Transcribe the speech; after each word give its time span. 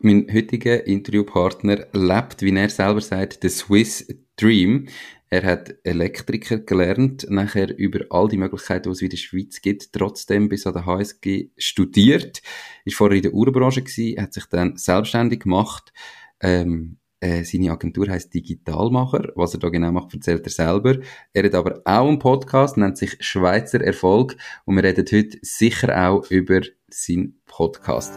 Mein 0.00 0.28
heutiger 0.32 0.86
Interviewpartner 0.86 1.86
lebt, 1.92 2.42
wie 2.42 2.54
er 2.54 2.68
selber 2.68 3.00
sagt, 3.00 3.40
the 3.42 3.48
Swiss 3.48 4.06
Dream. 4.36 4.86
Er 5.28 5.42
hat 5.42 5.74
Elektriker 5.82 6.58
gelernt, 6.58 7.26
nachher 7.28 7.76
über 7.76 8.06
all 8.10 8.28
die 8.28 8.36
Möglichkeiten, 8.36 8.84
die 8.84 8.90
es 8.90 9.02
in 9.02 9.10
der 9.10 9.16
Schweiz 9.16 9.60
gibt, 9.60 9.92
trotzdem 9.92 10.48
bis 10.48 10.68
an 10.68 10.74
der 10.74 10.86
HSG 10.86 11.50
studiert, 11.56 12.42
ist 12.84 12.96
vorher 12.96 13.16
in 13.16 13.24
der 13.24 13.34
Uhrbranche 13.34 13.82
gewesen, 13.82 14.22
hat 14.22 14.32
sich 14.32 14.46
dann 14.46 14.76
selbstständig 14.76 15.40
gemacht, 15.40 15.92
ähm, 16.40 16.98
äh, 17.20 17.42
seine 17.42 17.72
Agentur 17.72 18.08
heißt 18.08 18.32
Digitalmacher. 18.32 19.32
Was 19.34 19.54
er 19.54 19.58
da 19.58 19.68
genau 19.68 19.90
macht, 19.90 20.14
erzählt 20.14 20.46
er 20.46 20.50
selber. 20.52 20.98
Er 21.32 21.42
hat 21.42 21.54
aber 21.56 21.80
auch 21.84 22.06
einen 22.06 22.20
Podcast, 22.20 22.76
nennt 22.76 22.96
sich 22.96 23.16
Schweizer 23.18 23.80
Erfolg. 23.80 24.36
Und 24.64 24.76
wir 24.76 24.84
reden 24.84 25.04
heute 25.10 25.38
sicher 25.42 26.08
auch 26.08 26.30
über 26.30 26.60
seinen 26.88 27.40
Podcast. 27.46 28.16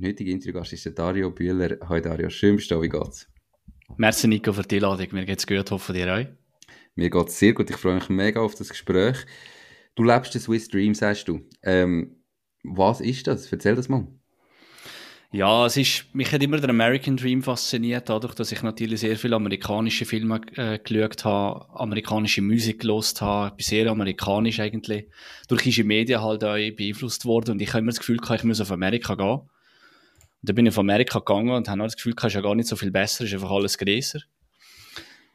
Nötige 0.00 0.30
Interviewgast 0.30 0.72
ist 0.72 0.84
der 0.84 0.92
Dario 0.92 1.32
Bühler. 1.32 1.76
Hi 1.88 2.00
Dario, 2.00 2.30
schön 2.30 2.54
bist 2.54 2.70
du 2.70 2.80
wie 2.80 2.88
geht's? 2.88 3.26
Merci 3.96 4.28
Nico 4.28 4.52
für 4.52 4.62
die 4.62 4.76
Einladung. 4.76 5.08
Mir 5.10 5.26
geht's 5.26 5.44
gut, 5.44 5.72
hoffe 5.72 5.92
dir 5.92 6.14
auch. 6.14 6.24
Mir 6.94 7.10
geht's 7.10 7.36
sehr 7.36 7.52
gut, 7.52 7.68
ich 7.68 7.76
freue 7.76 7.96
mich 7.96 8.08
mega 8.08 8.40
auf 8.40 8.54
das 8.54 8.68
Gespräch. 8.68 9.16
Du 9.96 10.04
lebst 10.04 10.34
den 10.34 10.40
Swiss 10.40 10.68
Dream, 10.68 10.94
sagst 10.94 11.26
du. 11.26 11.40
Ähm, 11.64 12.14
was 12.62 13.00
ist 13.00 13.26
das? 13.26 13.50
Erzähl 13.50 13.74
das 13.74 13.88
mal. 13.88 14.06
Ja, 15.32 15.66
es 15.66 15.76
ist, 15.76 16.04
mich 16.14 16.30
hat 16.30 16.44
immer 16.44 16.58
der 16.58 16.70
American 16.70 17.16
Dream 17.16 17.42
fasziniert, 17.42 18.08
dadurch, 18.08 18.34
dass 18.36 18.52
ich 18.52 18.62
natürlich 18.62 19.00
sehr 19.00 19.16
viele 19.16 19.34
amerikanische 19.34 20.04
Filme 20.04 20.40
äh, 20.54 20.78
geschaut 20.78 21.24
habe, 21.24 21.68
amerikanische 21.76 22.40
Musik 22.40 22.82
gelost 22.82 23.20
habe, 23.20 23.56
bin 23.56 23.64
sehr 23.64 23.90
amerikanisch 23.90 24.60
eigentlich, 24.60 25.08
durch 25.48 25.62
diese 25.62 25.82
Medien 25.82 26.22
halt 26.22 26.44
auch 26.44 26.54
beeinflusst 26.54 27.24
worden 27.24 27.50
und 27.50 27.62
ich 27.62 27.70
habe 27.70 27.80
immer 27.80 27.90
das 27.90 27.98
Gefühl 27.98 28.18
gehabt, 28.18 28.42
ich 28.42 28.44
muss 28.44 28.60
auf 28.60 28.70
Amerika 28.70 29.16
gehen. 29.16 29.40
Und 30.40 30.48
dann 30.48 30.56
bin 30.56 30.66
ich 30.66 30.72
auf 30.72 30.78
Amerika 30.78 31.18
gegangen 31.18 31.50
und 31.50 31.68
habe 31.68 31.82
das 31.82 31.96
Gefühl, 31.96 32.14
es 32.16 32.24
ist 32.24 32.34
ja 32.34 32.40
gar 32.40 32.54
nicht 32.54 32.68
so 32.68 32.76
viel 32.76 32.90
besser, 32.90 33.24
ist 33.24 33.34
einfach 33.34 33.50
alles 33.50 33.76
größer. 33.78 34.20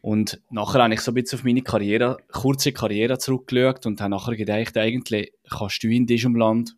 Und 0.02 0.42
nachher 0.50 0.84
habe 0.84 0.94
ich 0.94 1.02
so 1.02 1.12
ein 1.12 1.16
bisschen 1.16 1.40
auf 1.40 1.46
meine 1.46 1.62
Karriere, 1.62 2.18
kurze 2.30 2.74
Karriere 2.74 3.18
zurückgeschaut 3.18 3.86
und 3.86 4.02
habe 4.02 4.12
nachher 4.12 4.36
gedacht, 4.36 4.78
eigentlich 4.78 5.34
kannst 5.50 5.84
du 5.84 5.88
in 5.88 6.06
diesem 6.06 6.36
Land 6.36 6.76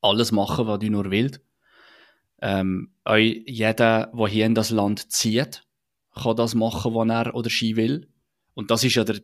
alles 0.00 0.30
machen, 0.30 0.66
was 0.66 0.78
du 0.78 0.90
nur 0.90 1.10
willst. 1.10 1.40
Ähm, 2.40 2.92
jeder, 3.16 4.12
der 4.14 4.26
hier 4.28 4.46
in 4.46 4.54
das 4.54 4.70
Land 4.70 5.10
zieht, 5.10 5.64
kann 6.14 6.36
das 6.36 6.54
machen, 6.54 6.94
was 6.94 7.08
er 7.08 7.34
oder 7.34 7.50
sie 7.50 7.76
will. 7.76 8.08
Und 8.54 8.70
das 8.70 8.84
ist 8.84 8.94
ja 8.94 9.04
der 9.04 9.20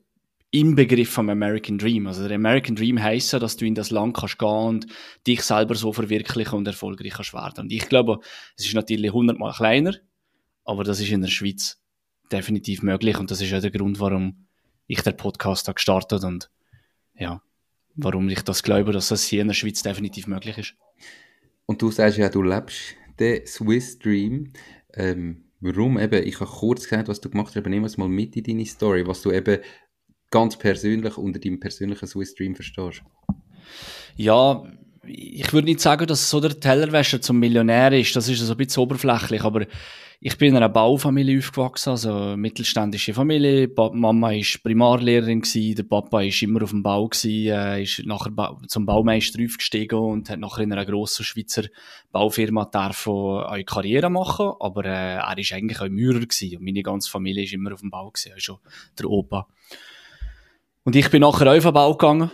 Inbegriff 0.52 1.10
vom 1.10 1.28
American 1.28 1.78
Dream. 1.78 2.06
Also 2.06 2.26
der 2.26 2.36
American 2.36 2.74
Dream 2.74 3.00
heisst 3.00 3.32
ja, 3.32 3.38
dass 3.38 3.56
du 3.56 3.64
in 3.64 3.74
das 3.74 3.90
Land 3.90 4.16
kannst 4.16 4.38
gehen 4.38 4.48
und 4.48 4.86
dich 5.26 5.42
selber 5.42 5.74
so 5.74 5.92
verwirklichen 5.92 6.58
und 6.58 6.66
erfolgreich 6.66 7.12
kannst 7.12 7.34
werden. 7.34 7.64
Und 7.64 7.72
ich 7.72 7.88
glaube, 7.88 8.20
es 8.56 8.66
ist 8.66 8.74
natürlich 8.74 9.12
hundertmal 9.12 9.52
kleiner, 9.52 9.94
aber 10.64 10.82
das 10.82 11.00
ist 11.00 11.10
in 11.10 11.20
der 11.20 11.28
Schweiz 11.28 11.80
definitiv 12.32 12.82
möglich 12.82 13.18
und 13.18 13.30
das 13.30 13.40
ist 13.40 13.50
ja 13.50 13.60
der 13.60 13.70
Grund, 13.70 14.00
warum 14.00 14.46
ich 14.86 15.02
den 15.02 15.16
Podcast 15.16 15.68
habe 15.68 15.76
gestartet 15.76 16.24
und 16.24 16.50
ja, 17.14 17.42
warum 17.94 18.28
ich 18.28 18.42
das 18.42 18.62
glaube, 18.62 18.92
dass 18.92 19.08
das 19.08 19.24
hier 19.24 19.42
in 19.42 19.48
der 19.48 19.54
Schweiz 19.54 19.82
definitiv 19.82 20.26
möglich 20.26 20.58
ist. 20.58 20.74
Und 21.66 21.80
du 21.80 21.90
sagst 21.92 22.18
ja, 22.18 22.28
du 22.28 22.42
lebst 22.42 22.96
den 23.20 23.46
Swiss 23.46 23.98
Dream. 23.98 24.52
Ähm, 24.94 25.44
warum 25.60 25.98
eben? 25.98 26.26
Ich 26.26 26.40
habe 26.40 26.50
kurz 26.50 26.84
gesagt, 26.84 27.06
was 27.06 27.20
du 27.20 27.30
gemacht 27.30 27.48
hast, 27.48 27.58
aber 27.58 27.70
wir 27.70 27.84
es 27.84 27.96
mal 27.96 28.08
mit 28.08 28.34
in 28.36 28.42
deine 28.42 28.66
Story, 28.66 29.06
was 29.06 29.22
du 29.22 29.30
eben 29.30 29.60
ganz 30.30 30.56
persönlich 30.56 31.16
unter 31.16 31.38
deinem 31.38 31.60
persönlichen 31.60 32.06
Swiss 32.06 32.34
Dream 32.34 32.54
verstehst. 32.54 33.02
Ja, 34.16 34.64
ich 35.06 35.52
würde 35.52 35.66
nicht 35.66 35.80
sagen, 35.80 36.06
dass 36.06 36.30
so 36.30 36.40
der 36.40 36.58
Tellerwäscher 36.58 37.20
zum 37.20 37.38
Millionär 37.38 37.92
ist. 37.92 38.14
Das 38.14 38.28
ist 38.28 38.40
so 38.40 38.52
ein 38.52 38.56
bisschen 38.56 38.82
oberflächlich, 38.82 39.42
aber 39.42 39.66
ich 40.22 40.36
bin 40.36 40.48
in 40.48 40.56
einer 40.56 40.68
Baufamilie 40.68 41.38
aufgewachsen, 41.38 41.90
also 41.90 42.36
mittelständische 42.36 43.14
Familie. 43.14 43.70
Mama 43.74 44.32
war 44.32 44.60
Primarlehrerin, 44.62 45.40
gewesen, 45.40 45.74
der 45.76 45.82
Papa 45.84 46.18
war 46.18 46.42
immer 46.42 46.62
auf 46.62 46.70
dem 46.70 46.82
Bau, 46.82 47.08
gewesen, 47.08 47.46
äh, 47.46 47.82
ist 47.82 48.04
nachher 48.04 48.58
zum 48.68 48.84
Baumeister 48.84 49.42
aufgestiegen 49.42 49.98
und 49.98 50.28
hat 50.28 50.38
nachher 50.38 50.64
in 50.64 50.74
einer 50.74 50.84
grossen 50.84 51.24
Schweizer 51.24 51.62
Baufirma 52.12 52.68
eine 52.70 53.64
Karriere 53.64 54.10
machen 54.10 54.52
aber 54.60 54.84
äh, 54.84 55.14
er 55.14 55.22
war 55.22 55.56
eigentlich 55.56 55.80
auch 55.80 55.88
Maurer 55.88 56.20
gewesen, 56.20 56.58
und 56.58 56.64
meine 56.64 56.82
ganze 56.82 57.10
Familie 57.10 57.46
war 57.46 57.54
immer 57.54 57.72
auf 57.72 57.80
dem 57.80 57.90
Bau, 57.90 58.10
gewesen, 58.10 58.32
also 58.34 58.60
der 58.98 59.08
Opa. 59.08 59.48
Und 60.90 60.96
ich 60.96 61.08
bin 61.08 61.20
nachher 61.20 61.48
auf 61.52 61.62
den 61.62 61.72
Bau 61.72 61.92
gegangen 61.92 62.32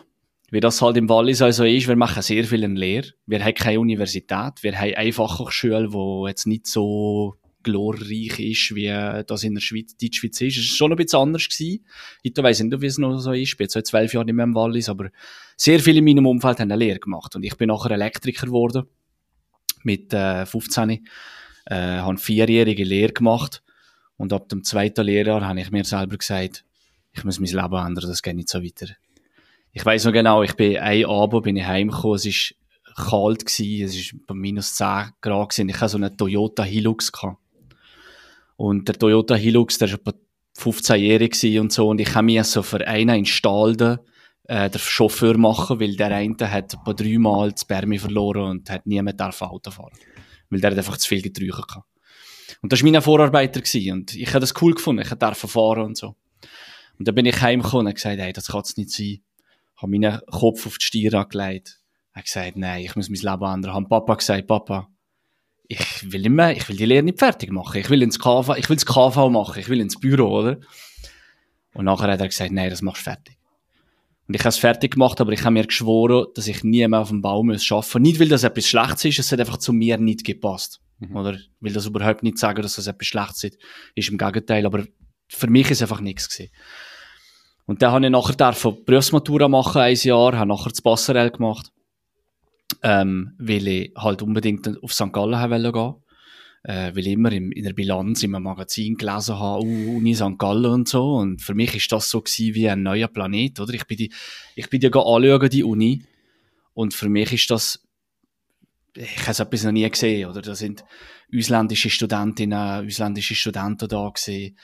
wie 0.50 0.60
das 0.60 0.80
halt 0.80 0.96
im 0.96 1.10
Wallis 1.10 1.42
also 1.42 1.64
ist, 1.64 1.88
wir 1.88 1.96
machen 1.96 2.22
sehr 2.22 2.44
viel 2.44 2.62
in 2.62 2.74
Lehre. 2.74 3.08
Wir 3.26 3.44
haben 3.44 3.52
keine 3.52 3.80
Universität, 3.80 4.62
wir 4.62 4.74
haben 4.74 4.94
eine 4.94 5.12
Fachhochschule, 5.12 5.90
die 5.90 6.28
jetzt 6.28 6.46
nicht 6.46 6.66
so 6.66 7.36
glorreich 7.62 8.38
ist, 8.38 8.74
wie 8.74 9.22
das 9.26 9.44
in 9.44 9.52
der 9.52 9.60
Schweiz, 9.60 9.94
die 9.98 10.10
Schweiz 10.10 10.40
ist. 10.40 10.56
Es 10.56 10.70
war 10.70 10.76
schon 10.76 10.92
ein 10.92 10.96
bisschen 10.96 11.18
anders 11.18 11.46
gewesen. 11.46 11.84
Heute 12.24 12.42
weiss 12.42 12.60
ich 12.60 12.64
nicht, 12.64 12.80
wie 12.80 12.86
es 12.86 12.96
noch 12.96 13.18
so 13.18 13.32
ist. 13.32 13.50
Ich 13.50 13.56
bin 13.58 13.66
jetzt 13.66 13.74
seit 13.74 13.88
zwölf 13.88 14.14
Jahren 14.14 14.24
nicht 14.24 14.34
mehr 14.36 14.44
im 14.44 14.54
Wallis, 14.54 14.88
aber 14.88 15.10
sehr 15.58 15.78
viele 15.78 15.98
in 15.98 16.06
meinem 16.06 16.24
Umfeld 16.24 16.58
haben 16.58 16.72
eine 16.72 16.82
Lehre 16.82 16.98
gemacht. 16.98 17.36
Und 17.36 17.42
ich 17.42 17.58
bin 17.58 17.68
nachher 17.68 17.90
Elektriker 17.90 18.46
geworden. 18.46 18.84
Mit 19.82 20.14
äh, 20.14 20.46
15. 20.46 20.90
Äh, 20.90 21.74
habe 21.74 22.08
eine 22.08 22.16
vierjährige 22.16 22.84
Lehre 22.84 23.12
gemacht. 23.12 23.62
Und 24.16 24.32
ab 24.32 24.48
dem 24.48 24.64
zweiten 24.64 25.04
Lehrjahr 25.04 25.46
habe 25.46 25.60
ich 25.60 25.70
mir 25.70 25.84
selber 25.84 26.16
gesagt, 26.16 26.64
ich 27.16 27.24
muss 27.24 27.40
mein 27.40 27.50
Leben 27.50 27.86
ändern, 27.86 28.08
das 28.08 28.22
geht 28.22 28.36
nicht 28.36 28.48
so 28.48 28.62
weiter. 28.62 28.86
Ich 29.72 29.84
weiß 29.84 30.04
noch 30.04 30.12
genau, 30.12 30.42
ich 30.42 30.54
bin 30.54 30.78
ein 30.78 31.04
Abend 31.04 31.44
bin 31.44 31.56
ich 31.56 31.64
heimgekommen, 31.64 32.16
es 32.16 32.26
ist 32.26 32.54
kalt 32.96 33.44
gewesen, 33.44 33.84
es 33.84 33.94
ist 33.94 34.26
bei 34.26 34.34
minus 34.34 34.74
10 34.74 35.12
Grad 35.20 35.50
gewesen. 35.50 35.68
Ich 35.68 35.80
hatte 35.80 35.90
so 35.90 35.98
einen 35.98 36.16
Toyota 36.16 36.62
Hilux 36.62 37.12
gehabt. 37.12 37.38
Und 38.56 38.88
der 38.88 38.98
Toyota 38.98 39.34
Hilux, 39.34 39.78
der 39.78 39.90
war 39.90 39.98
etwa 39.98 40.12
15-jährig 40.58 41.60
und 41.60 41.72
so, 41.72 41.88
und 41.88 42.00
ich 42.00 42.14
habe 42.14 42.24
mich 42.24 42.42
so 42.44 42.62
für 42.62 42.86
einen 42.86 43.18
installen, 43.18 43.98
äh, 44.44 44.70
der 44.70 44.78
Chauffeur 44.78 45.36
machen, 45.36 45.78
weil 45.80 45.94
der 45.96 46.14
eine 46.14 46.34
hat 46.50 46.72
etwa 46.72 46.94
dreimal 46.94 47.52
das 47.52 47.66
Permi 47.66 47.98
verloren 47.98 48.50
und 48.50 48.70
hat 48.70 48.86
niemand 48.86 49.20
Auto 49.20 49.70
fahren 49.70 49.92
Weil 50.48 50.60
der 50.60 50.70
hat 50.70 50.78
einfach 50.78 50.96
zu 50.96 51.08
viel 51.08 51.20
getrunken 51.20 51.62
gehabt. 51.68 51.86
Und 52.62 52.72
das 52.72 52.82
war 52.82 52.90
mein 52.90 53.02
Vorarbeiter 53.02 53.60
gewesen, 53.60 53.92
und 53.92 54.14
ich 54.14 54.28
habe 54.28 54.40
das 54.40 54.54
cool 54.62 54.74
gefunden, 54.74 55.02
ich 55.02 55.12
durfte 55.12 55.48
fahren 55.48 55.84
und 55.84 55.98
so. 55.98 56.16
Und 56.98 57.06
dann 57.06 57.14
bin 57.14 57.26
ich 57.26 57.40
heimgekommen 57.40 57.86
und 57.88 57.94
gesagt, 57.94 58.18
hey, 58.18 58.32
das 58.32 58.48
kann 58.48 58.62
es 58.62 58.76
nicht 58.76 58.90
sein 58.90 59.20
habe 59.76 59.92
meinen 59.92 60.20
Kopf 60.30 60.66
auf 60.66 60.78
die 60.78 60.84
Stier 60.84 61.14
angelegt. 61.14 61.80
Er 62.12 62.20
hat 62.20 62.24
gesagt, 62.24 62.56
nein, 62.56 62.84
ich 62.84 62.96
muss 62.96 63.10
mein 63.10 63.20
Leben 63.20 63.52
ändern. 63.52 63.74
Habe 63.74 63.88
Papa 63.88 64.14
gesagt, 64.14 64.46
Papa, 64.46 64.88
ich 65.68 66.10
will 66.10 66.22
nicht 66.22 66.30
mehr, 66.30 66.56
ich 66.56 66.68
will 66.68 66.76
die 66.76 66.86
Lehre 66.86 67.02
nicht 67.02 67.18
fertig 67.18 67.52
machen. 67.52 67.78
Ich 67.80 67.90
will 67.90 68.02
ins 68.02 68.18
KV, 68.18 68.54
ich 68.56 68.68
will 68.68 68.74
ins 68.74 68.86
KV 68.86 69.28
machen, 69.30 69.60
ich 69.60 69.68
will 69.68 69.80
ins 69.80 69.98
Büro, 69.98 70.38
oder? 70.38 70.58
Und 71.74 71.84
nachher 71.84 72.10
hat 72.10 72.20
er 72.20 72.28
gesagt, 72.28 72.52
nein, 72.52 72.70
das 72.70 72.82
machst 72.82 73.02
du 73.02 73.10
fertig. 73.10 73.36
Und 74.28 74.34
ich 74.34 74.40
habe 74.40 74.48
es 74.48 74.56
fertig 74.56 74.94
gemacht, 74.94 75.20
aber 75.20 75.32
ich 75.32 75.42
habe 75.42 75.52
mir 75.52 75.66
geschworen, 75.66 76.26
dass 76.34 76.48
ich 76.48 76.64
nie 76.64 76.86
mehr 76.88 77.00
auf 77.00 77.10
dem 77.10 77.20
Bau 77.20 77.42
muss 77.42 77.70
arbeiten. 77.70 78.02
Nicht, 78.02 78.18
weil 78.18 78.28
das 78.28 78.44
etwas 78.44 78.66
Schlechtes 78.66 79.04
ist, 79.04 79.18
es 79.18 79.32
hat 79.32 79.40
einfach 79.40 79.58
zu 79.58 79.72
mir 79.72 79.98
nicht 79.98 80.24
gepasst. 80.24 80.80
Mhm. 80.98 81.14
Oder 81.14 81.38
will 81.60 81.72
das 81.72 81.86
überhaupt 81.86 82.22
nicht 82.22 82.38
sagen, 82.38 82.62
dass 82.62 82.76
das 82.76 82.86
etwas 82.86 83.06
Schlechtes 83.06 83.44
ist. 83.44 83.58
Ist 83.94 84.08
im 84.08 84.18
Gegenteil, 84.18 84.64
aber 84.64 84.84
für 85.28 85.48
mich 85.48 85.70
ist 85.70 85.82
einfach 85.82 86.00
nichts 86.00 86.28
gewesen. 86.28 86.50
Und 87.66 87.82
dann 87.82 87.92
habe 87.92 88.04
ich 88.04 88.10
nachher 88.10 88.34
dürfen 88.34 88.84
Berufsmatura 88.84 89.48
machen, 89.48 89.82
ein 89.82 89.96
Jahr, 89.96 90.36
habe 90.36 90.48
nachher 90.48 90.70
das 90.70 90.80
Passerell 90.80 91.30
gemacht, 91.30 91.72
ähm, 92.82 93.34
weil 93.38 93.66
ich 93.66 93.92
halt 93.96 94.22
unbedingt 94.22 94.82
auf 94.82 94.92
St. 94.92 95.12
Gallen 95.12 95.50
wollte 95.50 95.72
gehen. 95.72 95.94
äh, 96.62 96.94
weil 96.94 97.06
ich 97.06 97.12
immer 97.12 97.32
in, 97.32 97.52
in 97.52 97.64
der 97.64 97.72
Bilanz 97.72 98.22
in 98.22 98.34
einem 98.34 98.44
Magazin 98.44 98.96
gelesen 98.96 99.38
habe, 99.38 99.64
uh, 99.64 99.96
Uni 99.96 100.14
St. 100.14 100.38
Gallen 100.38 100.66
und 100.66 100.88
so. 100.88 101.14
Und 101.14 101.42
für 101.42 101.54
mich 101.54 101.74
ist 101.74 101.90
das 101.90 102.08
so 102.08 102.20
gewesen 102.20 102.54
wie 102.54 102.68
ein 102.68 102.82
neuer 102.82 103.08
Planet, 103.08 103.60
oder? 103.60 103.74
Ich 103.74 103.84
bin 103.84 103.96
die, 103.96 104.12
ich 104.54 104.68
bin 104.68 104.80
die 104.80 104.86
anschauen, 104.86 105.50
die 105.50 105.64
Uni. 105.64 106.04
Und 106.74 106.94
für 106.94 107.08
mich 107.08 107.32
ist 107.32 107.50
das, 107.50 107.84
ich 108.94 109.22
habe 109.22 109.34
so 109.34 109.42
etwas 109.42 109.64
noch 109.64 109.72
nie 109.72 109.88
gesehen, 109.88 110.28
oder? 110.28 110.42
Da 110.42 110.54
sind 110.54 110.84
ausländische 111.34 111.90
Studentinnen, 111.90 112.86
ausländische 112.86 113.34
Studenten 113.34 113.88
da 113.88 114.08
gewesen 114.08 114.56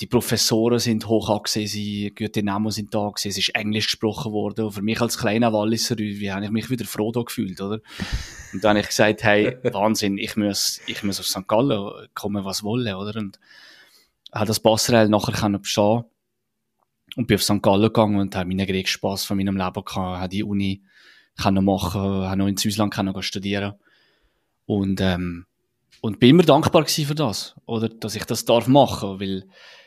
die 0.00 0.06
Professoren 0.06 0.78
sind 0.78 1.08
hoch 1.08 1.30
angesehen, 1.30 2.14
gute 2.14 2.42
Namen 2.42 2.70
sind 2.70 2.94
da 2.94 3.08
gewesen, 3.08 3.28
es 3.28 3.38
ist 3.38 3.54
Englisch 3.54 3.86
gesprochen 3.86 4.32
worden. 4.32 4.66
Und 4.66 4.72
für 4.72 4.82
mich 4.82 5.00
als 5.00 5.16
kleiner 5.16 5.52
Walliser, 5.52 5.96
wie 5.96 6.30
habe 6.30 6.44
ich 6.44 6.50
mich 6.50 6.68
wieder 6.68 6.84
froh 6.84 7.12
da 7.12 7.22
gefühlt, 7.22 7.60
oder? 7.60 7.80
Und 8.52 8.62
dann 8.62 8.70
habe 8.70 8.80
ich 8.80 8.88
gesagt, 8.88 9.22
hey, 9.22 9.56
Wahnsinn, 9.62 10.18
ich 10.18 10.36
muss, 10.36 10.80
ich 10.86 11.02
muss 11.02 11.18
auf 11.18 11.26
St. 11.26 11.48
Gallen 11.48 12.08
kommen, 12.14 12.44
was 12.44 12.62
wolle, 12.62 12.96
oder? 12.98 13.18
Und 13.18 13.38
habe 14.32 14.46
das 14.46 14.60
Passerelle 14.60 15.08
nachher 15.08 15.32
können 15.32 15.62
bestehen 15.62 16.04
und 17.16 17.26
bin 17.26 17.36
auf 17.36 17.42
St. 17.42 17.62
Gallen 17.62 17.82
gegangen 17.82 18.20
und 18.20 18.36
habe 18.36 18.48
meinen 18.48 18.66
größten 18.66 18.86
Spass 18.86 19.24
von 19.24 19.38
meinem 19.38 19.56
Leben 19.56 19.84
gehabt, 19.84 19.96
habe 19.96 20.28
die 20.28 20.44
Uni 20.44 20.82
können 21.40 21.64
machen, 21.64 22.00
habe 22.00 22.36
noch 22.36 22.48
ins 22.48 22.66
Ausland 22.66 22.92
können 22.92 23.22
studieren 23.22 23.74
und 24.66 25.00
ähm, 25.00 25.46
und 26.02 26.20
bin 26.20 26.30
immer 26.30 26.42
dankbar 26.42 26.86
für 26.86 27.14
das, 27.14 27.56
oder, 27.64 27.88
dass 27.88 28.14
ich 28.14 28.24
das 28.24 28.44
darf 28.44 28.68
machen, 28.68 29.18
weil 29.18 29.44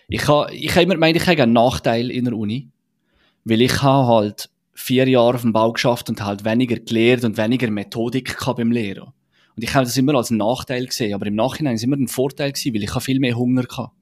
ich 0.09 0.27
habe 0.27 0.53
ich 0.53 0.75
ha 0.75 0.81
immer 0.81 0.95
gemeint, 0.95 1.15
ich 1.15 1.27
habe 1.27 1.43
einen 1.43 1.53
Nachteil 1.53 2.09
in 2.09 2.25
der 2.25 2.33
Uni, 2.33 2.69
weil 3.45 3.61
ich 3.61 3.81
habe 3.81 4.07
halt 4.07 4.49
vier 4.73 5.07
Jahre 5.07 5.35
auf 5.35 5.41
dem 5.41 5.53
Bau 5.53 5.71
geschafft 5.71 6.09
und 6.09 6.23
halt 6.23 6.43
weniger 6.45 6.77
gelehrt 6.77 7.23
und 7.23 7.37
weniger 7.37 7.69
Methodik 7.69 8.35
beim 8.55 8.71
Lehren. 8.71 9.13
Und 9.55 9.63
ich 9.63 9.73
habe 9.75 9.85
das 9.85 9.97
immer 9.97 10.15
als 10.15 10.31
Nachteil 10.31 10.87
gesehen, 10.87 11.13
aber 11.13 11.27
im 11.27 11.35
Nachhinein 11.35 11.75
ist 11.75 11.81
es 11.81 11.85
immer 11.85 11.97
ein 11.97 12.07
Vorteil 12.07 12.51
gewesen, 12.51 12.73
weil 12.73 12.83
ich 12.83 12.91
habe 12.91 13.01
viel 13.01 13.19
mehr 13.19 13.35
Hunger 13.35 13.63
gehabt. 13.63 13.93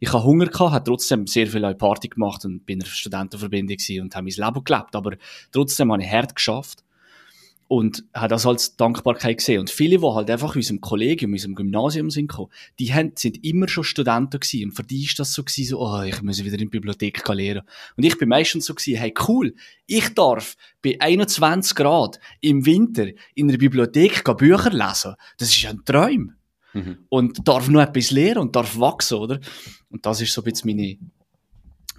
Ich 0.00 0.12
habe 0.12 0.24
Hunger 0.24 0.46
gehabt, 0.46 0.72
habe 0.72 0.84
trotzdem 0.84 1.26
sehr 1.26 1.46
viel 1.46 1.74
Party 1.74 2.08
gemacht 2.08 2.44
und 2.44 2.64
bin 2.64 2.78
in 2.78 2.82
einer 2.82 2.90
Studentenverbindung 2.90 3.76
und 4.00 4.14
habe 4.14 4.24
mein 4.24 4.46
Leben 4.46 4.64
gelebt, 4.64 4.96
aber 4.96 5.16
trotzdem 5.52 5.92
habe 5.92 6.02
ich 6.02 6.10
hart 6.10 6.34
geschafft 6.34 6.84
und 7.68 8.04
hat 8.14 8.32
das 8.32 8.46
als 8.46 8.76
Dankbarkeit 8.76 9.38
gesehen. 9.38 9.60
Und 9.60 9.70
viele, 9.70 9.98
die 9.98 10.04
halt 10.04 10.30
einfach 10.30 10.54
in 10.54 10.60
unserem 10.60 10.80
Kollegium, 10.80 11.32
in 11.32 11.34
unserem 11.34 11.54
Gymnasium 11.54 12.10
sind 12.10 12.28
gekommen, 12.28 12.50
die 12.78 12.94
haben, 12.94 13.12
sind 13.14 13.44
immer 13.44 13.68
schon 13.68 13.84
Studenten 13.84 14.40
gewesen. 14.40 14.70
Und 14.70 14.72
für 14.72 14.82
die 14.82 15.04
ist 15.04 15.18
das 15.18 15.34
so 15.34 15.44
gewesen, 15.44 15.68
so, 15.68 15.80
oh, 15.80 16.02
ich 16.02 16.22
muss 16.22 16.42
wieder 16.42 16.54
in 16.54 16.60
die 16.60 16.66
Bibliothek 16.66 17.28
lernen. 17.28 17.62
Und 17.96 18.04
ich 18.04 18.16
bin 18.16 18.30
meistens 18.30 18.64
so 18.64 18.74
gewesen, 18.74 18.98
hey, 18.98 19.12
cool, 19.28 19.54
ich 19.86 20.14
darf 20.14 20.56
bei 20.82 20.98
21 20.98 21.76
Grad 21.76 22.18
im 22.40 22.64
Winter 22.64 23.08
in 23.34 23.48
der 23.48 23.58
Bibliothek 23.58 24.24
Bücher 24.38 24.70
lesen. 24.70 25.14
Das 25.36 25.54
ist 25.54 25.66
ein 25.66 25.84
Traum. 25.84 26.32
Mhm. 26.72 26.98
Und 27.10 27.46
darf 27.46 27.68
noch 27.68 27.82
etwas 27.82 28.10
lernen 28.10 28.38
und 28.40 28.56
darf 28.56 28.78
wachsen, 28.78 29.18
oder? 29.18 29.40
Und 29.90 30.06
das 30.06 30.22
ist 30.22 30.32
so 30.32 30.40
ein 30.40 30.50
bisschen 30.50 30.74
meine, 30.74 30.96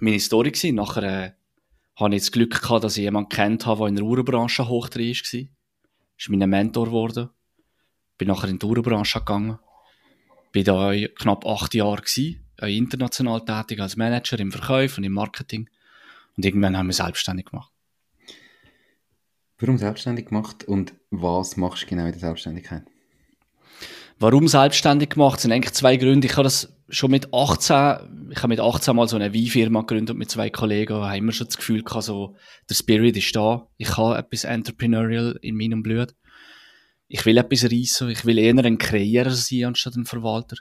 meine 0.00 0.18
Story 0.18 0.50
gewesen. 0.50 0.76
Nachher, 0.76 1.02
äh, 1.02 1.32
habe 1.96 2.16
ich 2.16 2.22
das 2.22 2.32
Glück 2.32 2.62
gehabt, 2.62 2.82
dass 2.82 2.96
ich 2.96 3.04
jemanden 3.04 3.28
kennt 3.28 3.66
habe, 3.66 3.80
der 3.80 3.88
in 3.88 3.96
der 3.96 4.04
Uhrenbranche 4.04 4.68
hoch 4.68 4.88
drin 4.88 5.14
war 5.14 5.48
ist 6.20 6.28
mein 6.28 6.48
Mentor 6.50 6.86
geworden. 6.86 7.30
Bin 8.18 8.28
nachher 8.28 8.48
in 8.48 8.58
die 8.58 8.58
Tourenbranche 8.58 9.20
gegangen. 9.20 9.58
Bin 10.52 10.64
da 10.64 10.92
knapp 11.16 11.46
acht 11.46 11.74
Jahre 11.74 12.02
gewesen, 12.02 12.44
international 12.60 13.44
tätig 13.44 13.80
als 13.80 13.96
Manager 13.96 14.38
im 14.38 14.52
Verkauf 14.52 14.98
und 14.98 15.04
im 15.04 15.12
Marketing. 15.12 15.70
Und 16.36 16.44
irgendwann 16.44 16.76
haben 16.76 16.88
wir 16.88 16.92
selbstständig 16.92 17.46
gemacht. 17.46 17.72
Warum 19.58 19.78
selbstständig 19.78 20.26
gemacht 20.26 20.64
und 20.64 20.94
was 21.10 21.56
machst 21.56 21.84
du 21.84 21.86
genau 21.86 22.06
in 22.06 22.12
der 22.12 22.20
Selbstständigkeit? 22.20 22.84
Warum 24.18 24.48
selbstständig 24.48 25.10
gemacht? 25.10 25.36
Es 25.36 25.42
sind 25.42 25.52
eigentlich 25.52 25.72
zwei 25.72 25.96
Gründe. 25.96 26.26
Ich 26.26 26.34
habe 26.34 26.44
das 26.44 26.76
schon 26.90 27.10
mit 27.10 27.32
18, 27.32 28.30
ich 28.30 28.38
habe 28.38 28.48
mit 28.48 28.60
18 28.60 28.94
mal 28.94 29.08
so 29.08 29.16
eine 29.16 29.34
Weinfirma 29.34 29.80
gegründet 29.80 30.16
mit 30.16 30.30
zwei 30.30 30.50
Kollegen, 30.50 30.94
haben 30.94 31.14
immer 31.14 31.32
schon 31.32 31.46
das 31.46 31.56
Gefühl 31.56 31.82
gehabt, 31.82 32.04
so, 32.04 32.36
der 32.68 32.74
Spirit 32.74 33.16
ist 33.16 33.34
da. 33.34 33.66
Ich 33.76 33.96
habe 33.96 34.18
etwas 34.18 34.44
Entrepreneurial 34.44 35.38
in 35.42 35.56
meinem 35.56 35.82
Blut. 35.82 36.14
Ich 37.08 37.26
will 37.26 37.38
etwas 37.38 37.64
reissen. 37.64 38.10
Ich 38.10 38.24
will 38.24 38.38
eher 38.38 38.64
ein 38.64 38.78
Kreierer 38.78 39.30
sein, 39.30 39.64
anstatt 39.64 39.96
ein 39.96 40.06
Verwalter. 40.06 40.56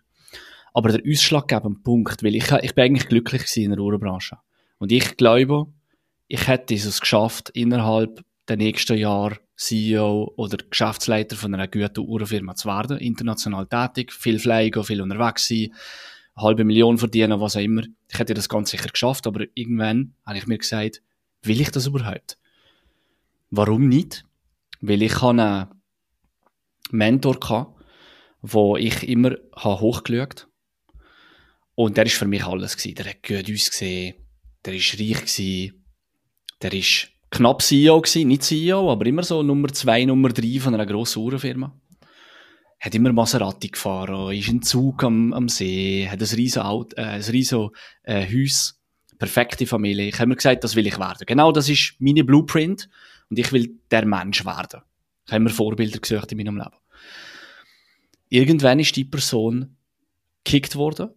Aber 0.74 0.92
der 0.92 1.02
ausschlaggebende 1.12 1.80
Punkt, 1.82 2.24
weil 2.24 2.36
ich, 2.36 2.52
ich 2.52 2.76
bin 2.76 2.86
eigentlich 2.86 3.08
glücklich 3.08 3.46
in 3.58 3.72
der 3.72 3.80
Uhrenbranche. 3.80 4.38
Und 4.78 4.92
ich 4.92 5.18
glaube, 5.18 5.68
ich 6.28 6.48
hätte 6.48 6.74
es 6.76 7.02
geschafft, 7.02 7.50
innerhalb 7.50 8.24
der 8.48 8.58
nächsten 8.58 8.98
Jahre 8.98 9.40
CEO 9.56 10.34
oder 10.38 10.58
Geschäftsleiter 10.58 11.36
von 11.36 11.54
einer 11.54 11.68
guten 11.68 12.08
Uhrenfirma 12.08 12.56
zu 12.56 12.70
werden, 12.70 12.98
international 12.98 13.68
tätig, 13.68 14.14
viel 14.14 14.40
fliegen, 14.40 14.84
viel 14.84 15.02
unterwegs 15.02 15.48
sein, 15.48 15.74
halbe 16.42 16.64
Million 16.64 16.98
verdienen, 16.98 17.40
was 17.40 17.56
auch 17.56 17.62
immer. 17.62 17.84
Ich 18.10 18.20
hätte 18.20 18.34
das 18.34 18.50
ganz 18.50 18.70
sicher 18.70 18.90
geschafft, 18.90 19.28
aber 19.28 19.46
irgendwann 19.54 20.14
habe 20.26 20.38
ich 20.38 20.48
mir 20.48 20.58
gesagt, 20.58 21.02
will 21.44 21.62
ich 21.62 21.72
das 21.72 21.88
überhaupt? 21.88 22.38
Warum 23.50 23.88
nicht? 23.88 24.26
Weil 24.82 25.02
ich 25.02 25.22
einen 25.22 25.68
Mentor 26.92 27.38
hatte, 27.50 27.72
wo 28.42 28.78
ich 28.78 29.08
immer 29.08 29.36
hochgeschaut 29.58 30.42
habe. 30.42 30.50
Und 31.76 31.98
der 31.98 32.06
ist 32.06 32.16
für 32.16 32.28
mich 32.28 32.44
alles 32.44 32.78
gewesen. 32.78 32.96
Der 32.96 33.06
hat 33.06 33.24
gut 33.24 33.52
ausgesehen, 33.52 34.16
der 34.66 34.76
ist 34.76 35.00
reich 35.00 35.22
gewesen, 35.22 35.86
der 36.62 36.74
ist 36.74 37.10
knapp 37.32 37.62
CEO 37.62 38.02
gewesen, 38.02 38.28
nicht 38.28 38.44
CEO, 38.44 38.92
aber 38.92 39.06
immer 39.06 39.24
so 39.24 39.44
Nummer 39.44 39.70
zwei, 39.70 40.04
Nummer 40.06 40.30
drei 40.30 40.60
von 40.60 40.74
einer 40.74 40.86
grossen 40.86 41.24
Uhrenfirma. 41.24 41.74
Hat 42.80 42.96
immer 42.96 43.12
Maserati 43.12 43.70
gefahren, 43.70 44.34
ist 44.34 44.48
in 44.48 44.62
Zug 44.62 45.04
am, 45.04 45.34
am 45.34 45.50
See, 45.50 46.08
hat 46.10 46.22
ein 46.22 46.36
riesen 46.36 46.62
Auto, 46.62 46.96
äh, 46.96 47.04
ein 47.04 47.22
riesen 47.22 47.70
äh, 48.04 48.26
Haus, 48.26 48.80
perfekte 49.18 49.66
Familie. 49.66 50.08
Ich 50.08 50.20
habe 50.20 50.30
mir 50.30 50.36
gesagt, 50.36 50.64
das 50.64 50.76
will 50.76 50.88
ich 50.88 50.98
werden. 50.98 51.26
Genau 51.26 51.52
das 51.52 51.68
ist 51.68 51.96
meine 52.00 52.24
Blueprint 52.24 52.90
und 53.30 53.38
ich 53.38 53.52
will 53.52 53.78
der 53.92 54.06
Mensch 54.06 54.46
werden. 54.46 54.82
Ich 55.26 55.34
habe 55.34 55.44
mir 55.44 55.50
Vorbilder 55.50 56.00
gesucht 56.00 56.32
in 56.32 56.38
meinem 56.38 56.58
Leben. 56.58 56.78
Irgendwann 58.30 58.80
ist 58.80 58.96
die 58.96 59.06
Person 59.06 59.76
gekickt 60.44 60.76
worden, 60.76 61.10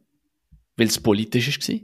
weil 0.77 0.89
es 0.89 1.01
politisch 1.01 1.59
war. 1.69 1.81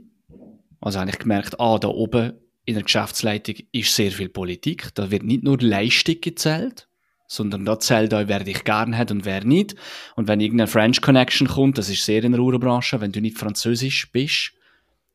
Also 0.81 0.99
habe 0.99 1.09
ich 1.09 1.19
gemerkt, 1.19 1.59
ah, 1.59 1.77
da 1.79 1.87
oben 1.87 2.33
in 2.65 2.75
der 2.75 2.83
Geschäftsleitung 2.83 3.55
ist 3.71 3.95
sehr 3.95 4.11
viel 4.11 4.29
Politik. 4.29 4.93
Da 4.93 5.09
wird 5.09 5.23
nicht 5.23 5.43
nur 5.43 5.57
Leistung 5.59 6.19
gezählt, 6.21 6.88
sondern 7.31 7.63
da 7.63 7.79
zählt 7.79 8.13
auch, 8.13 8.27
wer 8.27 8.43
dich 8.43 8.65
gern 8.65 8.97
hat 8.97 9.11
und 9.11 9.23
wer 9.23 9.45
nicht. 9.45 9.75
Und 10.17 10.27
wenn 10.27 10.41
irgendeine 10.41 10.67
French 10.67 10.99
Connection 10.99 11.47
kommt, 11.47 11.77
das 11.77 11.87
ist 11.87 12.03
sehr 12.03 12.23
in 12.23 12.33
der 12.33 12.41
Uhrenbranche, 12.41 12.99
wenn 12.99 13.13
du 13.13 13.21
nicht 13.21 13.37
französisch 13.37 14.11
bist, 14.11 14.51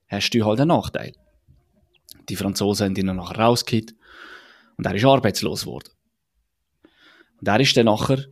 hast 0.08 0.30
du 0.30 0.46
halt 0.46 0.60
einen 0.60 0.68
Nachteil. 0.68 1.12
Die 2.30 2.36
Franzosen 2.36 2.86
haben 2.86 2.96
ihn 2.96 3.08
dann 3.08 3.16
nachher 3.16 3.38
rausgekippt 3.38 3.94
und 4.76 4.86
er 4.86 4.94
ist 4.94 5.04
arbeitslos 5.04 5.62
geworden. 5.62 5.90
Und 7.40 7.48
er 7.48 7.60
ist 7.60 7.76
dann 7.76 7.86
nachher 7.86 8.24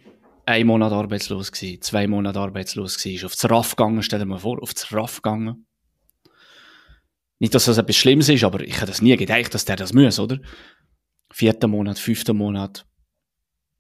ein 0.47 0.67
Monat 0.67 0.93
arbeitslos 0.93 1.53
gewesen, 1.53 1.83
zwei 1.83 2.07
Monate 2.07 2.39
arbeitslos 2.39 2.97
gewesen, 2.97 3.17
ist 3.17 3.25
aufs 3.25 3.45
RAF 3.51 3.77
gegangen, 3.77 4.03
stell 4.03 4.21
dir 4.21 4.25
mal 4.25 4.39
vor, 4.39 4.63
aufs 4.63 4.91
RAF 4.93 5.21
gegangen 5.21 5.67
nicht, 7.43 7.57
dass 7.57 7.65
das 7.65 7.77
etwas 7.77 7.97
Schlimmes 7.97 8.29
ist, 8.29 8.45
aber 8.45 8.61
ich 8.61 8.77
hätte 8.77 8.87
das 8.87 9.03
nie 9.03 9.17
gedacht, 9.17 9.53
dass 9.53 9.65
der 9.65 9.75
das 9.75 9.93
muss, 9.93 10.21
oder? 10.21 10.39
Vierter 11.33 11.67
Monat, 11.67 11.99
fünfter 11.99 12.35
Monat. 12.35 12.87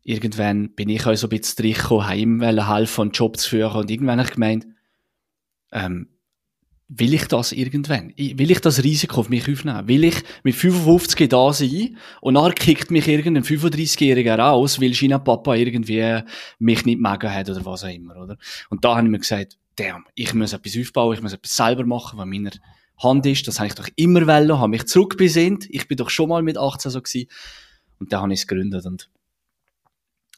Irgendwann 0.04 0.70
bin 0.74 0.88
ich 0.88 1.06
auch 1.06 1.14
so 1.14 1.28
ein 1.28 1.38
bisschen 1.38 1.64
reingekommen, 1.64 2.06
heim, 2.06 2.40
weil 2.40 2.68
helfen, 2.68 3.02
einen 3.02 3.10
Job 3.12 3.36
zu 3.36 3.50
führen. 3.50 3.76
Und 3.76 3.90
irgendwann 3.90 4.18
habe 4.18 4.28
ich 4.28 4.34
gemeint, 4.34 4.66
ähm, 5.72 6.08
will 6.88 7.14
ich 7.14 7.26
das 7.26 7.52
irgendwann? 7.52 8.12
Will 8.16 8.50
ich 8.50 8.60
das 8.60 8.82
Risiko 8.82 9.20
auf 9.20 9.28
mich 9.28 9.50
aufnehmen? 9.50 9.88
Will 9.88 10.04
ich 10.04 10.16
mit 10.42 10.54
55 10.54 11.28
da 11.28 11.52
sein 11.52 11.96
und 12.20 12.34
dann 12.34 12.54
kickt 12.54 12.90
mich 12.90 13.08
irgendein 13.08 13.44
35-Jähriger 13.44 14.36
raus, 14.36 14.80
weil 14.80 14.92
China 14.92 15.18
Papa 15.18 15.54
irgendwie 15.54 16.20
mich 16.58 16.84
nicht 16.84 17.00
mögen 17.00 17.32
hat 17.32 17.48
oder 17.48 17.64
was 17.64 17.84
auch 17.84 17.88
immer, 17.88 18.16
oder? 18.16 18.36
Und 18.68 18.84
da 18.84 18.96
habe 18.96 19.06
ich 19.06 19.10
mir 19.10 19.18
gesagt, 19.18 19.56
damn, 19.76 20.04
ich 20.14 20.34
muss 20.34 20.52
etwas 20.52 20.76
aufbauen, 20.78 21.14
ich 21.14 21.22
muss 21.22 21.32
etwas 21.32 21.56
selber 21.56 21.86
machen, 21.86 22.18
was 22.18 22.26
meiner 22.26 22.50
Hand 23.02 23.26
ist. 23.26 23.48
Das 23.48 23.58
habe 23.58 23.68
ich 23.68 23.74
doch 23.74 23.88
immer 23.96 24.26
wollen, 24.26 24.58
habe 24.58 24.68
mich 24.68 24.86
zurückbesinnt. 24.86 25.66
Ich 25.70 25.88
bin 25.88 25.96
doch 25.96 26.10
schon 26.10 26.28
mal 26.28 26.42
mit 26.42 26.58
18 26.58 26.90
so 26.90 27.00
gewesen. 27.00 27.28
Und 27.98 28.12
dann 28.12 28.22
habe 28.22 28.32
ich 28.32 28.40
es 28.40 28.46
gegründet. 28.46 28.84
Und 28.84 29.08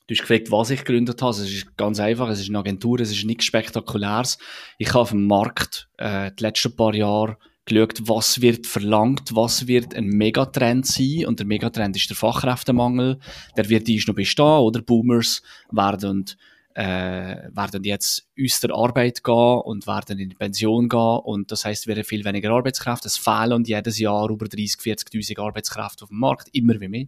du 0.07 0.15
hast 0.15 0.21
gefragt, 0.21 0.51
was 0.51 0.71
ich 0.71 0.85
gegründet 0.85 1.21
habe. 1.23 1.33
Es 1.33 1.41
ist 1.41 1.77
ganz 1.77 2.01
einfach. 2.01 2.29
Es 2.29 2.41
ist 2.41 2.49
eine 2.49 2.59
Agentur. 2.59 3.01
Es 3.01 3.11
ist 3.11 3.25
nichts 3.25 3.45
Spektakuläres. 3.45 4.39
Ich 4.79 4.89
habe 4.91 5.01
auf 5.01 5.11
dem 5.11 5.27
Markt 5.27 5.89
äh, 5.99 6.31
die 6.39 6.43
letzten 6.43 6.75
paar 6.77 6.95
Jahre 6.95 7.39
geschaut, 7.67 8.03
was 8.07 8.41
wird 8.43 8.67
verlangt, 8.67 9.35
was 9.35 9.67
wird 9.67 9.95
ein 9.95 10.07
Megatrend 10.07 10.87
sein. 10.87 11.27
Und 11.27 11.39
der 11.39 11.47
Megatrend 11.47 11.97
ist 11.97 12.11
der 12.11 12.17
Fachkräftemangel. 12.17 13.19
Der 13.57 13.69
wird 13.69 13.89
die 13.89 14.03
noch 14.07 14.15
bestehen, 14.15 14.45
oder? 14.45 14.83
Boomers 14.83 15.43
werden 15.71 16.27
äh, 16.75 17.49
werden 17.53 17.85
jetzt 17.85 18.29
aus 18.41 18.61
der 18.61 18.75
Arbeit 18.75 19.23
gehen 19.23 19.61
und 19.65 19.87
werden 19.87 20.19
in 20.19 20.29
die 20.31 20.35
Pension 20.35 20.89
gehen 20.89 21.21
und 21.25 21.53
das 21.53 21.65
heißt, 21.65 21.87
wir 21.87 21.95
haben 21.95 22.05
viel 22.05 22.25
weniger 22.25 22.51
Arbeitskräfte. 22.51 23.07
Es 23.07 23.17
fehlen 23.17 23.65
jedes 23.65 23.99
Jahr 23.99 24.29
über 24.29 24.47
30, 24.47 24.81
40.000 24.81 25.41
Arbeitskräfte 25.41 26.03
auf 26.03 26.09
dem 26.09 26.19
Markt, 26.19 26.49
immer 26.53 26.81
wie 26.81 26.89
mehr. 26.89 27.07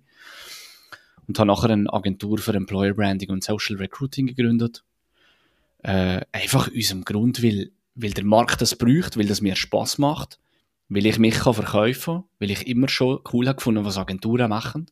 Und 1.28 1.38
habe 1.38 1.48
nachher 1.48 1.70
eine 1.70 1.92
Agentur 1.92 2.38
für 2.38 2.54
Employer 2.54 2.94
Branding 2.94 3.30
und 3.30 3.42
Social 3.42 3.76
Recruiting 3.76 4.26
gegründet. 4.26 4.84
Äh, 5.82 6.22
einfach 6.32 6.68
unserem 6.68 7.04
Grund, 7.04 7.42
weil, 7.42 7.70
weil 7.94 8.10
der 8.10 8.24
Markt 8.24 8.60
das 8.60 8.76
braucht, 8.76 9.16
weil 9.16 9.26
das 9.26 9.40
mir 9.40 9.56
Spaß 9.56 9.98
macht, 9.98 10.38
weil 10.88 11.06
ich 11.06 11.18
mich 11.18 11.34
kann 11.34 11.54
verkaufen 11.54 12.24
weil 12.38 12.50
ich 12.50 12.66
immer 12.66 12.88
schon 12.88 13.20
cool 13.32 13.48
habe 13.48 13.56
gefunden, 13.56 13.84
was 13.84 13.98
Agenturen 13.98 14.48
machen 14.48 14.86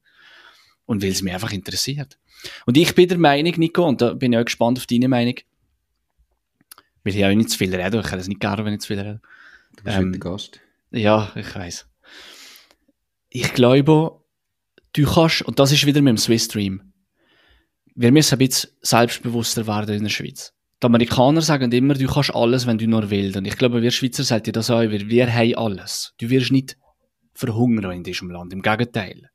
und 0.86 1.02
weil 1.02 1.10
es 1.10 1.22
mich 1.22 1.32
einfach 1.32 1.52
interessiert. 1.52 2.18
Und 2.66 2.76
ich 2.76 2.94
bin 2.94 3.08
der 3.08 3.18
Meinung, 3.18 3.54
Nico, 3.56 3.86
und 3.86 4.00
da 4.00 4.12
bin 4.12 4.32
ich 4.32 4.38
auch 4.38 4.44
gespannt 4.44 4.78
auf 4.78 4.86
deine 4.86 5.08
Meinung, 5.08 5.36
weil 7.04 7.14
ich 7.14 7.24
auch 7.24 7.32
nicht 7.32 7.50
zu 7.50 7.58
viel 7.58 7.74
rede, 7.74 8.00
ich 8.00 8.06
kann 8.06 8.18
das 8.18 8.28
nicht 8.28 8.40
gerne, 8.40 8.64
wenn 8.64 8.74
ich 8.74 8.80
zu 8.80 8.88
viel 8.88 8.98
rede. 8.98 9.20
Du 9.76 9.84
bist 9.84 9.96
ähm, 9.96 10.12
der 10.12 10.20
Gast. 10.20 10.60
Ja, 10.90 11.32
ich 11.34 11.54
weiß. 11.54 11.86
Ich 13.30 13.52
glaube, 13.52 14.20
du 14.94 15.04
kannst, 15.04 15.42
und 15.42 15.58
das 15.58 15.72
ist 15.72 15.84
wieder 15.84 16.00
mit 16.00 16.12
dem 16.12 16.18
Swiss 16.18 16.48
Dream, 16.48 16.92
wir 17.94 18.10
müssen 18.10 18.34
ein 18.34 18.38
bisschen 18.38 18.70
selbstbewusster 18.80 19.66
werden 19.66 19.96
in 19.96 20.02
der 20.02 20.10
Schweiz. 20.10 20.52
Die 20.82 20.86
Amerikaner 20.86 21.42
sagen 21.42 21.70
immer, 21.70 21.94
du 21.94 22.06
kannst 22.06 22.34
alles, 22.34 22.66
wenn 22.66 22.78
du 22.78 22.86
nur 22.86 23.08
willst. 23.08 23.36
Und 23.36 23.46
ich 23.46 23.56
glaube, 23.56 23.82
wir 23.82 23.90
Schweizer 23.90 24.24
sagen 24.24 24.44
dir 24.44 24.52
das 24.52 24.70
auch, 24.70 24.80
wir, 24.80 25.08
wir 25.08 25.32
haben 25.32 25.54
alles. 25.54 26.12
Du 26.18 26.28
wirst 26.28 26.50
nicht 26.50 26.76
verhungern 27.34 27.92
in 27.92 28.02
diesem 28.02 28.30
Land. 28.30 28.52
Im 28.52 28.62
Gegenteil. 28.62 29.30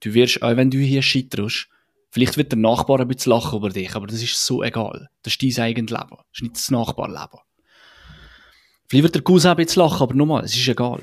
Du 0.00 0.12
wirst, 0.12 0.42
auch 0.42 0.56
wenn 0.56 0.70
du 0.70 0.78
hier 0.78 1.02
scheiterst, 1.02 1.68
vielleicht 2.10 2.36
wird 2.36 2.52
der 2.52 2.58
Nachbar 2.58 3.00
ein 3.00 3.08
bisschen 3.08 3.32
lachen 3.32 3.58
über 3.58 3.70
dich, 3.70 3.94
aber 3.94 4.06
das 4.06 4.22
ist 4.22 4.44
so 4.44 4.62
egal. 4.62 5.08
Das 5.22 5.34
ist 5.34 5.42
dein 5.42 5.64
eigenes 5.64 5.90
Leben. 5.90 6.10
Das 6.10 6.26
ist 6.34 6.42
nicht 6.42 6.56
das 6.56 6.70
Nachbarleben. 6.70 7.40
Vielleicht 8.86 9.04
wird 9.04 9.14
der 9.14 9.22
Cousin 9.22 9.50
ein 9.50 9.56
bisschen 9.56 9.82
lachen, 9.82 10.02
aber 10.02 10.14
nochmal, 10.14 10.44
es 10.44 10.54
ist 10.54 10.68
egal. 10.68 11.02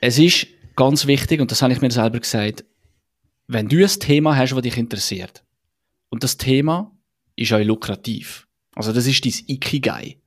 Es 0.00 0.18
ist 0.18 0.48
ganz 0.76 1.06
wichtig, 1.06 1.40
und 1.40 1.50
das 1.50 1.62
habe 1.62 1.72
ich 1.72 1.80
mir 1.80 1.90
selber 1.90 2.20
gesagt, 2.20 2.64
wenn 3.46 3.68
du 3.68 3.82
ein 3.82 4.00
Thema 4.00 4.36
hast, 4.36 4.52
das 4.52 4.62
dich 4.62 4.76
interessiert, 4.76 5.44
und 6.08 6.22
das 6.22 6.36
Thema 6.36 6.92
ist 7.36 7.52
auch 7.52 7.64
lukrativ, 7.64 8.46
also 8.74 8.92
das 8.92 9.06
ist 9.06 9.24
dein 9.24 9.32
Ikigai, 9.46 10.18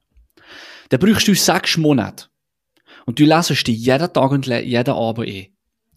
dann 0.90 1.00
brauchst 1.00 1.28
du 1.28 1.36
sechs 1.36 1.78
Monate. 1.78 2.26
Und 3.06 3.20
du 3.20 3.26
lesest 3.26 3.68
dich 3.68 3.78
jeden 3.78 4.14
Tag 4.14 4.32
und 4.32 4.46
jeden 4.48 4.94
Abend 4.94 5.28
ein. 5.28 5.48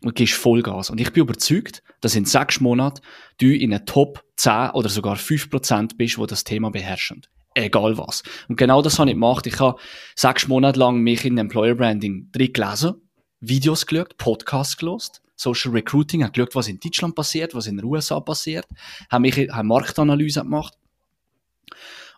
Und 0.02 0.14
gehst 0.14 0.32
Vollgas. 0.32 0.88
Und 0.88 1.00
ich 1.00 1.12
bin 1.12 1.24
überzeugt, 1.24 1.82
dass 2.00 2.14
in 2.14 2.24
sechs 2.24 2.60
Monaten 2.60 3.02
du 3.38 3.54
in 3.54 3.74
einer 3.74 3.84
Top 3.84 4.24
10 4.36 4.70
oder 4.70 4.88
sogar 4.88 5.16
5% 5.16 5.96
bist, 5.96 6.16
wo 6.16 6.24
das 6.24 6.44
Thema 6.44 6.70
beherrschen. 6.70 7.26
Egal 7.54 7.98
was. 7.98 8.22
Und 8.48 8.56
genau 8.56 8.80
das 8.80 8.98
habe 8.98 9.10
ich 9.10 9.16
gemacht. 9.16 9.46
Ich 9.46 9.58
habe 9.60 9.78
sechs 10.14 10.48
Monate 10.48 10.78
lang 10.78 11.00
mich 11.00 11.24
in 11.24 11.36
Employer 11.36 11.74
Branding 11.74 12.30
drin 12.32 12.52
gelesen, 12.52 12.94
Videos 13.40 13.86
geschaut, 13.86 14.16
Podcasts 14.16 14.76
gelost, 14.76 15.22
Social 15.36 15.72
Recruiting, 15.72 16.22
habe 16.22 16.32
geschaut, 16.32 16.54
was 16.54 16.68
in 16.68 16.78
Deutschland 16.78 17.14
passiert, 17.14 17.54
was 17.54 17.66
in 17.66 17.76
den 17.76 17.84
USA 17.84 18.20
passiert, 18.20 18.66
habe 19.10 19.22
mich, 19.22 19.36
habe 19.36 19.64
Marktanalyse 19.64 20.40
gemacht. 20.40 20.74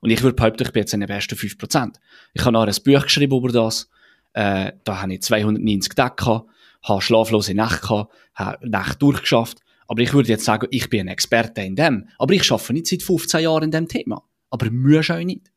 Und 0.00 0.10
ich 0.10 0.22
würde 0.22 0.34
behaupten, 0.34 0.64
ich 0.64 0.72
bin 0.72 0.82
jetzt 0.82 0.94
in 0.94 1.00
den 1.00 1.06
besten 1.06 1.36
5%. 1.36 1.94
Ich 2.34 2.42
habe 2.42 2.52
noch 2.52 2.66
ein 2.66 2.74
Buch 2.84 3.02
geschrieben 3.04 3.36
über 3.36 3.50
das. 3.50 3.88
Äh, 4.32 4.72
da 4.82 5.02
habe 5.02 5.14
ich 5.14 5.22
290 5.22 5.94
Tage 5.94 6.44
habe 6.82 7.00
schlaflose 7.00 7.54
Nächte 7.54 7.80
gehabt, 7.80 8.12
habe 8.34 8.68
Nächte 8.68 8.98
durchgeschafft. 8.98 9.58
Aber 9.86 10.02
ich 10.02 10.12
würde 10.12 10.28
jetzt 10.28 10.44
sagen, 10.44 10.66
ich 10.70 10.88
bin 10.88 11.02
ein 11.02 11.08
Experte 11.08 11.62
in 11.62 11.76
dem. 11.76 12.08
Aber 12.18 12.34
ich 12.34 12.50
arbeite 12.50 12.72
nicht 12.72 12.86
seit 12.86 13.02
15 13.02 13.42
Jahren 13.42 13.64
in 13.64 13.70
dem 13.70 13.88
Thema. 13.88 14.24
Aber 14.50 14.70
musst 14.70 15.10
auch 15.10 15.22
nicht. 15.22 15.52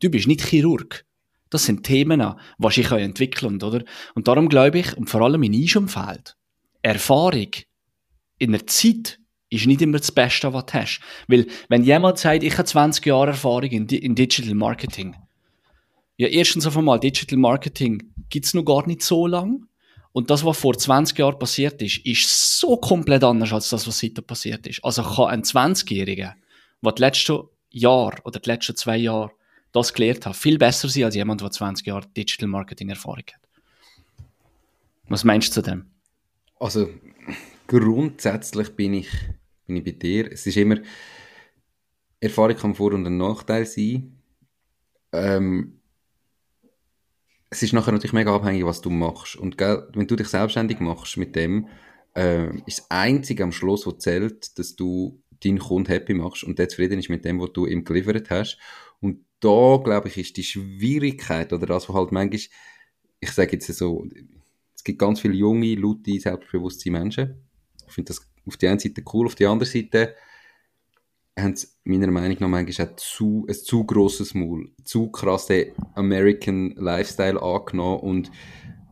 Du 0.00 0.10
bist 0.10 0.26
nicht 0.26 0.42
Chirurg. 0.42 1.04
Das 1.50 1.64
sind 1.64 1.84
Themen, 1.84 2.34
die 2.58 2.80
ich 2.80 2.90
entwickeln 2.90 3.62
oder? 3.62 3.84
Und 4.14 4.28
darum 4.28 4.48
glaube 4.48 4.78
ich, 4.78 4.96
und 4.96 5.08
vor 5.08 5.20
allem 5.20 5.42
in 5.42 5.54
Einschumfeld, 5.54 6.36
Erfahrung 6.82 7.50
in 8.38 8.52
der 8.52 8.66
Zeit 8.66 9.20
ist 9.50 9.66
nicht 9.66 9.82
immer 9.82 9.98
das 9.98 10.12
Beste, 10.12 10.52
was 10.52 10.66
du 10.66 10.74
hast. 10.74 11.00
Weil, 11.28 11.46
wenn 11.68 11.84
jemand 11.84 12.18
sagt, 12.18 12.42
ich 12.42 12.54
habe 12.54 12.64
20 12.64 13.06
Jahre 13.06 13.28
Erfahrung 13.28 13.70
in, 13.70 13.86
in 13.86 14.14
Digital 14.14 14.54
Marketing, 14.54 15.16
ja, 16.16 16.28
erstens 16.28 16.66
auf 16.66 16.76
einmal, 16.76 17.00
Digital 17.00 17.38
Marketing 17.38 18.12
gibt 18.28 18.46
es 18.46 18.54
noch 18.54 18.64
gar 18.64 18.86
nicht 18.86 19.02
so 19.02 19.26
lang. 19.26 19.66
Und 20.12 20.30
das, 20.30 20.44
was 20.44 20.58
vor 20.58 20.78
20 20.78 21.18
Jahren 21.18 21.38
passiert 21.40 21.82
ist, 21.82 21.98
ist 22.06 22.60
so 22.60 22.76
komplett 22.76 23.24
anders 23.24 23.52
als 23.52 23.70
das, 23.70 23.86
was 23.88 23.98
seitdem 23.98 24.24
passiert 24.24 24.64
ist. 24.66 24.84
Also 24.84 25.02
kann 25.02 25.30
ein 25.30 25.42
20-Jähriger, 25.42 26.34
der 26.82 26.92
das 26.92 26.98
letzte 27.00 27.44
Jahr 27.70 28.14
oder 28.24 28.38
die 28.38 28.48
letzten 28.48 28.76
zwei 28.76 28.96
Jahre 28.96 29.32
das 29.74 29.92
gelernt 29.92 30.24
hat, 30.24 30.36
viel 30.36 30.56
besser 30.56 30.88
sein 30.88 31.04
als 31.04 31.14
jemand, 31.14 31.40
der 31.40 31.50
20 31.50 31.86
Jahre 31.86 32.06
Digital 32.16 32.48
Marketing 32.48 32.88
Erfahrung 32.88 33.24
hat. 33.26 33.40
Was 35.08 35.24
meinst 35.24 35.48
du 35.48 35.60
zu 35.60 35.62
dem? 35.62 35.86
Also, 36.58 36.88
grundsätzlich 37.66 38.70
bin 38.70 38.94
ich, 38.94 39.10
bin 39.66 39.76
ich 39.76 39.84
bei 39.84 39.90
dir. 39.90 40.32
Es 40.32 40.46
ist 40.46 40.56
immer, 40.56 40.78
Erfahrung 42.20 42.56
kann 42.56 42.74
Vor- 42.74 42.92
und 42.92 43.06
ein 43.06 43.16
Nachteil 43.16 43.66
sein. 43.66 44.16
Ähm, 45.12 45.80
es 47.50 47.62
ist 47.62 47.72
nachher 47.72 47.92
natürlich 47.92 48.12
mega 48.12 48.34
abhängig, 48.34 48.64
was 48.64 48.80
du 48.80 48.90
machst. 48.90 49.36
Und 49.36 49.58
gell, 49.58 49.88
wenn 49.92 50.06
du 50.06 50.16
dich 50.16 50.28
selbstständig 50.28 50.78
machst 50.78 51.16
mit 51.16 51.34
dem, 51.34 51.68
äh, 52.16 52.56
ist 52.66 52.78
das 52.78 52.90
Einzige 52.90 53.42
am 53.42 53.52
Schluss, 53.52 53.86
was 53.86 53.98
zählt, 53.98 54.56
dass 54.58 54.76
du 54.76 55.20
deinen 55.42 55.58
Kunden 55.58 55.88
happy 55.88 56.14
machst 56.14 56.44
und 56.44 56.58
der 56.58 56.68
zufrieden 56.68 56.98
ist 56.98 57.10
mit 57.10 57.24
dem, 57.24 57.40
was 57.40 57.52
du 57.52 57.66
ihm 57.66 57.84
geliefert 57.84 58.30
hast. 58.30 58.58
Und 59.00 59.24
da, 59.44 59.80
glaube 59.82 60.08
ich, 60.08 60.18
ist 60.18 60.36
die 60.36 60.44
Schwierigkeit 60.44 61.52
oder 61.52 61.66
das, 61.66 61.88
was 61.88 61.94
halt 61.94 62.12
manchmal, 62.12 62.40
ich 63.20 63.30
sage 63.30 63.52
jetzt 63.52 63.66
so, 63.66 64.06
es 64.74 64.84
gibt 64.84 64.98
ganz 64.98 65.20
viele 65.20 65.34
junge, 65.34 65.74
laute, 65.74 66.18
selbstbewusste 66.18 66.90
Menschen. 66.90 67.42
Ich 67.86 67.92
finde 67.92 68.08
das 68.08 68.26
auf 68.46 68.56
der 68.56 68.70
einen 68.70 68.80
Seite 68.80 69.02
cool, 69.12 69.26
auf 69.26 69.34
der 69.34 69.50
anderen 69.50 69.70
Seite 69.70 70.14
haben 71.38 71.56
sie 71.56 71.66
meiner 71.84 72.10
Meinung 72.10 72.36
nach 72.40 72.48
manchmal 72.48 72.88
auch 72.88 72.96
zu, 72.96 73.44
ein 73.48 73.54
zu 73.54 73.84
grosses 73.84 74.34
Maul, 74.34 74.70
zu 74.84 75.10
krass 75.10 75.48
American 75.94 76.74
Lifestyle 76.76 77.40
angenommen 77.42 78.00
und 78.00 78.30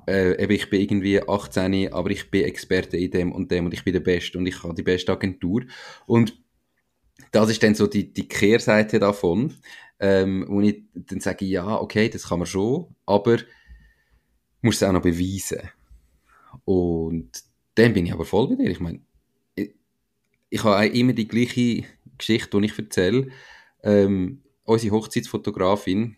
äh, 0.08 0.42
eben 0.42 0.52
ich 0.52 0.68
bin 0.68 0.80
irgendwie 0.80 1.22
18, 1.22 1.92
aber 1.92 2.10
ich 2.10 2.30
bin 2.30 2.44
Experte 2.44 2.96
in 2.96 3.10
dem 3.10 3.32
und 3.32 3.50
dem 3.50 3.66
und 3.66 3.74
ich 3.74 3.84
bin 3.84 3.92
der 3.92 4.00
Beste 4.00 4.38
und 4.38 4.46
ich 4.46 4.62
habe 4.62 4.74
die 4.74 4.82
beste 4.82 5.12
Agentur 5.12 5.62
und 6.06 6.41
das 7.32 7.50
ist 7.50 7.62
dann 7.62 7.74
so 7.74 7.86
die, 7.86 8.12
die 8.12 8.28
Kehrseite 8.28 9.00
davon, 9.00 9.54
ähm, 9.98 10.44
wo 10.48 10.60
ich 10.60 10.82
dann 10.94 11.20
sage, 11.20 11.44
ja, 11.46 11.80
okay, 11.80 12.08
das 12.08 12.28
kann 12.28 12.38
man 12.38 12.46
schon, 12.46 12.94
aber 13.06 13.38
muss 14.60 14.76
es 14.76 14.82
auch 14.82 14.92
noch 14.92 15.02
beweisen. 15.02 15.60
Und 16.64 17.30
dann 17.74 17.94
bin 17.94 18.06
ich 18.06 18.12
aber 18.12 18.24
voll 18.24 18.48
bei 18.48 18.54
dir. 18.56 18.70
Ich 18.70 18.80
meine, 18.80 19.00
ich, 19.54 19.74
ich 20.50 20.62
habe 20.62 20.86
immer 20.86 21.14
die 21.14 21.26
gleiche 21.26 21.84
Geschichte, 22.18 22.60
die 22.60 22.66
ich 22.66 22.78
erzähle. 22.78 23.28
Ähm, 23.82 24.42
unsere 24.64 24.94
Hochzeitsfotografin, 24.94 26.16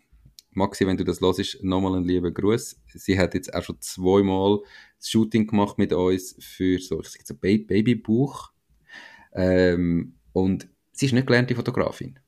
Maxi, 0.50 0.86
wenn 0.86 0.96
du 0.96 1.04
das 1.04 1.20
hörst, 1.20 1.62
nochmal 1.62 1.96
einen 1.96 2.04
lieben 2.04 2.34
Gruß. 2.34 2.80
Sie 2.88 3.18
hat 3.18 3.34
jetzt 3.34 3.54
auch 3.54 3.62
schon 3.62 3.80
zweimal 3.80 4.60
das 4.98 5.08
Shooting 5.10 5.46
gemacht 5.46 5.78
mit 5.78 5.92
uns 5.92 6.36
für 6.40 6.78
so, 6.78 7.00
ich 7.00 7.08
sage 7.08 7.24
so 7.24 7.34
Babybuch. 7.34 8.52
Ähm, 9.32 10.14
und 10.32 10.68
sie 10.94 11.06
ist 11.06 11.12
nicht 11.12 11.26
gelernte 11.26 11.54
Fotografin, 11.54 12.18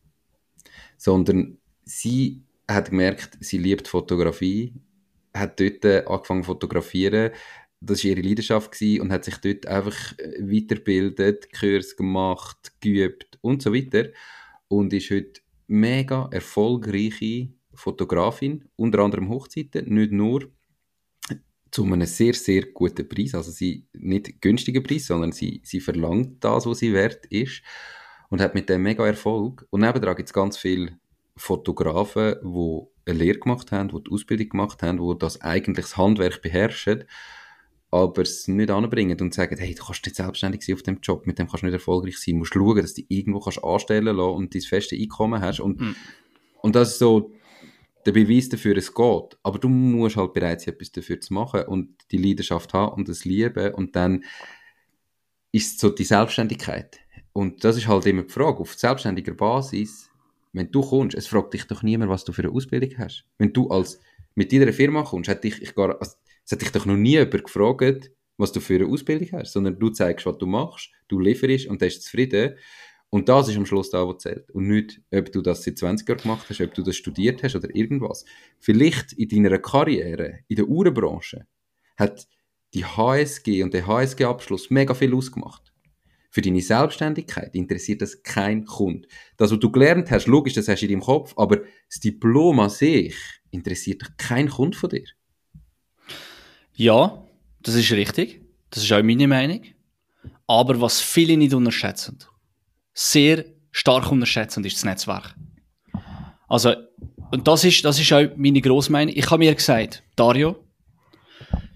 sondern 0.99 1.59
sie 1.85 2.43
hat 2.69 2.91
gemerkt, 2.91 3.39
sie 3.41 3.59
liebt 3.59 3.89
Fotografie, 3.89 4.75
hat 5.35 5.61
dort 5.61 5.85
angefangen 6.09 6.43
zu 6.43 6.49
fotografieren, 6.49 7.31
das 7.81 8.03
war 8.03 8.11
ihre 8.11 8.23
Leidenschaft 8.23 8.81
und 8.83 9.13
hat 9.13 9.25
sich 9.25 9.37
dort 9.37 9.67
einfach 9.67 10.19
äh, 10.19 10.41
weiterbildet, 10.41 11.53
Kurs 11.53 11.95
gemacht, 11.95 12.73
geübt 12.81 13.39
und 13.43 13.63
so 13.63 13.73
weiter. 13.75 14.09
Und 14.69 14.93
ist 14.93 15.11
heute 15.11 15.41
mega 15.69 16.29
erfolgreiche 16.33 17.51
Fotografin, 17.75 18.65
unter 18.77 19.01
anderem 19.01 19.29
Hochzeiten, 19.29 19.93
nicht 19.93 20.11
nur 20.11 20.51
zu 21.71 21.85
einem 21.85 22.07
sehr, 22.07 22.33
sehr 22.33 22.63
guten 22.73 23.07
Preis, 23.07 23.35
also 23.35 23.51
sie 23.51 23.87
nicht 23.93 24.41
günstigen 24.41 24.83
Preis, 24.83 25.07
sondern 25.07 25.33
sie, 25.33 25.61
sie 25.63 25.81
verlangt 25.81 26.43
das, 26.43 26.65
was 26.65 26.79
sie 26.79 26.95
wert 26.95 27.27
ist 27.27 27.63
und 28.31 28.41
hat 28.41 28.55
mit 28.55 28.69
dem 28.69 28.83
mega 28.83 29.07
Erfolg. 29.07 29.67
Und 29.71 29.81
nebenan 29.81 30.17
gibt 30.17 30.29
es 30.29 30.33
ganz 30.33 30.57
viele 30.57 30.99
Fotografen, 31.37 32.37
die 32.43 32.81
eine 33.11 33.19
Lehre 33.19 33.39
gemacht 33.39 33.73
haben, 33.73 33.89
die 33.89 34.03
die 34.03 34.11
Ausbildung 34.11 34.49
gemacht 34.49 34.83
haben, 34.83 34.99
die 34.99 35.19
das 35.19 35.41
eigentlich 35.41 35.87
das 35.87 35.97
Handwerk 35.97 36.43
beherrschen 36.43 37.05
aber 37.91 38.23
es 38.23 38.49
nicht 38.49 38.71
anbringen 38.71 39.21
und 39.21 39.35
sagen, 39.35 39.57
hey, 39.59 39.75
du 39.75 39.85
kannst 39.85 40.05
nicht 40.05 40.17
selbstständig 40.17 40.63
sein 40.63 40.75
auf 40.75 40.83
dem 40.83 40.99
Job, 41.03 41.27
mit 41.27 41.39
dem 41.39 41.47
kannst 41.47 41.63
du 41.63 41.67
nicht 41.67 41.75
erfolgreich 41.75 42.19
sein, 42.19 42.35
du 42.35 42.39
musst 42.41 42.53
schauen, 42.53 42.77
dass 42.77 42.95
du 42.95 43.03
dich 43.03 43.11
irgendwo 43.11 43.41
kannst 43.41 43.63
anstellen 43.63 44.17
lassen 44.17 44.37
und 44.37 44.55
dein 44.55 44.63
feste 44.63 44.97
Einkommen 44.97 45.41
hast 45.41 45.61
und, 45.61 45.81
mhm. 45.81 45.97
und 46.63 46.75
das 46.75 46.93
ist 46.93 46.99
so 46.99 47.33
der 48.05 48.13
Beweis 48.13 48.49
dafür, 48.49 48.77
es 48.77 48.93
geht, 48.95 49.39
aber 49.43 49.59
du 49.59 49.69
musst 49.69 50.17
halt 50.17 50.33
bereit 50.33 50.61
sein, 50.61 50.75
etwas 50.75 50.93
dafür 50.93 51.21
zu 51.21 51.35
machen 51.35 51.63
und 51.63 51.91
die 52.11 52.19
Leidenschaft 52.19 52.73
haben 52.73 52.95
und 52.95 53.09
das 53.09 53.25
lieben 53.25 53.75
und 53.75 53.97
dann 53.97 54.25
ist 55.53 55.81
so 55.81 55.91
die 55.91 56.05
Selbstständigkeit 56.05 57.01
und 57.37 57.63
das 57.65 57.77
ist 57.77 57.87
halt 57.87 58.07
immer 58.07 58.23
die 58.23 58.33
Frage, 58.33 58.61
auf 58.61 58.73
selbstständiger 58.73 59.35
Basis, 59.35 60.11
wenn 60.55 60.71
du 60.73 60.81
kommst, 60.81 61.15
es 61.15 61.27
fragt 61.27 61.53
dich 61.53 61.67
doch 61.67 61.83
niemand, 61.83 62.11
was 62.11 62.25
du 62.25 62.33
für 62.33 62.45
eine 62.45 62.51
Ausbildung 62.51 62.97
hast. 62.97 63.27
Wenn 63.37 63.53
du 63.53 63.69
als 63.69 64.01
mit 64.35 64.51
deiner 64.51 64.73
Firma 64.73 65.03
kommst, 65.03 65.29
hätte 65.29 65.47
ich, 65.47 65.61
ich 65.61 65.75
gar, 65.75 66.01
also 66.01 66.17
hat 66.51 66.63
dich 66.63 66.73
doch 66.73 66.87
noch 66.87 66.97
nie 66.97 67.19
jemand 67.19 67.45
gefragt, 67.45 68.11
was 68.39 68.53
du 68.53 68.61
für 68.61 68.77
eine 68.77 68.87
Ausbildung 68.87 69.29
hast, 69.33 69.53
sondern 69.53 69.79
du 69.79 69.91
zeigst, 69.91 70.25
was 70.25 70.39
du 70.39 70.47
machst, 70.47 70.89
du 71.09 71.21
lieferst 71.21 71.67
und 71.67 71.79
bist 71.79 72.05
zufrieden. 72.05 72.55
Und 73.11 73.29
das 73.29 73.49
ist 73.51 73.59
am 73.59 73.67
Schluss 73.67 73.91
da, 73.91 74.09
was 74.09 74.23
zählt. 74.23 74.51
Und 74.53 74.69
nicht, 74.69 75.03
ob 75.13 75.31
du 75.31 75.43
das 75.43 75.63
seit 75.63 75.77
20 75.77 76.09
Jahren 76.09 76.23
gemacht 76.23 76.47
hast, 76.49 76.63
ob 76.63 76.73
du 76.73 76.81
das 76.81 76.97
studiert 76.97 77.43
hast 77.43 77.55
oder 77.55 77.69
irgendwas. 77.75 78.25
Vielleicht 78.61 79.13
in 79.13 79.29
deiner 79.29 79.59
Karriere, 79.59 80.39
in 80.49 80.57
der 80.57 80.69
Uhrenbranche, 80.69 81.47
hat 81.99 82.27
die 82.73 82.87
HSG 82.87 83.63
und 83.63 83.75
der 83.75 83.87
HSG-Abschluss 83.87 84.71
mega 84.71 84.95
viel 84.95 85.15
ausgemacht. 85.15 85.66
Für 86.37 86.43
deine 86.43 86.61
Selbstständigkeit 86.61 87.55
interessiert 87.55 88.03
das 88.03 88.23
kein 88.23 88.67
Kunde. 88.67 89.09
Das, 89.39 89.53
was 89.53 89.59
du 89.59 89.73
gelernt 89.73 90.11
hast, 90.11 90.27
logisch, 90.27 90.53
das 90.53 90.69
hast 90.69 90.81
du 90.81 90.85
in 90.85 90.93
deinem 90.93 91.01
Kopf, 91.01 91.33
aber 91.35 91.61
das 91.89 91.99
Diplom 91.99 92.61
an 92.61 92.69
sich 92.69 93.17
interessiert 93.53 94.19
kein 94.19 94.51
Kunde 94.51 94.77
von 94.77 94.91
dir. 94.91 95.07
Ja, 96.75 97.27
das 97.63 97.75
ist 97.75 97.91
richtig. 97.91 98.43
Das 98.69 98.83
ist 98.83 98.93
auch 98.93 99.03
meine 99.03 99.27
Meinung. 99.27 99.63
Aber 100.47 100.79
was 100.79 101.01
viele 101.01 101.39
nicht 101.39 101.55
unterschätzen, 101.55 102.19
sehr 102.93 103.47
stark 103.71 104.13
unterschätzen, 104.13 104.63
ist 104.63 104.77
das 104.77 104.85
Netzwerk. 104.85 105.35
Also, 106.49 106.75
und 107.31 107.49
das 107.49 107.65
ist, 107.65 107.83
das 107.83 107.99
ist 107.99 108.13
auch 108.13 108.29
meine 108.37 108.61
grosse 108.61 108.93
Meinung. 108.93 109.15
Ich 109.17 109.31
habe 109.31 109.39
mir 109.39 109.55
gesagt, 109.55 110.03
Dario, 110.17 110.63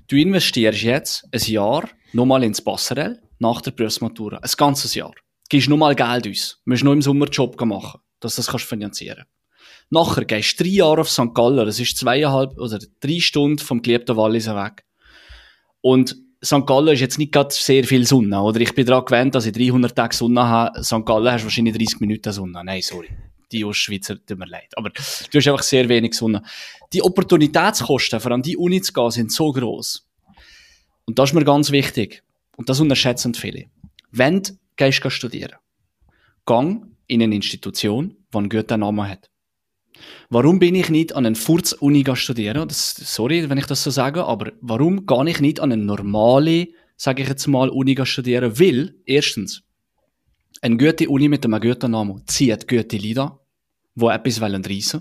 du 0.07 0.17
investierst 0.17 0.83
jetzt 0.83 1.27
ein 1.33 1.51
Jahr 1.51 1.89
nochmal 2.13 2.45
ins 2.45 2.61
Passerell 2.61 3.23
nach 3.41 3.61
der 3.61 3.73
Berufsmatura. 3.73 4.39
Ein 4.39 4.51
ganzes 4.57 4.95
Jahr. 4.95 5.15
Gibst 5.49 5.69
nochmal 5.69 5.97
Geld 5.97 6.27
uns. 6.27 6.61
Du 6.65 6.71
musst 6.71 6.85
noch 6.85 6.93
im 6.93 7.03
Sommerjob 7.03 7.61
machen, 7.63 8.01
dass 8.21 8.37
du 8.37 8.41
das 8.41 8.47
kannst 8.49 8.67
finanzieren 8.67 9.25
Nachher 9.93 10.25
gehst 10.25 10.59
du 10.59 10.65
drei 10.65 10.71
Jahre 10.71 11.01
auf 11.01 11.11
St. 11.11 11.35
Galler. 11.35 11.65
Das 11.65 11.81
ist 11.81 11.97
zweieinhalb 11.97 12.57
oder 12.59 12.79
drei 13.01 13.19
Stunden 13.19 13.59
vom 13.59 13.83
geliebten 13.83 14.17
Wallis 14.17 14.47
weg. 14.47 14.85
Und 15.81 16.17
St. 16.45 16.67
Gallen 16.67 16.95
ist 16.95 17.01
jetzt 17.01 17.19
nicht 17.19 17.33
gerade 17.33 17.53
sehr 17.53 17.85
viel 17.85 18.07
Sonne, 18.07 18.41
oder? 18.41 18.61
Ich 18.61 18.75
bin 18.75 18.87
daran 18.87 19.05
gewöhnt, 19.05 19.35
dass 19.35 19.47
ich 19.47 19.53
300 19.53 19.95
Tage 19.95 20.15
Sonne 20.15 20.43
habe. 20.43 20.83
St. 20.83 21.05
Gallen 21.05 21.33
hast 21.33 21.43
wahrscheinlich 21.43 21.77
30 21.77 22.01
Minuten 22.01 22.33
Sonne. 22.33 22.63
Nein, 22.65 22.83
sorry. 22.83 23.09
Die 23.53 23.65
Ostschweizer 23.65 24.25
tut 24.25 24.39
mir 24.39 24.47
leid. 24.47 24.73
Aber 24.77 24.91
du 24.91 25.01
hast 25.39 25.49
einfach 25.49 25.63
sehr 25.63 25.89
wenig 25.89 26.15
Sonne. 26.15 26.43
Die 26.93 27.03
Opportunitätskosten, 27.03 28.21
vor 28.21 28.31
allem 28.31 28.43
die 28.43 28.57
Uni 28.57 28.81
zu 28.81 28.93
gehen, 28.93 29.11
sind 29.11 29.33
so 29.33 29.53
groß. 29.53 30.07
Und 31.05 31.19
das 31.19 31.31
ist 31.31 31.35
mir 31.35 31.45
ganz 31.45 31.73
wichtig. 31.73 32.23
Und 32.61 32.69
das 32.69 32.79
unterschätzen 32.79 33.33
viele. 33.33 33.71
Wenn 34.11 34.43
du 34.43 34.53
gehst 34.77 35.11
studieren, 35.11 35.55
gang 36.45 36.95
in 37.07 37.23
eine 37.23 37.35
Institution, 37.35 38.15
die 38.31 38.37
einen 38.37 38.51
guten 38.51 38.81
Namen 38.81 39.09
hat. 39.09 39.31
Warum 40.29 40.59
bin 40.59 40.75
ich 40.75 40.91
nicht 40.91 41.15
an 41.15 41.25
einer 41.25 41.37
Furz-Uni 41.37 42.05
studieren? 42.13 42.69
Das, 42.69 42.97
sorry, 42.97 43.49
wenn 43.49 43.57
ich 43.57 43.65
das 43.65 43.83
so 43.83 43.91
sage, 43.91 44.27
aber 44.27 44.53
warum 44.61 45.07
gehe 45.07 45.31
ich 45.31 45.41
nicht 45.41 45.59
an 45.59 45.73
eine 45.73 45.83
normale, 45.83 46.69
sage 46.99 47.23
ich 47.23 47.31
jetzt 47.31 47.47
mal, 47.47 47.71
Uni 47.71 47.97
studieren? 48.05 48.61
Weil, 48.61 48.95
erstens, 49.07 49.63
eine 50.61 50.77
gute 50.77 51.09
Uni 51.09 51.31
mit 51.31 51.43
einem 51.47 51.63
guten 51.63 51.93
Namen 51.93 52.25
zieht 52.27 52.69
gute 52.69 52.99
Leute 52.99 53.23
an, 53.23 53.39
die 53.95 54.05
etwas 54.05 54.43
reissen 54.43 55.01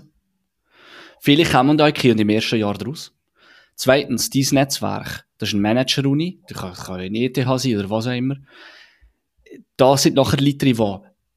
Viele 1.20 1.44
kommen 1.44 1.76
da 1.76 1.88
im 1.88 2.28
ersten 2.30 2.56
Jahr 2.56 2.78
daraus. 2.78 3.12
Zweitens, 3.82 4.28
dieses 4.28 4.52
Netzwerk, 4.52 5.24
das 5.38 5.48
ist 5.48 5.54
eine 5.54 5.62
Manager-Uni, 5.62 6.42
das 6.46 6.58
kann, 6.58 6.74
kann 6.74 7.00
eine 7.00 7.18
ETH 7.18 7.34
sein 7.34 7.78
oder 7.78 7.88
was 7.88 8.06
auch 8.06 8.12
immer. 8.12 8.36
Da 9.78 9.96
sind 9.96 10.16
nachher 10.16 10.38
Leute, 10.38 10.66
die 10.66 10.76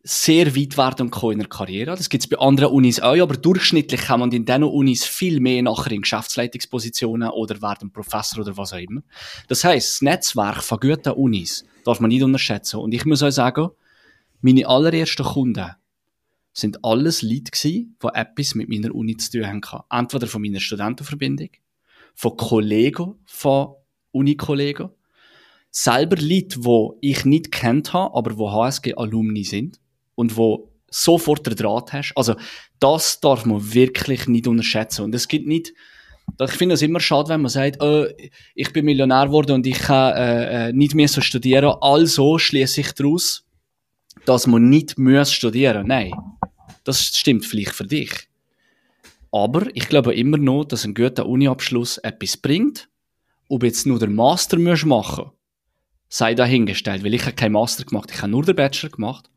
sehr 0.04 0.54
weit 0.54 0.78
werden 0.78 1.10
in 1.32 1.40
der 1.40 1.48
Karriere. 1.48 1.96
Das 1.96 2.10
gibt 2.10 2.22
es 2.22 2.30
bei 2.30 2.38
anderen 2.38 2.74
Unis 2.74 3.00
auch, 3.00 3.16
aber 3.16 3.38
durchschnittlich 3.38 4.02
kann 4.02 4.20
man 4.20 4.34
in 4.34 4.44
diesen 4.44 4.64
Unis 4.64 5.06
viel 5.06 5.40
mehr 5.40 5.62
nachher 5.62 5.94
in 5.94 6.02
Geschäftsleitungspositionen 6.02 7.30
oder 7.30 7.62
werden 7.62 7.94
Professor 7.94 8.42
oder 8.42 8.58
was 8.58 8.74
auch 8.74 8.78
immer. 8.78 9.04
Das 9.48 9.64
heißt, 9.64 9.90
das 9.90 10.02
Netzwerk 10.02 10.64
von 10.64 10.82
guten 10.82 11.14
Unis 11.14 11.64
darf 11.86 12.02
man 12.02 12.10
nicht 12.10 12.24
unterschätzen. 12.24 12.82
Und 12.82 12.94
ich 12.94 13.06
muss 13.06 13.24
euch 13.24 13.36
sagen, 13.36 13.70
meine 14.42 14.68
allerersten 14.68 15.24
Kunden 15.24 15.72
sind 16.52 16.84
alles 16.84 17.22
Leute 17.22 17.52
gewesen, 17.52 17.96
die 18.04 18.08
etwas 18.14 18.54
mit 18.54 18.68
meiner 18.68 18.94
Uni 18.94 19.16
zu 19.16 19.32
tun 19.32 19.48
haben. 19.48 19.84
Entweder 19.90 20.28
von 20.28 20.42
meiner 20.42 20.60
Studentenverbindung, 20.60 21.52
von 22.14 22.38
Kollegen, 22.38 23.16
von 23.26 23.76
Unikollegen, 24.12 24.90
selber 25.72 26.18
Leute, 26.18 26.60
die 26.60 26.90
ich 27.02 27.26
nicht 27.26 27.52
kennt 27.52 27.94
habe, 27.94 28.16
aber 28.16 28.38
wo 28.38 28.52
HSG-Alumni 28.52 29.44
sind 29.44 29.80
und 30.16 30.38
wo 30.38 30.72
sofort 30.90 31.46
den 31.48 31.56
Draht 31.56 31.92
hast. 31.92 32.14
Also, 32.16 32.36
das 32.80 33.20
darf 33.20 33.46
man 33.46 33.74
wirklich 33.74 34.28
nicht 34.28 34.48
unterschätzen. 34.48 35.04
Und 35.06 35.16
es 35.16 35.28
gibt 35.28 35.48
nicht, 35.48 35.74
ich 36.40 36.52
finde 36.52 36.76
es 36.76 36.82
immer 36.82 37.00
schade, 37.00 37.30
wenn 37.30 37.42
man 37.42 37.50
sagt, 37.50 37.82
äh, 37.82 38.14
ich 38.56 38.72
bin 38.72 38.86
Millionär 38.86 39.26
geworden 39.26 39.54
und 39.54 39.68
ich 39.68 39.80
kann 39.80 40.16
äh, 40.16 40.70
äh, 40.70 40.74
nicht 40.74 40.94
mehr 40.94 41.08
so 41.08 41.22
studieren, 41.22 41.74
also 41.82 42.38
schließe 42.38 42.82
ich 42.82 42.92
daraus, 42.94 43.46
dass 44.26 44.48
man 44.48 44.70
nicht 44.70 44.98
muss 44.98 45.34
studieren. 45.34 45.88
Nein, 45.88 46.14
das 46.84 47.04
stimmt 47.04 47.46
vielleicht 47.46 47.74
für 47.74 47.86
dich. 47.86 48.30
Aber 49.34 49.66
ich 49.76 49.90
glaube 49.90 50.14
immer 50.14 50.38
noch, 50.38 50.64
dass 50.64 50.86
ein 50.86 50.94
guter 50.94 51.26
Uni-Abschluss 51.26 51.98
etwas 51.98 52.38
bringt. 52.38 52.88
Ob 53.50 53.64
jetzt 53.64 53.88
nur 53.88 53.98
der 53.98 54.10
Master 54.10 54.60
machen 54.60 54.88
musst, 54.88 55.32
sei 56.08 56.36
dahingestellt, 56.36 57.04
weil 57.04 57.16
ich 57.16 57.24
habe 57.24 57.36
keinen 57.36 57.54
Master 57.54 57.84
gemacht, 57.84 58.12
ich 58.14 58.22
habe 58.22 58.30
nur 58.30 58.44
den 58.44 58.56
Bachelor 58.56 58.92
gemacht. 58.92 59.32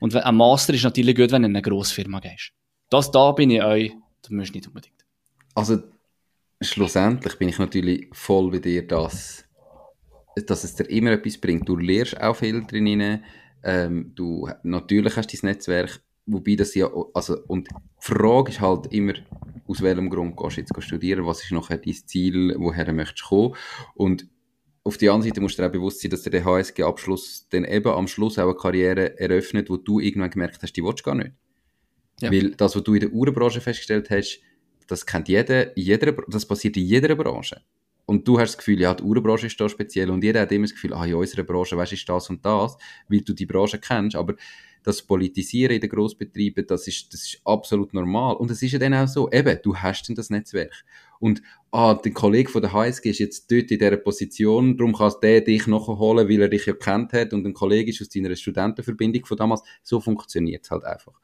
Und 0.00 0.16
ein 0.16 0.36
Master 0.36 0.74
ist 0.74 0.82
natürlich 0.82 1.14
gut, 1.14 1.30
wenn 1.30 1.42
du 1.42 1.48
in 1.48 1.54
eine 1.54 1.62
grosse 1.62 1.94
Firma 1.94 2.18
gehst. 2.18 2.50
Das 2.90 3.12
da 3.12 3.30
bin 3.30 3.50
ich 3.50 3.62
euch, 3.62 3.92
das 4.20 4.30
musst 4.32 4.50
du 4.50 4.58
nicht 4.58 4.66
unbedingt. 4.66 5.06
Also, 5.54 5.80
schlussendlich 6.60 7.38
bin 7.38 7.48
ich 7.48 7.58
natürlich 7.58 8.08
voll 8.12 8.50
bei 8.50 8.58
dir, 8.58 8.84
dass, 8.84 9.44
dass 10.34 10.64
es 10.64 10.74
dir 10.74 10.90
immer 10.90 11.12
etwas 11.12 11.38
bringt. 11.38 11.68
Du 11.68 11.76
lernst 11.76 12.20
auch 12.20 12.34
viel 12.34 12.66
drin. 12.66 13.22
Ähm, 13.62 14.12
du, 14.16 14.48
natürlich 14.64 15.16
hast 15.16 15.32
du 15.32 15.36
dein 15.36 15.52
Netzwerk, 15.52 16.00
wobei 16.26 16.56
das 16.56 16.74
ja, 16.74 16.90
also, 17.14 17.38
und 17.46 17.68
die 17.68 17.74
Frage 17.98 18.50
ist 18.50 18.60
halt 18.60 18.92
immer, 18.92 19.14
aus 19.66 19.82
welchem 19.82 20.10
Grund 20.10 20.36
gehst 20.36 20.56
du 20.56 20.60
jetzt 20.60 20.82
studieren, 20.82 21.26
was 21.26 21.42
ist 21.42 21.52
nachher 21.52 21.78
dein 21.78 21.94
Ziel, 21.94 22.54
woher 22.58 22.92
möchtest 22.92 23.22
du 23.22 23.28
kommen 23.28 23.54
und 23.94 24.28
auf 24.86 24.98
der 24.98 25.10
anderen 25.10 25.28
Seite 25.32 25.40
musst 25.40 25.58
du 25.58 25.62
dir 25.62 25.68
auch 25.68 25.72
bewusst 25.72 26.00
sein, 26.00 26.12
dass 26.12 26.22
der 26.22 26.44
HSG-Abschluss 26.44 27.48
dann 27.50 27.64
eben 27.64 27.88
am 27.88 28.06
Schluss 28.06 28.38
auch 28.38 28.44
eine 28.44 28.54
Karriere 28.54 29.18
eröffnet, 29.18 29.68
wo 29.68 29.76
du 29.78 29.98
irgendwann 29.98 30.30
gemerkt 30.30 30.62
hast, 30.62 30.74
die 30.74 30.84
willst 30.84 31.00
du 31.00 31.04
gar 31.04 31.16
nicht. 31.16 31.32
Ja. 32.20 32.30
Weil 32.30 32.52
das, 32.52 32.76
was 32.76 32.84
du 32.84 32.94
in 32.94 33.00
der 33.00 33.12
Uhrenbranche 33.12 33.60
festgestellt 33.60 34.10
hast, 34.10 34.40
das 34.86 35.04
kennt 35.04 35.28
jeder, 35.28 35.76
jeder, 35.76 36.12
das 36.28 36.46
passiert 36.46 36.76
in 36.76 36.84
jeder 36.84 37.16
Branche. 37.16 37.62
Und 38.06 38.28
du 38.28 38.38
hast 38.38 38.52
das 38.52 38.58
Gefühl, 38.58 38.80
ja, 38.80 38.94
die 38.94 39.02
Uhrenbranche 39.02 39.48
ist 39.48 39.60
da 39.60 39.68
speziell 39.68 40.08
und 40.10 40.22
jeder 40.22 40.42
hat 40.42 40.52
immer 40.52 40.66
das 40.66 40.74
Gefühl, 40.74 40.94
ah, 40.94 41.04
in 41.04 41.14
unserer 41.14 41.42
Branche, 41.42 41.76
weißt 41.76 41.90
du, 41.90 41.96
ist 41.96 42.08
das 42.08 42.30
und 42.30 42.44
das, 42.44 42.78
weil 43.08 43.22
du 43.22 43.32
die 43.32 43.46
Branche 43.46 43.80
kennst, 43.80 44.14
aber 44.14 44.36
das 44.86 45.02
Politisieren 45.02 45.74
in 45.74 45.80
den 45.80 45.90
Grossbetrieben, 45.90 46.64
das 46.64 46.86
ist, 46.86 47.12
das 47.12 47.22
ist 47.24 47.40
absolut 47.44 47.92
normal. 47.92 48.36
Und 48.36 48.52
es 48.52 48.62
ist 48.62 48.70
ja 48.70 48.78
dann 48.78 48.94
auch 48.94 49.08
so, 49.08 49.28
eben, 49.32 49.58
du 49.64 49.76
hast 49.76 50.08
dann 50.08 50.14
das 50.14 50.30
Netzwerk. 50.30 50.84
Und, 51.18 51.42
ah, 51.72 51.94
der 51.94 52.12
Kollege 52.12 52.48
von 52.48 52.62
der 52.62 52.72
HSG 52.72 53.10
ist 53.10 53.18
jetzt 53.18 53.50
dort 53.50 53.68
in 53.72 53.80
dieser 53.80 53.96
Position, 53.96 54.76
darum 54.76 54.94
kann 54.94 55.12
der 55.20 55.40
dich 55.40 55.66
nachholen, 55.66 56.28
weil 56.28 56.40
er 56.40 56.48
dich 56.48 56.66
ja 56.66 56.72
kennt 56.72 57.12
hat 57.14 57.32
und 57.32 57.44
ein 57.44 57.52
Kollege 57.52 57.90
ist 57.90 58.00
aus 58.00 58.10
deiner 58.10 58.36
Studentenverbindung 58.36 59.26
von 59.26 59.36
damals. 59.36 59.62
So 59.82 60.00
funktioniert 60.00 60.62
es 60.64 60.70
halt 60.70 60.84
einfach. 60.84 61.14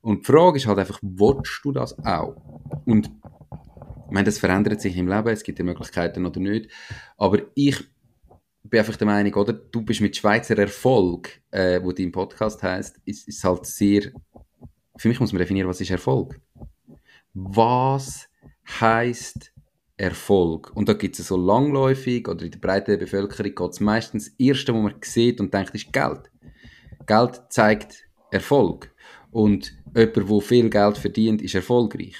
Und 0.00 0.26
die 0.26 0.32
Frage 0.32 0.56
ist 0.56 0.66
halt 0.66 0.80
einfach, 0.80 0.98
willst 1.00 1.60
du 1.62 1.70
das 1.70 1.96
auch? 2.04 2.34
Und, 2.84 3.06
ich 3.06 4.12
meine, 4.12 4.24
das 4.24 4.38
verändert 4.38 4.80
sich 4.80 4.96
im 4.96 5.06
Leben, 5.06 5.28
es 5.28 5.44
gibt 5.44 5.60
ja 5.60 5.64
Möglichkeiten 5.64 6.26
oder 6.26 6.40
nicht. 6.40 6.68
Aber 7.16 7.42
ich 7.54 7.76
bin 8.70 8.80
einfach 8.80 8.96
der 8.96 9.06
Meinung, 9.06 9.34
oder? 9.34 9.52
Du 9.52 9.82
bist 9.82 10.00
mit 10.00 10.16
Schweizer 10.16 10.58
Erfolg, 10.58 11.40
äh, 11.50 11.80
wo 11.82 11.92
dein 11.92 12.12
Podcast 12.12 12.62
heißt, 12.62 13.00
ist, 13.04 13.28
ist 13.28 13.44
halt 13.44 13.66
sehr. 13.66 14.12
Für 14.96 15.08
mich 15.08 15.20
muss 15.20 15.32
man 15.32 15.38
definieren, 15.38 15.68
was 15.68 15.80
ist 15.80 15.90
Erfolg. 15.90 16.40
Was 17.34 18.28
heißt 18.80 19.52
Erfolg? 19.96 20.72
Und 20.74 20.88
da 20.88 20.94
gibt 20.94 21.18
es 21.18 21.28
so 21.28 21.36
langläufig 21.36 22.26
oder 22.28 22.44
in 22.44 22.50
der 22.50 22.58
breiten 22.58 22.98
Bevölkerung 22.98 23.54
geht 23.54 23.70
es 23.70 23.80
meistens 23.80 24.26
das 24.26 24.34
Erste, 24.38 24.74
was 24.74 24.82
man 24.82 24.94
sieht 25.02 25.40
und 25.40 25.54
denkt, 25.54 25.74
ist 25.74 25.92
Geld. 25.92 26.30
Geld 27.06 27.42
zeigt 27.50 28.08
Erfolg. 28.30 28.92
Und 29.30 29.72
jemand, 29.94 30.16
der 30.16 30.40
viel 30.40 30.70
Geld 30.70 30.98
verdient, 30.98 31.42
ist 31.42 31.54
erfolgreich. 31.54 32.16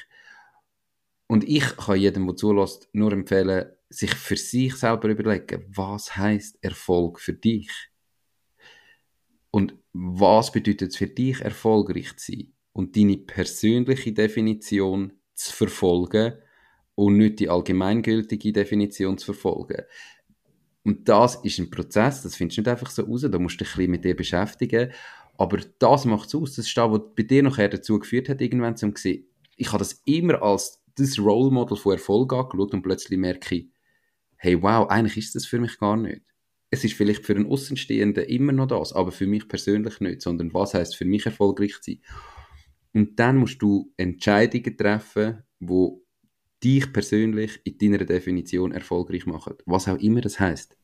Und 1.26 1.44
ich 1.44 1.76
kann 1.76 1.98
jedem, 1.98 2.26
der 2.26 2.37
zulässt, 2.37 2.88
nur 2.92 3.12
empfehlen, 3.12 3.66
sich 3.90 4.14
für 4.14 4.37
sich 4.37 4.74
selber 4.77 5.09
überlegen, 5.09 5.64
was 5.68 6.16
heißt 6.16 6.59
Erfolg 6.62 7.20
für 7.20 7.33
dich? 7.33 7.70
Und 9.51 9.74
was 9.92 10.53
bedeutet 10.53 10.90
es 10.90 10.96
für 10.96 11.07
dich, 11.07 11.40
erfolgreich 11.40 12.16
zu 12.16 12.33
sein? 12.33 12.53
Und 12.72 12.96
deine 12.96 13.16
persönliche 13.16 14.12
Definition 14.12 15.12
zu 15.35 15.53
verfolgen 15.53 16.35
und 16.94 17.16
nicht 17.16 17.40
die 17.40 17.48
allgemeingültige 17.48 18.53
Definition 18.53 19.18
zu 19.18 19.27
verfolgen. 19.27 19.85
Und 20.85 21.09
das 21.09 21.37
ist 21.37 21.59
ein 21.59 21.70
Prozess, 21.70 22.22
das 22.22 22.37
findest 22.37 22.59
du 22.59 22.61
nicht 22.62 22.68
einfach 22.68 22.90
so 22.90 23.03
raus, 23.03 23.27
da 23.29 23.38
musst 23.38 23.61
du 23.61 23.64
dich 23.64 23.74
ein 23.74 23.77
bisschen 23.77 23.90
mit 23.90 24.05
dir 24.05 24.16
beschäftigen. 24.16 24.92
Aber 25.37 25.59
das 25.79 26.05
macht 26.05 26.29
es 26.29 26.35
aus, 26.35 26.57
das 26.57 26.66
ist 26.66 26.77
das, 26.77 26.90
was 26.90 27.01
bei 27.16 27.22
dir 27.22 27.42
nachher 27.42 27.68
dazu 27.68 27.98
geführt 27.98 28.29
hat, 28.29 28.40
irgendwann 28.40 28.77
zu 28.77 28.92
sehen, 28.96 29.27
ich 29.57 29.68
habe 29.68 29.79
das 29.79 30.03
immer 30.05 30.40
als 30.42 30.83
das 30.96 31.18
Role 31.18 31.51
Model 31.51 31.77
von 31.77 31.92
Erfolg 31.92 32.33
angeschaut 32.33 32.74
und 32.74 32.83
plötzlich 32.83 33.18
merke 33.18 33.55
ich, 33.57 33.68
hey, 34.38 34.61
wow, 34.62 34.88
eigentlich 34.88 35.16
ist 35.18 35.35
das 35.35 35.46
für 35.46 35.61
mich 35.61 35.79
gar 35.79 35.96
nicht. 35.96 36.22
es 36.70 36.85
ist 36.85 36.94
vielleicht 36.94 37.24
für 37.24 37.35
einen 37.35 37.46
Außenstehenden 37.46 38.24
immer 38.24 38.53
noch 38.53 38.66
das, 38.66 38.92
aber 38.92 39.11
für 39.11 39.27
mich 39.27 39.48
persönlich 39.48 40.01
nicht, 40.01 40.20
sondern 40.20 40.53
was 40.53 40.74
heißt 40.74 40.96
für 40.96 41.07
mich 41.07 41.24
erfolgreich 41.24 41.77
sein? 41.81 42.01
Und 42.92 43.18
dann 43.18 43.37
musst 43.37 43.62
du 43.62 43.92
Entscheidungen 43.96 44.77
treffen, 44.77 45.42
wo 45.61 46.05
dich 46.62 46.92
persönlich 46.92 47.61
in 47.64 47.79
deiner 47.79 48.05
Definition 48.05 48.72
erfolgreich 48.72 49.27
machen. 49.27 49.55
Was 49.66 49.88
auch 49.88 49.98
immer 49.98 50.20
das 50.20 50.40
heißt. 50.40 50.77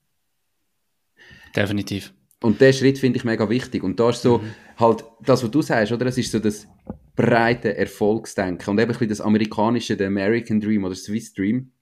Definitiv. 1.54 2.14
Und 2.42 2.60
der 2.60 2.72
Schritt 2.72 2.98
finde 2.98 3.16
ich 3.16 3.24
mega 3.24 3.48
wichtig. 3.48 3.82
Und 3.82 3.98
da 3.98 4.10
ist 4.10 4.22
so, 4.22 4.38
mhm. 4.38 4.54
halt, 4.76 5.04
das, 5.24 5.42
was 5.42 5.50
du 5.50 5.62
sagst, 5.62 5.92
oder? 5.92 6.06
Es 6.06 6.18
ist 6.18 6.30
so 6.30 6.38
das 6.38 6.68
breite 7.16 7.76
Erfolgsdenken. 7.76 8.70
Und 8.70 8.78
eben 8.78 8.82
ein 8.82 8.88
bisschen 8.88 9.08
das 9.08 9.20
amerikanische, 9.20 9.96
der 9.96 10.08
American 10.08 10.60
Dream 10.60 10.84
oder 10.84 10.94
Swiss 10.94 11.32
Dream. 11.32 11.72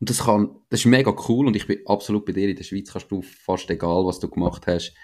Und 0.00 0.10
das 0.10 0.24
kann, 0.24 0.50
das 0.68 0.80
ist 0.80 0.86
mega 0.86 1.14
cool 1.28 1.46
und 1.46 1.56
ich 1.56 1.66
bin 1.66 1.80
absolut 1.86 2.26
bei 2.26 2.32
dir. 2.32 2.48
In 2.48 2.56
der 2.56 2.64
Schweiz 2.64 2.92
kannst 2.92 3.10
du 3.10 3.22
fast 3.22 3.70
egal, 3.70 4.04
was 4.04 4.20
du 4.20 4.28
gemacht 4.28 4.66
hast, 4.66 4.94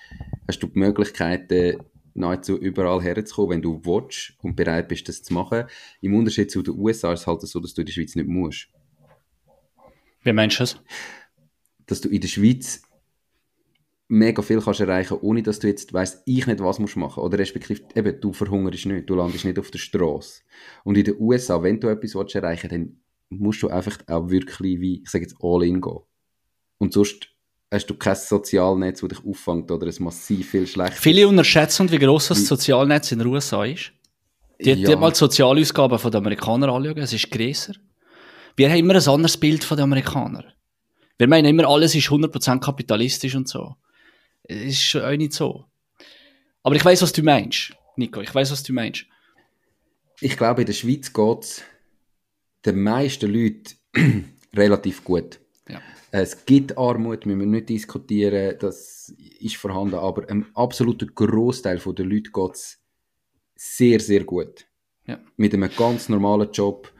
hast 0.46 0.62
du 0.62 0.66
die 0.66 0.78
Möglichkeiten, 0.78 1.78
nahezu 2.14 2.58
überall 2.58 3.02
herzukommen, 3.02 3.50
wenn 3.50 3.62
du 3.62 3.80
willst 3.84 4.34
und 4.42 4.56
bereit 4.56 4.88
bist, 4.88 5.08
das 5.08 5.22
zu 5.22 5.32
machen. 5.32 5.64
Im 6.00 6.14
Unterschied 6.14 6.50
zu 6.50 6.62
den 6.62 6.78
USA 6.78 7.12
ist 7.12 7.20
es 7.20 7.26
halt 7.26 7.40
so, 7.42 7.60
dass 7.60 7.74
du 7.74 7.82
in 7.82 7.86
der 7.86 7.92
Schweiz 7.92 8.14
nicht 8.14 8.28
musst. 8.28 8.68
Wie 10.22 10.32
meinst 10.32 10.58
du 10.58 10.62
das? 10.62 10.80
Dass 11.86 12.00
du 12.00 12.08
in 12.08 12.20
der 12.20 12.28
Schweiz 12.28 12.82
mega 14.08 14.42
viel 14.42 14.60
kannst 14.60 14.80
erreichen, 14.80 15.18
ohne 15.22 15.42
dass 15.42 15.60
du 15.60 15.68
jetzt 15.68 15.92
weißt, 15.92 16.22
ich 16.26 16.46
nicht 16.46 16.60
was 16.60 16.80
musst 16.80 16.96
machen 16.96 17.22
oder 17.22 17.38
respektive 17.38 17.82
eben 17.94 18.20
du 18.20 18.32
verhungerst 18.32 18.86
nicht, 18.86 19.08
du 19.08 19.14
landest 19.14 19.44
nicht 19.44 19.58
auf 19.58 19.70
der 19.70 19.78
Straße. 19.78 20.42
Und 20.82 20.98
in 20.98 21.04
den 21.04 21.16
USA, 21.20 21.62
wenn 21.62 21.78
du 21.78 21.88
etwas 21.88 22.16
willst 22.16 22.34
erreichen, 22.34 22.68
dann 22.68 23.00
musst 23.30 23.62
du 23.62 23.68
einfach 23.68 23.98
auch 24.08 24.28
wirklich 24.28 24.80
wie 24.80 25.02
ich 25.02 25.08
sage 25.08 25.24
jetzt 25.24 25.36
all 25.40 25.64
in 25.64 25.80
gehen. 25.80 26.00
Und 26.78 26.92
sonst 26.92 27.28
hast 27.70 27.86
du 27.86 27.94
kein 27.94 28.16
Sozialnetz, 28.16 29.00
das 29.00 29.08
dich 29.08 29.24
auffängt 29.24 29.70
oder 29.70 29.86
es 29.86 30.00
massiv 30.00 30.50
viel 30.50 30.66
schlechter. 30.66 31.00
Viele 31.00 31.28
unterschätzen, 31.28 31.90
wie 31.90 31.98
gross 31.98 32.28
das 32.28 32.46
Sozialnetz 32.46 33.12
in 33.12 33.20
den 33.20 33.28
USA 33.28 33.64
ist. 33.64 33.92
Die, 34.60 34.70
ja. 34.72 34.90
die 34.90 34.96
mal 34.96 35.10
die 35.10 35.18
Sozialausgaben 35.18 35.98
der 35.98 36.18
Amerikaner 36.18 36.68
anschauen, 36.68 36.98
es 36.98 37.12
ist 37.12 37.30
grösser. 37.30 37.74
Wir 38.56 38.68
haben 38.68 38.78
immer 38.78 38.94
ein 38.94 39.08
anderes 39.08 39.38
Bild 39.38 39.64
von 39.64 39.76
den 39.76 39.84
Amerikanern. 39.84 40.52
Wir 41.16 41.28
meinen 41.28 41.46
immer, 41.46 41.68
alles 41.68 41.94
ist 41.94 42.08
100% 42.08 42.60
kapitalistisch 42.60 43.34
und 43.36 43.48
so. 43.48 43.76
Es 44.42 44.72
ist 44.72 44.82
schon 44.82 45.02
auch 45.02 45.16
nicht 45.16 45.32
so. 45.32 45.64
Aber 46.62 46.74
ich 46.74 46.84
weiß, 46.84 47.00
was 47.02 47.12
du 47.12 47.22
meinst, 47.22 47.72
Nico. 47.96 48.20
Ich 48.20 48.34
weiß, 48.34 48.50
was 48.50 48.62
du 48.62 48.72
meinst. 48.72 49.06
Ich 50.20 50.36
glaube, 50.36 50.62
in 50.62 50.66
der 50.66 50.74
Schweiz 50.74 51.12
geht 51.12 51.44
es 51.44 51.62
den 52.64 52.82
meisten 52.82 53.32
Leuten 53.32 53.74
relativ 54.54 55.04
gut. 55.04 55.40
Ja. 55.68 55.80
Es 56.10 56.44
gibt 56.44 56.76
Armut, 56.76 57.26
müssen 57.26 57.40
wir 57.40 57.46
nicht 57.46 57.68
diskutieren, 57.68 58.56
das 58.58 59.14
ist 59.38 59.56
vorhanden, 59.56 59.94
aber 59.94 60.28
ein 60.28 60.46
absoluter 60.54 61.06
Großteil 61.06 61.78
der 61.78 62.04
Leute 62.04 62.30
geht 62.30 62.52
es 62.52 62.78
sehr, 63.54 64.00
sehr 64.00 64.24
gut. 64.24 64.66
Ja. 65.06 65.20
Mit 65.36 65.54
einem 65.54 65.70
ganz 65.76 66.08
normalen 66.08 66.50
Job, 66.50 66.92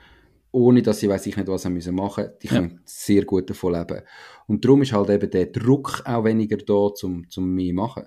ohne 0.52 0.82
dass 0.82 1.00
sie 1.00 1.08
weiß 1.08 1.26
ich 1.26 1.36
nicht, 1.36 1.48
was 1.48 1.62
sie 1.62 1.70
müssen 1.70 1.94
machen 1.94 2.24
müssen. 2.24 2.38
Die 2.42 2.48
können 2.48 2.70
ja. 2.70 2.78
sehr 2.84 3.24
gut 3.24 3.50
davon 3.50 3.74
leben. 3.74 4.02
Und 4.46 4.64
darum 4.64 4.82
ist 4.82 4.92
halt 4.92 5.10
eben 5.10 5.30
der 5.30 5.46
Druck 5.46 6.02
auch 6.04 6.24
weniger 6.24 6.56
da, 6.56 6.92
zum, 6.94 7.28
zum 7.30 7.54
mehr 7.54 7.72
machen. 7.72 8.04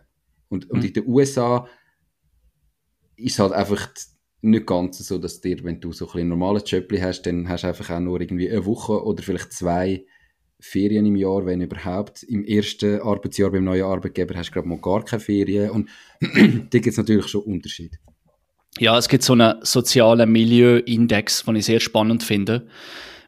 Und, 0.49 0.65
mhm. 0.65 0.71
und 0.71 0.85
in 0.85 0.93
den 0.93 1.07
USA 1.07 1.67
ist 3.15 3.39
halt 3.39 3.53
einfach 3.53 3.87
nicht 4.43 4.67
ganz 4.67 4.97
so, 4.99 5.17
dass 5.17 5.41
dir, 5.41 5.63
wenn 5.63 5.79
du 5.79 5.93
so 5.93 6.09
ein 6.11 6.27
normales 6.27 6.63
Job 6.69 6.91
hast, 6.99 7.23
dann 7.23 7.47
hast 7.47 7.63
du 7.63 7.67
einfach 7.67 7.89
auch 7.89 7.99
nur 7.99 8.19
irgendwie 8.19 8.49
eine 8.49 8.65
Woche 8.65 9.03
oder 9.03 9.23
vielleicht 9.23 9.53
zwei 9.53 10.05
Ferien 10.59 11.05
im 11.05 11.15
Jahr, 11.15 11.45
wenn 11.45 11.61
überhaupt. 11.61 12.23
Im 12.23 12.45
ersten 12.45 13.01
Arbeitsjahr 13.01 13.51
beim 13.51 13.65
neuen 13.65 13.83
Arbeitgeber 13.83 14.35
hast 14.35 14.49
du 14.49 14.53
gerade 14.53 14.67
mal 14.67 14.79
gar 14.79 15.03
keine 15.03 15.19
Ferien. 15.19 15.69
Und 15.71 15.89
da 16.21 16.79
gibt 16.79 16.87
es 16.87 16.97
natürlich 16.97 17.27
schon 17.27 17.41
Unterschiede. 17.41 17.97
Ja, 18.79 18.97
es 18.97 19.07
gibt 19.07 19.23
so 19.23 19.33
einen 19.33 19.63
sozialen 19.63 20.31
Milieu-Index, 20.31 21.43
den 21.45 21.55
ich 21.57 21.65
sehr 21.65 21.79
spannend 21.79 22.23
finde. 22.23 22.67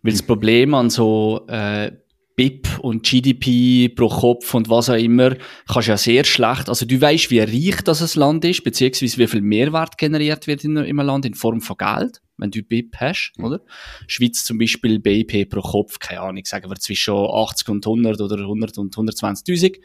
Weil 0.01 0.13
das 0.13 0.23
Problem 0.23 0.73
an 0.73 0.89
so 0.89 1.45
äh, 1.47 1.91
BIP 2.35 2.79
und 2.79 3.03
GDP 3.03 3.89
pro 3.89 4.09
Kopf 4.09 4.53
und 4.53 4.69
was 4.69 4.89
auch 4.89 4.95
immer, 4.95 5.35
kannst 5.67 5.87
ja 5.87 5.97
sehr 5.97 6.25
schlecht, 6.25 6.67
also 6.67 6.85
du 6.85 6.99
weißt, 6.99 7.31
wie 7.31 7.39
reich 7.39 7.81
das 7.83 8.01
ein 8.01 8.19
Land 8.19 8.45
ist, 8.45 8.63
beziehungsweise 8.63 9.17
wie 9.17 9.27
viel 9.27 9.41
Mehrwert 9.41 9.97
generiert 9.97 10.45
wird 10.47 10.63
in, 10.63 10.75
in 10.77 10.99
einem 10.99 11.07
Land 11.07 11.25
in 11.25 11.33
Form 11.33 11.61
von 11.61 11.77
Geld, 11.77 12.21
wenn 12.37 12.51
du 12.51 12.61
BIP 12.61 12.97
hast, 12.97 13.33
mhm. 13.37 13.45
oder? 13.45 13.61
Schweiz 14.07 14.43
zum 14.43 14.57
Beispiel 14.57 14.99
BIP 14.99 15.49
pro 15.49 15.61
Kopf, 15.61 15.99
keine 15.99 16.21
Ahnung, 16.21 16.43
sagen 16.45 16.69
wir 16.69 16.75
zwischen 16.75 17.13
80 17.13 17.69
und 17.69 17.87
100 17.87 18.19
oder 18.19 18.37
100 18.39 18.77
und 18.77 18.95
120.000. 18.95 19.77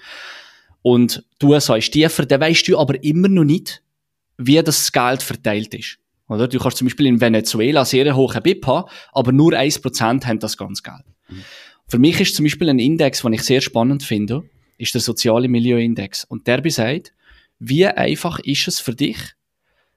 Und 0.83 1.25
du 1.39 1.59
sagst 1.61 1.93
tiefer, 1.93 2.27
dann 2.27 2.41
weißt 2.41 2.67
du 2.67 2.79
aber 2.79 3.03
immer 3.05 3.29
noch 3.29 3.45
nicht, 3.45 3.83
wie 4.39 4.61
das 4.63 4.91
Geld 4.91 5.23
verteilt 5.23 5.75
ist. 5.75 5.99
Oder? 6.29 6.49
Du 6.49 6.59
kannst 6.59 6.79
zum 6.79 6.87
Beispiel 6.87 7.07
in 7.07 7.21
Venezuela 7.21 7.85
sehr 7.85 8.15
hohe 8.17 8.41
BIP 8.41 8.67
haben, 8.67 8.89
aber 9.13 9.33
nur 9.33 9.53
1% 9.53 10.25
haben 10.25 10.39
das 10.39 10.57
ganze 10.57 10.83
Geld. 10.83 11.05
Mhm. 11.29 11.45
Für 11.91 11.99
mich 11.99 12.21
ist 12.21 12.37
zum 12.37 12.45
Beispiel 12.45 12.69
ein 12.69 12.79
Index, 12.79 13.23
den 13.23 13.33
ich 13.33 13.43
sehr 13.43 13.61
spannend 13.61 14.05
finde, 14.05 14.49
ist 14.79 14.95
der 14.95 15.01
soziale 15.01 15.49
Milieuindex. 15.49 16.23
Und 16.23 16.47
der 16.47 16.61
besagt, 16.61 17.13
wie 17.59 17.85
einfach 17.85 18.39
ist 18.39 18.69
es 18.69 18.79
für 18.79 18.95
dich, 18.95 19.19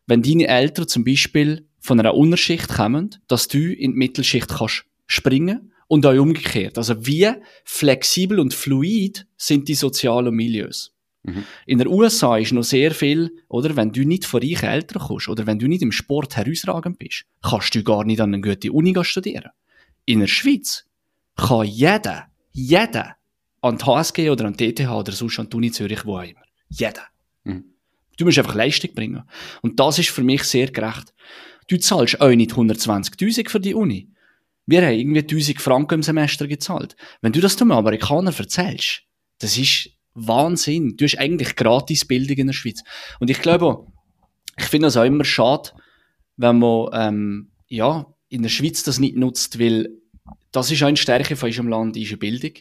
wenn 0.07 0.23
deine 0.23 0.47
Eltern 0.47 0.87
zum 0.87 1.03
Beispiel 1.03 1.67
von 1.79 1.99
einer 1.99 2.15
Unterschicht 2.15 2.67
kommen, 2.67 3.15
dass 3.27 3.47
du 3.47 3.59
in 3.59 3.91
die 3.91 3.97
Mittelschicht 3.97 4.47
kannst 4.47 4.85
springen 5.05 5.71
und 5.87 6.03
auch 6.07 6.19
umgekehrt. 6.19 6.79
Also 6.79 7.05
wie 7.05 7.29
flexibel 7.63 8.39
und 8.39 8.55
fluid 8.55 9.27
sind 9.37 9.67
die 9.67 9.75
sozialen 9.75 10.33
Milieus. 10.33 10.95
Mhm. 11.21 11.43
In 11.67 11.77
den 11.77 11.87
USA 11.87 12.37
ist 12.37 12.53
noch 12.53 12.63
sehr 12.63 12.91
viel, 12.91 13.35
oder 13.49 13.75
wenn 13.75 13.91
du 13.91 14.03
nicht 14.03 14.25
von 14.25 14.41
reichen 14.41 14.67
Eltern 14.67 15.03
kommst 15.03 15.29
oder 15.29 15.45
wenn 15.45 15.59
du 15.59 15.67
nicht 15.67 15.83
im 15.83 15.91
Sport 15.91 16.37
herausragend 16.37 16.97
bist, 16.97 17.25
kannst 17.43 17.75
du 17.75 17.83
gar 17.83 18.03
nicht 18.03 18.19
an 18.19 18.33
eine 18.33 18.41
gute 18.41 18.71
Uni 18.71 18.95
studieren. 19.03 19.51
In 20.05 20.21
der 20.21 20.27
Schweiz 20.27 20.85
kann 21.35 21.65
jeder, 21.65 22.27
jeder 22.51 23.15
an 23.61 23.77
die 23.77 23.85
HSG 23.85 24.29
oder 24.29 24.45
an 24.45 24.53
die 24.53 24.73
TTH 24.73 24.91
oder 24.91 25.11
sonst 25.11 25.39
an 25.39 25.49
die 25.49 25.57
Uni 25.57 25.71
Zürich, 25.71 26.05
wo 26.05 26.17
auch 26.17 26.23
immer. 26.23 26.43
Jeder. 26.69 27.03
Mhm. 27.43 27.65
Du 28.17 28.25
musst 28.25 28.37
einfach 28.37 28.55
Leistung 28.55 28.93
bringen. 28.93 29.23
Und 29.61 29.79
das 29.79 29.99
ist 29.99 30.09
für 30.09 30.23
mich 30.23 30.43
sehr 30.43 30.71
gerecht. 30.71 31.13
Du 31.67 31.77
zahlst 31.77 32.21
auch 32.21 32.29
nicht 32.29 32.51
120.000 32.51 33.49
für 33.49 33.59
die 33.59 33.73
Uni. 33.73 34.09
Wir 34.65 34.85
haben 34.85 34.93
irgendwie 34.93 35.21
1000 35.21 35.61
Franken 35.61 35.95
im 35.95 36.03
Semester 36.03 36.47
gezahlt. 36.47 36.95
Wenn 37.21 37.33
du 37.33 37.41
das 37.41 37.55
dem 37.55 37.71
Amerikaner 37.71 38.33
erzählst, 38.37 39.03
das 39.39 39.57
ist 39.57 39.89
Wahnsinn. 40.13 40.95
Du 40.95 41.05
hast 41.05 41.17
eigentlich 41.17 41.55
gratis 41.55 42.05
Bildung 42.05 42.37
in 42.37 42.47
der 42.47 42.53
Schweiz. 42.53 42.83
Und 43.19 43.29
ich 43.29 43.41
glaube, 43.41 43.85
ich 44.57 44.65
finde 44.65 44.87
das 44.87 44.97
auch 44.97 45.03
immer 45.03 45.25
schade, 45.25 45.71
wenn 46.37 46.59
man, 46.59 46.89
ähm, 46.93 47.51
ja, 47.67 48.05
in 48.29 48.43
der 48.43 48.49
Schweiz 48.49 48.83
das 48.83 48.99
nicht 48.99 49.15
nutzt, 49.15 49.59
weil 49.59 49.89
das 50.53 50.71
ist 50.71 50.83
eine 50.83 50.95
Stärke 50.95 51.35
von 51.35 51.49
unserem 51.49 51.67
Land, 51.67 51.97
ist 51.97 52.17
Bildung. 52.19 52.53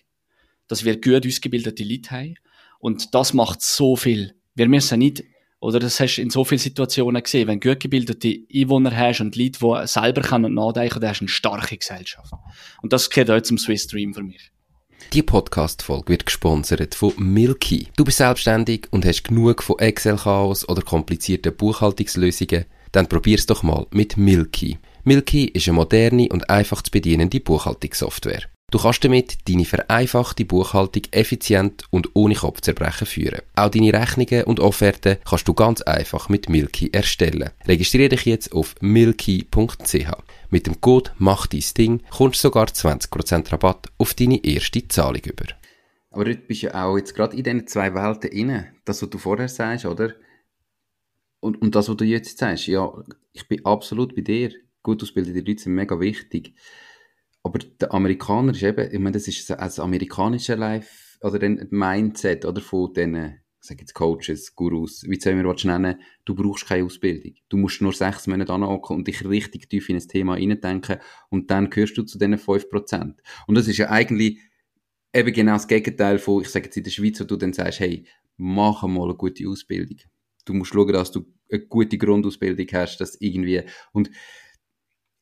Dass 0.66 0.84
wir 0.84 1.00
gut 1.00 1.26
ausgebildete 1.26 1.84
Leute 1.84 2.10
haben. 2.10 2.34
Und 2.80 3.14
das 3.14 3.34
macht 3.34 3.62
so 3.62 3.94
viel. 3.94 4.34
Wir 4.54 4.68
müssen 4.68 4.98
nicht, 4.98 5.22
oder 5.60 5.78
das 5.78 6.00
hast 6.00 6.16
du 6.16 6.22
in 6.22 6.30
so 6.30 6.44
vielen 6.44 6.58
Situationen 6.58 7.22
gesehen, 7.22 7.46
wenn 7.46 7.60
du 7.60 7.68
gut 7.68 7.80
gebildete 7.80 8.40
Einwohner 8.52 8.96
hast 8.96 9.20
und 9.20 9.36
Leute, 9.36 9.58
die 9.60 9.86
selber 9.86 10.22
können 10.22 10.54
nachdenken, 10.54 11.00
dann 11.00 11.10
hast 11.10 11.20
du 11.20 11.24
eine 11.24 11.28
starke 11.28 11.76
Gesellschaft. 11.76 12.32
Und 12.80 12.92
das 12.92 13.10
gehört 13.10 13.30
auch 13.30 13.42
zum 13.42 13.58
Swiss 13.58 13.86
Dream 13.86 14.14
für 14.14 14.22
mich. 14.22 14.50
Die 15.12 15.22
Podcast-Folge 15.22 16.08
wird 16.08 16.26
gesponsert 16.26 16.94
von 16.94 17.12
Milky. 17.18 17.88
Du 17.96 18.04
bist 18.04 18.18
selbstständig 18.18 18.88
und 18.90 19.04
hast 19.04 19.24
genug 19.24 19.62
von 19.62 19.78
Excel-Chaos 19.78 20.66
oder 20.68 20.80
komplizierten 20.80 21.54
Buchhaltungslösungen? 21.54 22.64
Dann 22.92 23.08
probier's 23.08 23.46
doch 23.46 23.62
mal 23.62 23.86
mit 23.90 24.16
Milky. 24.16 24.78
Milky 25.04 25.46
ist 25.46 25.66
eine 25.66 25.74
moderne 25.74 26.28
und 26.28 26.48
einfach 26.48 26.80
zu 26.80 26.92
bedienende 26.92 27.40
Buchhaltungssoftware. 27.40 28.42
Du 28.70 28.78
kannst 28.78 29.04
damit 29.04 29.48
deine 29.48 29.64
vereinfachte 29.64 30.44
Buchhaltung 30.44 31.02
effizient 31.10 31.84
und 31.90 32.10
ohne 32.14 32.36
Kopfzerbrechen 32.36 33.06
führen. 33.08 33.42
Auch 33.56 33.68
deine 33.68 33.92
Rechnungen 33.92 34.44
und 34.44 34.60
Offerten 34.60 35.18
kannst 35.28 35.48
du 35.48 35.54
ganz 35.54 35.82
einfach 35.82 36.28
mit 36.28 36.48
Milky 36.48 36.88
erstellen. 36.90 37.50
Registriere 37.66 38.10
dich 38.10 38.24
jetzt 38.26 38.52
auf 38.52 38.76
milky.ch. 38.80 40.12
Mit 40.50 40.66
dem 40.66 40.80
Code 40.80 41.10
Mach 41.18 41.48
dein 41.48 41.64
Ding 41.76 42.00
kommst 42.10 42.38
du 42.44 42.48
sogar 42.48 42.66
20% 42.66 43.52
Rabatt 43.52 43.88
auf 43.98 44.14
deine 44.14 44.42
erste 44.44 44.86
Zahlung 44.86 45.22
über. 45.24 45.46
Aber 46.10 46.26
du 46.26 46.36
bist 46.36 46.62
ja 46.62 46.84
auch 46.84 46.96
jetzt 46.96 47.14
gerade 47.14 47.36
in 47.36 47.42
diesen 47.42 47.66
zwei 47.66 47.92
Welten 47.92 48.30
inne. 48.30 48.68
Das, 48.84 49.02
was 49.02 49.10
du 49.10 49.18
vorher 49.18 49.48
sagst, 49.48 49.84
oder? 49.84 50.12
Und, 51.40 51.60
und 51.60 51.74
das, 51.74 51.88
was 51.88 51.96
du 51.96 52.04
jetzt 52.04 52.38
sagst, 52.38 52.68
ja, 52.68 52.90
ich 53.32 53.48
bin 53.48 53.66
absolut 53.66 54.14
bei 54.14 54.22
dir 54.22 54.52
gut 54.82 55.02
ausgebildete 55.02 55.46
Leute 55.46 55.62
sind 55.62 55.74
mega 55.74 55.98
wichtig. 55.98 56.54
Aber 57.42 57.58
der 57.58 57.92
Amerikaner 57.92 58.52
ist 58.52 58.62
eben, 58.62 58.92
ich 58.92 58.98
meine, 58.98 59.12
das 59.12 59.28
ist 59.28 59.50
ein 59.50 59.80
amerikanischer 59.80 60.56
Life, 60.56 61.18
oder 61.22 61.40
ein 61.42 61.66
Mindset, 61.70 62.44
oder 62.44 62.60
von 62.60 62.92
diesen, 62.92 63.14
ich 63.14 63.68
sage 63.68 63.80
jetzt 63.80 63.94
Coaches, 63.94 64.54
Gurus, 64.56 65.04
wie 65.08 65.20
soll 65.20 65.36
man 65.36 65.54
nennen, 65.64 66.00
du 66.24 66.34
brauchst 66.34 66.66
keine 66.66 66.84
Ausbildung. 66.84 67.34
Du 67.48 67.56
musst 67.56 67.80
nur 67.80 67.92
sechs 67.92 68.26
Monate 68.26 68.52
anhocken 68.52 68.96
und 68.96 69.06
dich 69.06 69.24
richtig 69.24 69.68
tief 69.68 69.88
in 69.88 69.96
ein 69.96 70.08
Thema 70.08 70.36
hineindenken 70.36 70.98
und 71.30 71.50
dann 71.50 71.70
gehörst 71.70 71.96
du 71.96 72.02
zu 72.02 72.18
diesen 72.18 72.36
5%. 72.36 73.14
Und 73.46 73.54
das 73.54 73.68
ist 73.68 73.78
ja 73.78 73.90
eigentlich 73.90 74.40
eben 75.14 75.32
genau 75.32 75.52
das 75.52 75.68
Gegenteil 75.68 76.18
von, 76.18 76.42
ich 76.42 76.48
sage 76.48 76.66
jetzt 76.66 76.76
in 76.76 76.84
der 76.84 76.90
Schweiz, 76.90 77.20
wo 77.20 77.24
du 77.24 77.36
dann 77.36 77.52
sagst, 77.52 77.80
hey, 77.80 78.04
mach 78.36 78.82
mal 78.82 79.04
eine 79.04 79.14
gute 79.14 79.48
Ausbildung. 79.48 79.98
Du 80.44 80.54
musst 80.54 80.72
schauen, 80.72 80.92
dass 80.92 81.12
du 81.12 81.24
eine 81.50 81.60
gute 81.66 81.98
Grundausbildung 81.98 82.66
hast, 82.72 82.98
dass 82.98 83.20
irgendwie, 83.20 83.62
und 83.92 84.10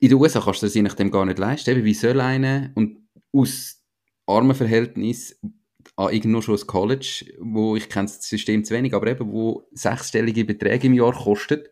in 0.01 0.09
den 0.09 0.19
USA 0.19 0.41
kannst 0.41 0.63
du 0.63 0.67
das 0.67 0.75
je 0.75 0.83
nachdem 0.83 1.11
gar 1.11 1.27
nicht 1.27 1.39
leisten, 1.39 1.71
eben 1.71 1.85
wie 1.85 1.95
soll 1.95 2.21
einer, 2.21 2.71
und 2.75 3.07
aus 3.33 3.85
armen 4.27 4.55
Verhältnis 4.55 5.39
an 5.97 6.13
irgendwo 6.13 6.41
schon 6.41 6.57
ein 6.57 6.67
College, 6.67 7.27
wo 7.39 7.77
ich 7.77 7.89
kenne 7.89 8.07
das 8.07 8.23
System 8.23 8.65
zu 8.65 8.75
wenig, 8.75 8.95
aber 8.95 9.09
eben, 9.09 9.31
wo 9.31 9.69
sechsstellige 9.73 10.45
Beträge 10.45 10.87
im 10.87 10.95
Jahr 10.95 11.13
kostet, 11.13 11.71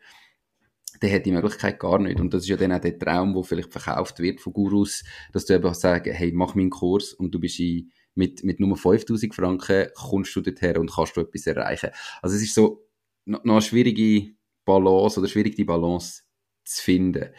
der 1.01 1.15
hat 1.15 1.27
die 1.27 1.33
Möglichkeit 1.33 1.79
gar 1.79 1.99
nicht. 1.99 2.21
Und 2.21 2.35
das 2.35 2.43
ist 2.43 2.49
ja 2.49 2.57
dann 2.57 2.73
auch 2.73 2.81
der 2.81 2.99
Traum, 2.99 3.35
wo 3.35 3.43
vielleicht 3.43 3.73
verkauft 3.73 4.19
wird 4.19 4.41
von 4.41 4.53
Gurus, 4.53 5.05
dass 5.33 5.47
du 5.47 5.55
eben 5.55 5.73
sagen, 5.75 6.13
hey, 6.13 6.33
mach 6.33 6.55
meinen 6.55 6.71
Kurs 6.71 7.13
und 7.13 7.35
du 7.35 7.41
bist 7.41 7.61
in, 7.61 7.91
mit, 8.15 8.43
mit 8.43 8.61
nur 8.61 8.77
5000 8.77 9.35
Franken 9.35 9.89
kommst 9.95 10.35
du 10.35 10.41
dorthin 10.41 10.77
und 10.77 10.93
kannst 10.93 11.17
du 11.17 11.21
etwas 11.21 11.47
erreichen. 11.47 11.91
Also 12.21 12.37
es 12.37 12.43
ist 12.43 12.55
so 12.55 12.85
noch 13.25 13.45
eine 13.45 13.63
schwierige 13.63 14.35
Balance 14.65 15.21
oder 15.21 15.29
schwierig 15.29 15.55
die 15.55 15.65
Balance 15.65 16.23
zu 16.65 16.83
finden. 16.83 17.31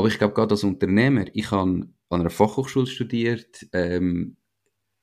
Aber 0.00 0.08
ich 0.08 0.16
glaube, 0.16 0.32
gerade 0.32 0.54
als 0.54 0.64
Unternehmer, 0.64 1.26
ich 1.34 1.50
habe 1.50 1.60
an 1.60 1.94
einer 2.08 2.30
Fachhochschule 2.30 2.86
studiert, 2.86 3.66
ähm, 3.74 4.38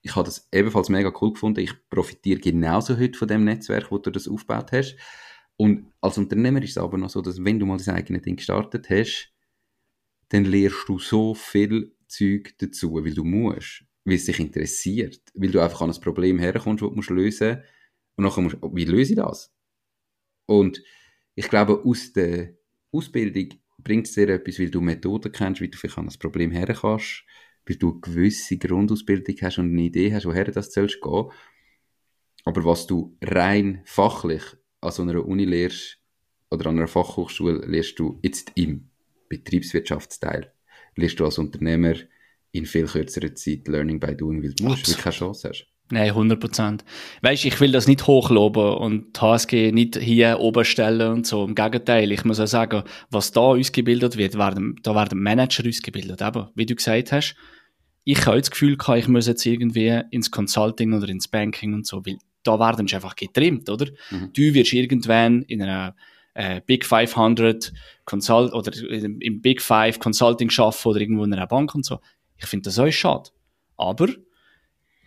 ich 0.02 0.16
habe 0.16 0.26
das 0.26 0.50
ebenfalls 0.52 0.90
mega 0.90 1.14
cool 1.22 1.34
gefunden. 1.34 1.60
Ich 1.60 1.76
profitiere 1.92 2.40
genauso 2.40 2.98
heute 2.98 3.16
von 3.16 3.28
dem 3.28 3.44
Netzwerk, 3.44 3.92
wo 3.92 4.00
du 4.00 4.10
das 4.10 4.28
aufgebaut 4.28 4.72
hast. 4.72 4.98
Und 5.56 5.94
als 6.02 6.18
Unternehmer 6.18 6.64
ist 6.64 6.72
es 6.72 6.78
aber 6.80 6.98
noch 6.98 7.12
so, 7.12 7.22
dass 7.22 7.46
wenn 7.46 7.60
du 7.60 7.68
mal 7.68 7.78
das 7.78 7.90
eigene 7.90 8.22
Ding 8.22 8.38
gestartet 8.38 8.90
hast, 8.90 9.32
dann 10.30 10.46
lernst 10.46 10.90
du 10.90 10.98
so 10.98 11.36
viel 11.36 11.96
Zeug 12.08 12.56
dazu, 12.58 12.96
weil 12.96 13.14
du 13.14 13.24
musst, 13.24 13.84
weil 14.04 14.16
es 14.16 14.26
dich 14.26 14.40
interessiert, 14.40 15.22
weil 15.36 15.52
du 15.52 15.60
einfach 15.60 15.82
an 15.82 15.92
ein 15.92 16.02
Problem 16.02 16.40
herkommst, 16.40 16.82
das 16.82 16.90
du 16.90 16.96
musst 16.96 17.12
lösen 17.12 17.62
und 18.16 18.24
nachher 18.24 18.42
musst 18.42 18.58
wie 18.64 18.86
löse 18.86 19.14
ich 19.14 19.20
das? 19.20 19.54
Und 20.48 20.82
ich 21.36 21.50
glaube, 21.50 21.84
aus 21.86 22.14
der 22.14 22.56
Ausbildung 22.92 23.60
bringt 23.84 24.08
es 24.08 24.14
dir 24.14 24.30
etwas, 24.30 24.60
weil 24.60 24.70
du 24.70 24.82
Methoden 24.82 25.32
kennst, 25.32 25.62
wie 25.62 25.70
du 25.70 25.78
vielleicht 25.78 25.98
an 25.98 26.06
das 26.06 26.18
Problem 26.18 26.52
herkommst, 26.52 27.24
weil 27.66 27.76
du 27.76 27.92
eine 27.92 28.02
gewisse 28.02 28.58
Grundausbildung 28.58 29.36
hast 29.42 29.60
und 29.60 29.72
eine 29.72 29.82
Idee 29.82 30.14
hast, 30.14 30.26
woher 30.26 30.46
das 30.46 30.74
sollst 30.74 31.02
gehen. 31.02 31.32
Aber 32.46 32.64
was 32.64 32.88
du 32.88 33.18
rein 33.22 33.82
fachlich 33.86 34.44
an 34.82 34.92
so 34.92 35.02
einer 35.04 35.26
Uni 35.26 35.46
lehrst 35.46 36.00
oder 36.50 36.68
an 36.70 36.78
einer 36.78 36.88
Fachhochschule, 36.88 37.66
lehrst 37.66 38.00
du 38.00 38.20
jetzt 38.24 38.52
im 38.56 38.90
Betriebswirtschaftsteil, 39.30 40.54
lehrst 40.96 41.20
du 41.20 41.26
als 41.26 41.38
Unternehmer 41.38 41.96
in 42.52 42.66
viel 42.66 42.88
kürzerer 42.88 43.36
Zeit 43.36 43.68
Learning 43.68 44.00
by 44.00 44.16
Doing, 44.16 44.42
weil 44.42 44.54
du 44.54 44.64
musst, 44.64 44.88
weil 44.88 44.96
du 44.96 45.02
keine 45.02 45.16
Chance 45.16 45.50
hast. 45.50 45.68
Nein, 45.90 46.10
100 46.10 46.40
Prozent. 46.40 46.86
Weißt, 47.22 47.46
ich 47.46 47.60
will 47.62 47.72
das 47.72 47.88
nicht 47.88 48.08
hochloben 48.08 48.74
und 48.74 49.22
HSG 49.22 49.72
nicht 49.72 49.98
hier 49.98 50.40
oben 50.40 50.66
stellen 50.66 51.14
und 51.14 51.28
so. 51.28 51.46
Im 51.46 51.56
Gegenteil, 51.56 52.12
ich 52.12 52.26
muss 52.26 52.42
auch 52.42 52.48
sagen, 52.48 52.84
was 53.10 53.32
da 53.32 53.42
ausgebildet 53.42 54.18
wird, 54.18 54.38
werden, 54.38 54.76
da 54.84 54.94
werden 54.96 55.22
Manager 55.22 55.68
ausgebildet. 55.68 56.22
Aber, 56.22 56.52
wie 56.56 56.66
du 56.66 56.76
gesagt 56.76 57.14
hast, 57.14 57.36
ich 58.04 58.26
habe 58.26 58.40
das 58.40 58.52
Gefühl 58.52 58.78
gehabt, 58.78 59.00
ich 59.00 59.08
muss 59.08 59.28
jetzt 59.28 59.46
irgendwie 59.46 60.02
ins 60.12 60.30
Consulting 60.32 60.94
oder 60.94 61.08
ins 61.08 61.28
Banking 61.30 61.74
und 61.74 61.86
so, 61.86 62.06
weil 62.06 62.18
da 62.44 62.60
werden 62.60 62.88
sie 62.88 62.96
einfach 62.96 63.16
getrimmt, 63.16 63.70
oder? 63.70 63.88
Mhm. 64.12 64.32
Du 64.34 64.54
wirst 64.54 64.74
irgendwann 64.74 65.42
in 65.44 65.62
einer 65.62 65.96
äh, 66.34 66.62
Big 66.66 66.86
500 66.86 67.74
Consult 68.06 68.54
oder 68.54 68.72
im 68.82 69.42
Big 69.42 69.62
5 69.62 70.00
Consulting 70.00 70.50
schaffen 70.50 70.90
oder 70.90 71.02
irgendwo 71.02 71.24
in 71.24 71.34
einer 71.34 71.48
Bank 71.48 71.74
und 71.76 71.86
so. 71.86 72.00
Ich 72.38 72.46
finde 72.46 72.66
das 72.66 72.80
auch 72.80 72.92
schade. 72.92 73.30
Aber, 73.76 74.08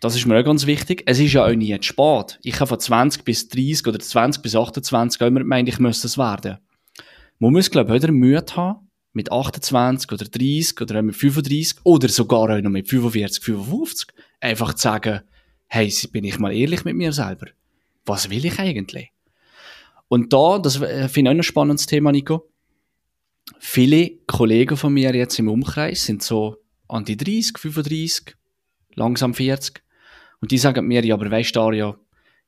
das 0.01 0.15
ist 0.15 0.25
mir 0.25 0.37
auch 0.37 0.43
ganz 0.43 0.65
wichtig, 0.65 1.03
es 1.05 1.19
ist 1.19 1.33
ja 1.33 1.45
auch 1.45 1.53
nie 1.53 1.79
zu 1.79 1.83
spät. 1.83 2.39
Ich 2.41 2.59
habe 2.59 2.67
von 2.67 2.79
20 2.79 3.23
bis 3.23 3.47
30 3.49 3.87
oder 3.87 3.99
20 3.99 4.41
bis 4.41 4.55
28 4.55 5.21
auch 5.21 5.27
immer 5.27 5.41
gemeint, 5.41 5.69
ich 5.69 5.79
müsste 5.79 6.07
es 6.07 6.17
werden. 6.17 6.57
Man 7.37 7.53
muss, 7.53 7.69
glaube 7.69 7.95
ich, 7.95 8.01
wieder 8.01 8.11
Mühe 8.11 8.43
haben, 8.55 8.89
mit 9.13 9.31
28 9.31 10.11
oder 10.11 10.25
30 10.25 10.81
oder 10.81 11.01
mit 11.03 11.15
35 11.15 11.79
oder 11.83 12.09
sogar 12.09 12.49
auch 12.49 12.61
noch 12.61 12.71
mit 12.71 12.89
45, 12.89 13.43
55, 13.43 14.09
einfach 14.39 14.73
zu 14.73 14.81
sagen, 14.81 15.21
hey, 15.67 15.93
bin 16.11 16.23
ich 16.23 16.39
mal 16.39 16.53
ehrlich 16.53 16.83
mit 16.83 16.95
mir 16.95 17.13
selber? 17.13 17.47
Was 18.05 18.29
will 18.31 18.45
ich 18.45 18.57
eigentlich? 18.57 19.11
Und 20.07 20.33
da, 20.33 20.57
das 20.57 20.81
äh, 20.81 21.07
finde 21.09 21.31
ich 21.31 21.35
auch 21.35 21.39
ein 21.39 21.43
spannendes 21.43 21.85
Thema, 21.85 22.11
Nico. 22.11 22.49
Viele 23.59 24.17
Kollegen 24.25 24.77
von 24.77 24.93
mir 24.93 25.13
jetzt 25.15 25.37
im 25.37 25.47
Umkreis 25.47 26.05
sind 26.05 26.23
so 26.23 26.57
an 26.87 27.05
die 27.05 27.17
30, 27.17 27.59
35, 27.59 28.35
langsam 28.95 29.35
40. 29.35 29.81
Und 30.41 30.51
die 30.51 30.57
sagen 30.57 30.87
mir, 30.87 31.05
ja, 31.05 31.15
aber 31.15 31.29
weißt 31.31 31.55
du, 31.55 31.71
ja, 31.71 31.95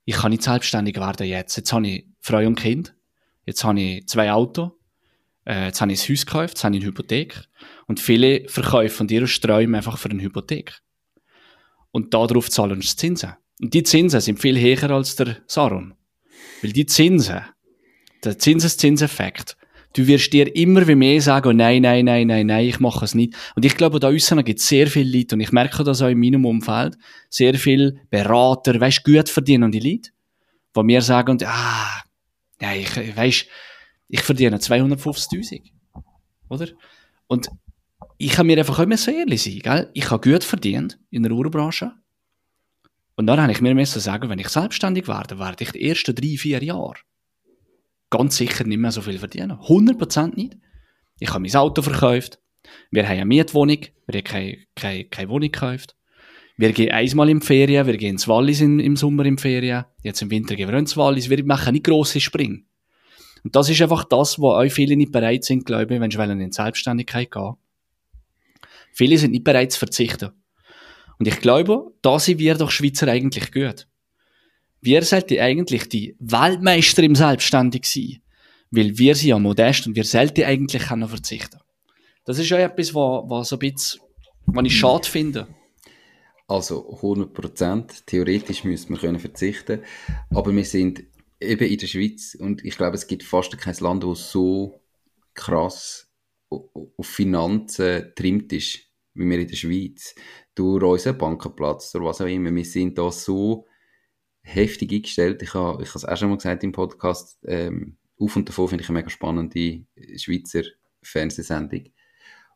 ich 0.05 0.15
kann 0.15 0.31
nicht 0.31 0.43
selbstständig 0.43 0.97
werden 0.97 1.27
jetzt. 1.27 1.55
Jetzt 1.55 1.71
habe 1.71 1.87
ich 1.87 2.05
Frau 2.19 2.45
und 2.45 2.59
Kind. 2.59 2.93
Jetzt 3.45 3.63
habe 3.63 3.79
ich 3.79 4.07
zwei 4.07 4.31
Autos. 4.31 4.71
Äh, 5.45 5.67
jetzt 5.67 5.79
habe 5.79 5.91
ich 5.91 6.03
ein 6.03 6.09
Haus 6.13 6.25
gekauft. 6.25 6.49
Jetzt 6.49 6.63
habe 6.63 6.75
ich 6.75 6.81
eine 6.81 6.89
Hypothek. 6.89 7.47
Und 7.87 7.99
viele 7.99 8.49
verkaufen 8.49 9.07
ihre 9.09 9.27
Sträume 9.27 9.77
einfach 9.77 9.97
für 9.97 10.09
eine 10.09 10.21
Hypothek 10.21 10.81
und 11.93 12.13
darauf 12.13 12.49
zahlen 12.49 12.81
sie 12.81 12.95
Zinsen. 12.95 13.33
Und 13.61 13.73
die 13.73 13.83
Zinsen 13.83 14.19
sind 14.19 14.39
viel 14.39 14.59
höher 14.59 14.89
als 14.91 15.15
der 15.15 15.37
Saron. 15.47 15.93
Weil 16.61 16.73
die 16.73 16.87
Zinsen, 16.87 17.41
der 18.23 18.37
Zinseszinseffekt, 18.37 19.55
du 19.93 20.07
wirst 20.07 20.33
dir 20.33 20.53
immer 20.55 20.87
wie 20.87 20.95
mehr 20.95 21.21
sagen, 21.21 21.49
oh 21.49 21.53
nein, 21.53 21.83
nein, 21.83 22.05
nein, 22.05 22.27
nein, 22.27 22.47
nein, 22.47 22.65
ich 22.65 22.79
mache 22.79 23.05
es 23.05 23.15
nicht. 23.15 23.35
Und 23.55 23.63
ich 23.63 23.75
glaube, 23.75 23.99
da 23.99 24.09
aussen 24.09 24.43
gibt 24.43 24.59
es 24.59 24.67
sehr 24.67 24.87
viele 24.87 25.17
Leute, 25.17 25.35
und 25.35 25.41
ich 25.41 25.51
merke 25.51 25.83
das 25.83 26.01
auch 26.01 26.07
in 26.07 26.19
meinem 26.19 26.45
Umfeld, 26.45 26.97
sehr 27.29 27.53
viele 27.55 27.95
Berater, 28.09 28.79
weißt, 28.79 29.03
gut 29.03 29.29
verdienen 29.29 29.71
die 29.71 29.79
Leute, 29.79 30.09
die 30.75 30.83
mir 30.83 31.01
sagen, 31.01 31.37
ah, 31.45 32.01
ja, 32.61 32.73
ich, 32.73 32.95
weißt, 33.15 33.45
ich 34.09 34.21
verdiene 34.21 34.57
250.000. 34.57 35.61
Oder? 36.49 36.67
Und 37.27 37.49
ich 38.17 38.37
habe 38.37 38.47
mir 38.47 38.57
einfach 38.57 38.79
immer 38.79 38.97
so 38.97 39.11
ehrlich 39.11 39.43
sein, 39.43 39.59
gell? 39.59 39.89
Ich 39.93 40.09
habe 40.09 40.29
gut 40.29 40.43
verdient 40.43 40.99
in 41.09 41.23
der 41.23 41.31
Uhrbranche. 41.31 41.91
Und 43.15 43.27
dann 43.27 43.39
habe 43.39 43.51
ich 43.51 43.61
mir 43.61 43.75
müssen 43.75 43.99
sagen, 43.99 44.29
wenn 44.29 44.39
ich 44.39 44.49
selbstständig 44.49 45.07
werde, 45.07 45.39
werde 45.39 45.63
ich 45.63 45.71
die 45.71 45.87
ersten 45.87 46.15
drei, 46.15 46.35
vier 46.37 46.63
Jahre 46.63 46.95
ganz 48.13 48.37
sicher 48.37 48.63
nicht 48.63 48.77
mehr 48.77 48.91
so 48.91 49.01
viel 49.01 49.17
verdienen. 49.17 49.53
100% 49.53 50.35
nicht. 50.35 50.55
Ich 51.19 51.29
habe 51.29 51.39
mein 51.39 51.55
Auto 51.55 51.81
verkauft. 51.81 52.39
Wir 52.91 53.03
haben 53.07 53.13
eine 53.13 53.25
Mietwohnung. 53.25 53.79
Wir 54.05 54.19
haben 54.19 54.23
keine, 54.23 54.57
keine, 54.75 55.05
keine 55.05 55.29
Wohnung 55.29 55.51
gekauft. 55.51 55.95
Wir 56.55 56.71
gehen 56.73 56.91
einmal 56.91 57.29
in 57.29 57.39
die 57.39 57.45
Ferien. 57.45 57.87
Wir 57.87 57.97
gehen 57.97 58.11
ins 58.11 58.27
Wallis 58.27 58.61
in, 58.61 58.79
im 58.79 58.95
Sommer 58.95 59.25
in 59.25 59.35
die 59.35 59.41
Ferien. 59.41 59.85
Jetzt 60.03 60.21
im 60.21 60.29
Winter 60.29 60.55
gehen 60.55 60.69
wir 60.69 60.77
ins 60.77 60.95
Wallis. 60.95 61.29
Wir 61.29 61.43
machen 61.43 61.73
nicht 61.73 61.85
grosse 61.85 62.21
Springen. 62.21 62.67
Und 63.43 63.55
das 63.55 63.69
ist 63.69 63.81
einfach 63.81 64.03
das, 64.03 64.37
wo 64.37 64.51
auch 64.51 64.69
viele 64.69 64.95
nicht 64.95 65.11
bereit 65.11 65.43
sind, 65.43 65.65
glaube 65.65 65.95
ich, 65.95 65.99
wenn 65.99 66.11
sie 66.11 66.17
in 66.21 66.39
die 66.39 66.51
Selbstständigkeit 66.51 67.31
gehen 67.31 67.55
Viele 68.93 69.17
sind 69.17 69.31
nicht 69.31 69.43
bereit 69.43 69.71
zu 69.71 69.79
verzichten. 69.79 70.29
Und 71.17 71.27
ich 71.27 71.39
glaube, 71.41 71.91
da 72.03 72.19
sind 72.19 72.37
wir 72.37 72.53
doch 72.55 72.69
Schweizer 72.69 73.07
eigentlich 73.07 73.51
gut. 73.51 73.87
Wir 74.83 75.01
sollten 75.03 75.39
eigentlich 75.39 75.87
die 75.87 76.13
Weltmeister 76.19 77.03
im 77.03 77.15
Selbstständig 77.15 77.85
sein. 77.85 78.21
Weil 78.69 78.97
wir 78.97 79.15
sind 79.15 79.29
ja 79.29 79.39
modest 79.39 79.87
und 79.87 79.95
wir 79.95 80.03
sollten 80.03 80.43
eigentlich 80.43 80.89
noch 80.89 81.09
verzichten. 81.09 81.59
Das 82.25 82.37
ist 82.37 82.49
ja 82.49 82.57
etwas, 82.57 82.93
was, 82.93 83.23
was 83.29 83.53
ein 83.53 83.59
bisschen, 83.59 84.01
was 84.45 84.65
ich 84.65 84.77
schade 84.77 85.07
finde. 85.07 85.47
Also 86.47 86.95
100 86.95 87.33
Prozent. 87.33 88.05
Theoretisch 88.07 88.65
müsste 88.65 88.91
man 88.91 88.99
können 88.99 89.19
verzichten. 89.19 89.83
Aber 90.31 90.53
wir 90.53 90.65
sind 90.65 91.03
eben 91.39 91.65
in 91.69 91.77
der 91.77 91.87
Schweiz 91.87 92.35
und 92.37 92.65
ich 92.65 92.75
glaube, 92.75 92.95
es 92.95 93.07
gibt 93.07 93.23
fast 93.23 93.57
kein 93.57 93.75
Land, 93.79 94.03
das 94.03 94.31
so 94.31 94.81
krass 95.33 96.11
auf 96.49 97.07
Finanzen 97.07 98.11
trimmt 98.15 98.51
ist, 98.51 98.79
wie 99.13 99.29
wir 99.29 99.39
in 99.39 99.47
der 99.47 99.55
Schweiz. 99.55 100.13
Durch 100.55 100.83
unseren 100.83 101.17
Bankenplatz, 101.17 101.95
oder 101.95 102.05
was 102.05 102.19
auch 102.19 102.25
immer. 102.25 102.53
Wir 102.53 102.65
sind 102.65 102.97
da 102.97 103.09
so 103.11 103.65
heftig 104.43 104.91
eingestellt. 104.91 105.41
Ich 105.41 105.53
habe 105.53 105.81
ich 105.81 105.95
es 105.95 106.05
auch 106.05 106.17
schon 106.17 106.29
mal 106.29 106.37
gesagt 106.37 106.63
im 106.63 106.71
Podcast, 106.71 107.39
ähm, 107.45 107.97
auf 108.19 108.35
und 108.35 108.47
davon 108.47 108.67
finde 108.67 108.83
ich 108.83 108.89
eine 108.89 108.99
mega 108.99 109.09
spannende 109.09 109.85
Schweizer 110.15 110.63
Fernsehsendung. 111.01 111.85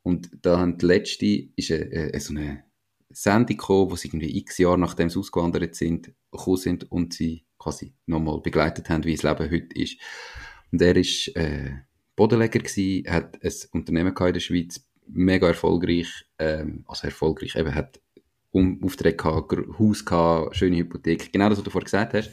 Und 0.03 0.29
da 0.41 0.59
haben 0.59 0.77
die 0.77 0.85
letzte 0.85 1.25
ist 1.55 1.71
eine, 1.71 2.11
eine, 2.13 2.19
so 2.19 2.33
eine 2.33 2.63
Sendung 3.09 3.57
gekommen, 3.57 3.91
wo 3.91 3.95
sie 3.95 4.07
irgendwie 4.09 4.37
x 4.37 4.57
Jahre 4.57 4.77
nachdem 4.77 5.09
sie 5.09 5.19
ausgewandert 5.19 5.75
sind, 5.75 6.13
gekommen 6.31 6.57
sind 6.57 6.91
und 6.91 7.13
sie 7.13 7.45
quasi 7.57 7.93
nochmal 8.05 8.39
begleitet 8.41 8.89
haben, 8.89 9.03
wie 9.03 9.15
das 9.15 9.23
Leben 9.23 9.51
heute 9.51 9.75
ist. 9.79 9.99
Und 10.71 10.81
er 10.81 10.95
ist 10.95 11.35
äh, 11.35 11.71
Bodenleger 12.15 12.59
gewesen, 12.59 13.09
hat 13.09 13.41
ein 13.43 13.53
Unternehmen 13.71 14.15
in 14.15 14.33
der 14.33 14.39
Schweiz, 14.39 14.85
mega 15.07 15.47
erfolgreich, 15.47 16.07
ähm, 16.39 16.83
also 16.87 17.07
erfolgreich, 17.07 17.55
eben 17.55 17.73
hat 17.73 18.01
um 18.57 18.83
Aufträge 18.83 19.17
gehabt, 19.17 19.55
Haus 19.77 20.03
gehabt, 20.03 20.55
schöne 20.55 20.77
Hypothek, 20.77 21.31
genau 21.31 21.49
das, 21.49 21.59
was 21.59 21.63
du 21.63 21.69
vorhin 21.69 21.85
gesagt 21.85 22.13
hast. 22.13 22.31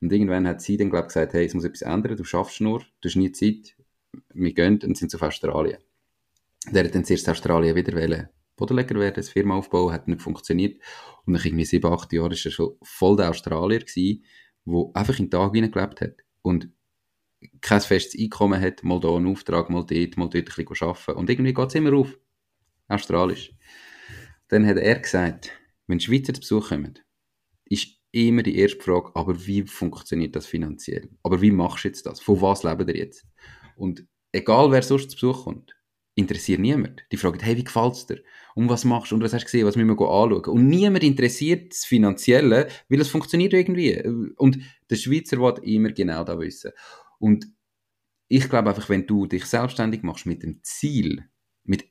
Und 0.00 0.12
irgendwann 0.12 0.46
hat 0.46 0.60
sie 0.60 0.76
dann, 0.76 0.90
glaube 0.90 1.08
gesagt, 1.08 1.32
hey, 1.32 1.46
es 1.46 1.54
muss 1.54 1.64
etwas 1.64 1.82
ändern, 1.82 2.16
du 2.16 2.24
schaffst 2.24 2.60
nur, 2.60 2.80
du 3.00 3.08
hast 3.08 3.16
nie 3.16 3.32
Zeit, 3.32 3.76
wir 4.32 4.52
gehen 4.52 4.78
und 4.82 4.96
sind 4.96 5.14
auf 5.14 5.22
Australien. 5.22 5.78
Der 6.70 6.84
hat 6.84 6.94
dann 6.94 7.04
zuerst 7.04 7.28
Australien 7.28 7.74
wieder 7.74 7.94
wählen, 7.94 8.28
Bodenleger 8.56 8.94
werden, 8.94 9.16
eine 9.16 9.24
Firma 9.24 9.56
aufbauen, 9.56 9.92
hat 9.92 10.08
nicht 10.08 10.22
funktioniert. 10.22 10.80
Und 11.24 11.34
nach 11.34 11.44
irgendwie 11.44 11.64
sieben, 11.64 11.92
acht 11.92 12.12
Jahren 12.12 12.30
war 12.30 12.44
er 12.44 12.50
schon 12.50 12.76
voll 12.82 13.16
der 13.16 13.30
Australier 13.30 13.80
gewesen, 13.80 14.24
der 14.64 14.84
einfach 14.94 15.18
in 15.18 15.26
den 15.26 15.30
Tag 15.30 15.52
gelebt 15.52 16.00
hat. 16.00 16.16
Und 16.42 16.70
kein 17.60 17.80
festes 17.80 18.18
Einkommen 18.18 18.60
hat, 18.60 18.82
mal 18.82 19.00
da 19.00 19.14
einen 19.14 19.26
Auftrag, 19.26 19.68
mal 19.68 19.84
dort, 19.84 20.16
mal 20.16 20.28
dort 20.28 20.36
ein 20.36 20.64
bisschen 20.64 20.88
arbeiten. 20.88 21.18
Und 21.18 21.30
irgendwie 21.30 21.54
geht 21.54 21.68
es 21.68 21.74
immer 21.74 21.92
auf. 21.92 22.18
Australisch. 22.88 23.52
Dann 24.48 24.66
hat 24.66 24.76
er 24.76 24.98
gesagt, 24.98 25.52
wenn 25.86 26.00
Schweizer 26.00 26.34
zu 26.34 26.40
Besuch 26.40 26.68
kommen, 26.68 26.98
ist 27.64 27.88
immer 28.12 28.42
die 28.42 28.58
erste 28.58 28.80
Frage, 28.80 29.10
aber 29.14 29.46
wie 29.46 29.62
funktioniert 29.62 30.36
das 30.36 30.46
finanziell? 30.46 31.10
Aber 31.22 31.40
wie 31.42 31.50
machst 31.50 31.84
du 31.84 31.88
jetzt 31.88 32.06
das? 32.06 32.20
Von 32.20 32.40
was 32.40 32.62
leben 32.62 32.88
ihr 32.88 32.96
jetzt? 32.96 33.26
Und 33.76 34.06
egal 34.32 34.70
wer 34.70 34.82
sonst 34.82 35.10
zu 35.10 35.16
Besuch 35.16 35.44
kommt, 35.44 35.76
interessiert 36.14 36.60
niemand. 36.60 37.04
Die 37.12 37.18
fragen, 37.18 37.40
hey, 37.40 37.56
wie 37.56 37.64
gefällt 37.64 37.92
es 37.92 38.06
dir? 38.06 38.22
Und 38.54 38.70
was 38.70 38.84
machst 38.84 39.12
du? 39.12 39.16
Und 39.16 39.22
was 39.22 39.34
hast 39.34 39.42
du 39.42 39.46
gesehen? 39.46 39.66
Was 39.66 39.76
müssen 39.76 39.88
wir 39.88 40.08
anschauen? 40.08 40.44
Und 40.46 40.68
niemand 40.68 41.04
interessiert 41.04 41.72
das 41.72 41.84
Finanzielle, 41.84 42.68
weil 42.88 43.00
es 43.00 43.08
funktioniert 43.08 43.52
irgendwie. 43.52 44.02
Und 44.36 44.58
der 44.88 44.96
Schweizer 44.96 45.38
will 45.38 45.62
immer 45.62 45.90
genau 45.92 46.24
da 46.24 46.38
wissen. 46.38 46.72
Und 47.18 47.46
ich 48.28 48.48
glaube 48.48 48.70
einfach, 48.70 48.88
wenn 48.88 49.06
du 49.06 49.26
dich 49.26 49.44
selbstständig 49.44 50.02
machst 50.02 50.26
mit 50.26 50.42
dem 50.42 50.60
Ziel, 50.62 51.28
mit, 51.64 51.84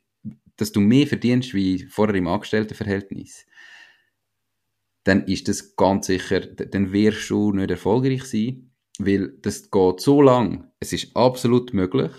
dass 0.58 0.72
du 0.72 0.80
mehr 0.80 1.08
verdienst 1.08 1.54
wie 1.54 1.86
vorher 1.86 2.16
im 2.16 2.28
Angestelltenverhältnis, 2.28 3.46
dann 5.04 5.26
ist 5.26 5.48
das 5.48 5.76
ganz 5.76 6.08
sicher, 6.08 6.42
dann 6.42 6.92
wirst 6.92 7.30
du 7.30 7.52
nicht 7.52 7.70
erfolgreich 7.70 8.24
sein, 8.24 8.72
weil 8.98 9.38
das 9.42 9.70
geht 9.70 10.00
so 10.00 10.22
lang. 10.22 10.72
Es 10.80 10.94
ist 10.94 11.16
absolut 11.16 11.74
möglich. 11.74 12.12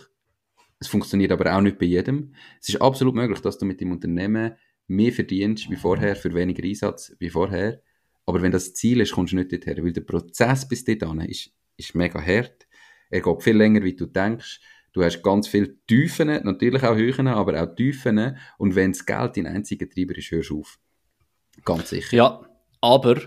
Es 0.79 0.89
funktioniert 0.89 1.33
aber 1.33 1.57
auch 1.57 1.61
nicht 1.61 1.79
bei 1.79 1.87
jedem. 1.87 2.35
Es 2.61 2.69
ist 2.69 2.81
absolut 2.81 3.15
möglich, 3.15 3.41
dass 3.41 3.59
du 3.59 3.65
mit 3.65 3.81
dem 3.81 3.93
Unternehmen 3.93 4.53
mehr 4.87 5.13
verdienst 5.13 5.71
wie 5.71 5.77
vorher, 5.77 6.15
für 6.15 6.33
weniger 6.35 6.63
Einsatz 6.63 7.15
wie 7.19 7.31
vorher. 7.31 7.83
Aber 8.25 8.43
wenn 8.43 8.53
das 8.53 8.75
Ziel 8.75 9.01
ist, 9.01 9.13
kommst 9.13 9.33
du 9.33 9.37
nicht 9.37 9.53
dorthin, 9.53 9.85
weil 9.85 9.93
der 9.93 10.03
Prozess 10.03 10.69
bis 10.69 10.85
dorthin 10.85 11.21
ist, 11.23 11.51
ist 11.77 11.95
mega 11.95 12.21
hart. 12.21 12.67
Er 13.11 13.21
geht 13.21 13.43
viel 13.43 13.57
länger, 13.57 13.83
wie 13.83 13.97
du 13.97 14.07
denkst. 14.07 14.61
Du 14.97 15.05
hast 15.05 15.23
ganz 15.23 15.47
viele 15.47 15.77
Tiefen, 15.87 16.29
natürlich 16.29 16.83
auch 16.83 16.95
Höhen, 16.97 17.29
aber 17.29 17.63
auch 17.63 17.75
Tiefen. 17.75 18.39
Und 18.57 18.77
wenn 18.77 18.93
das 18.93 19.05
Geld 19.05 19.37
dein 19.37 19.47
einziger 19.47 19.87
Treiber 19.87 20.17
ist, 20.17 20.31
hörst 20.31 20.49
du 20.49 20.61
auf. 20.61 20.79
Ganz 21.67 21.91
sicher. 21.91 22.17
Ja, 22.17 22.41
aber 22.81 23.21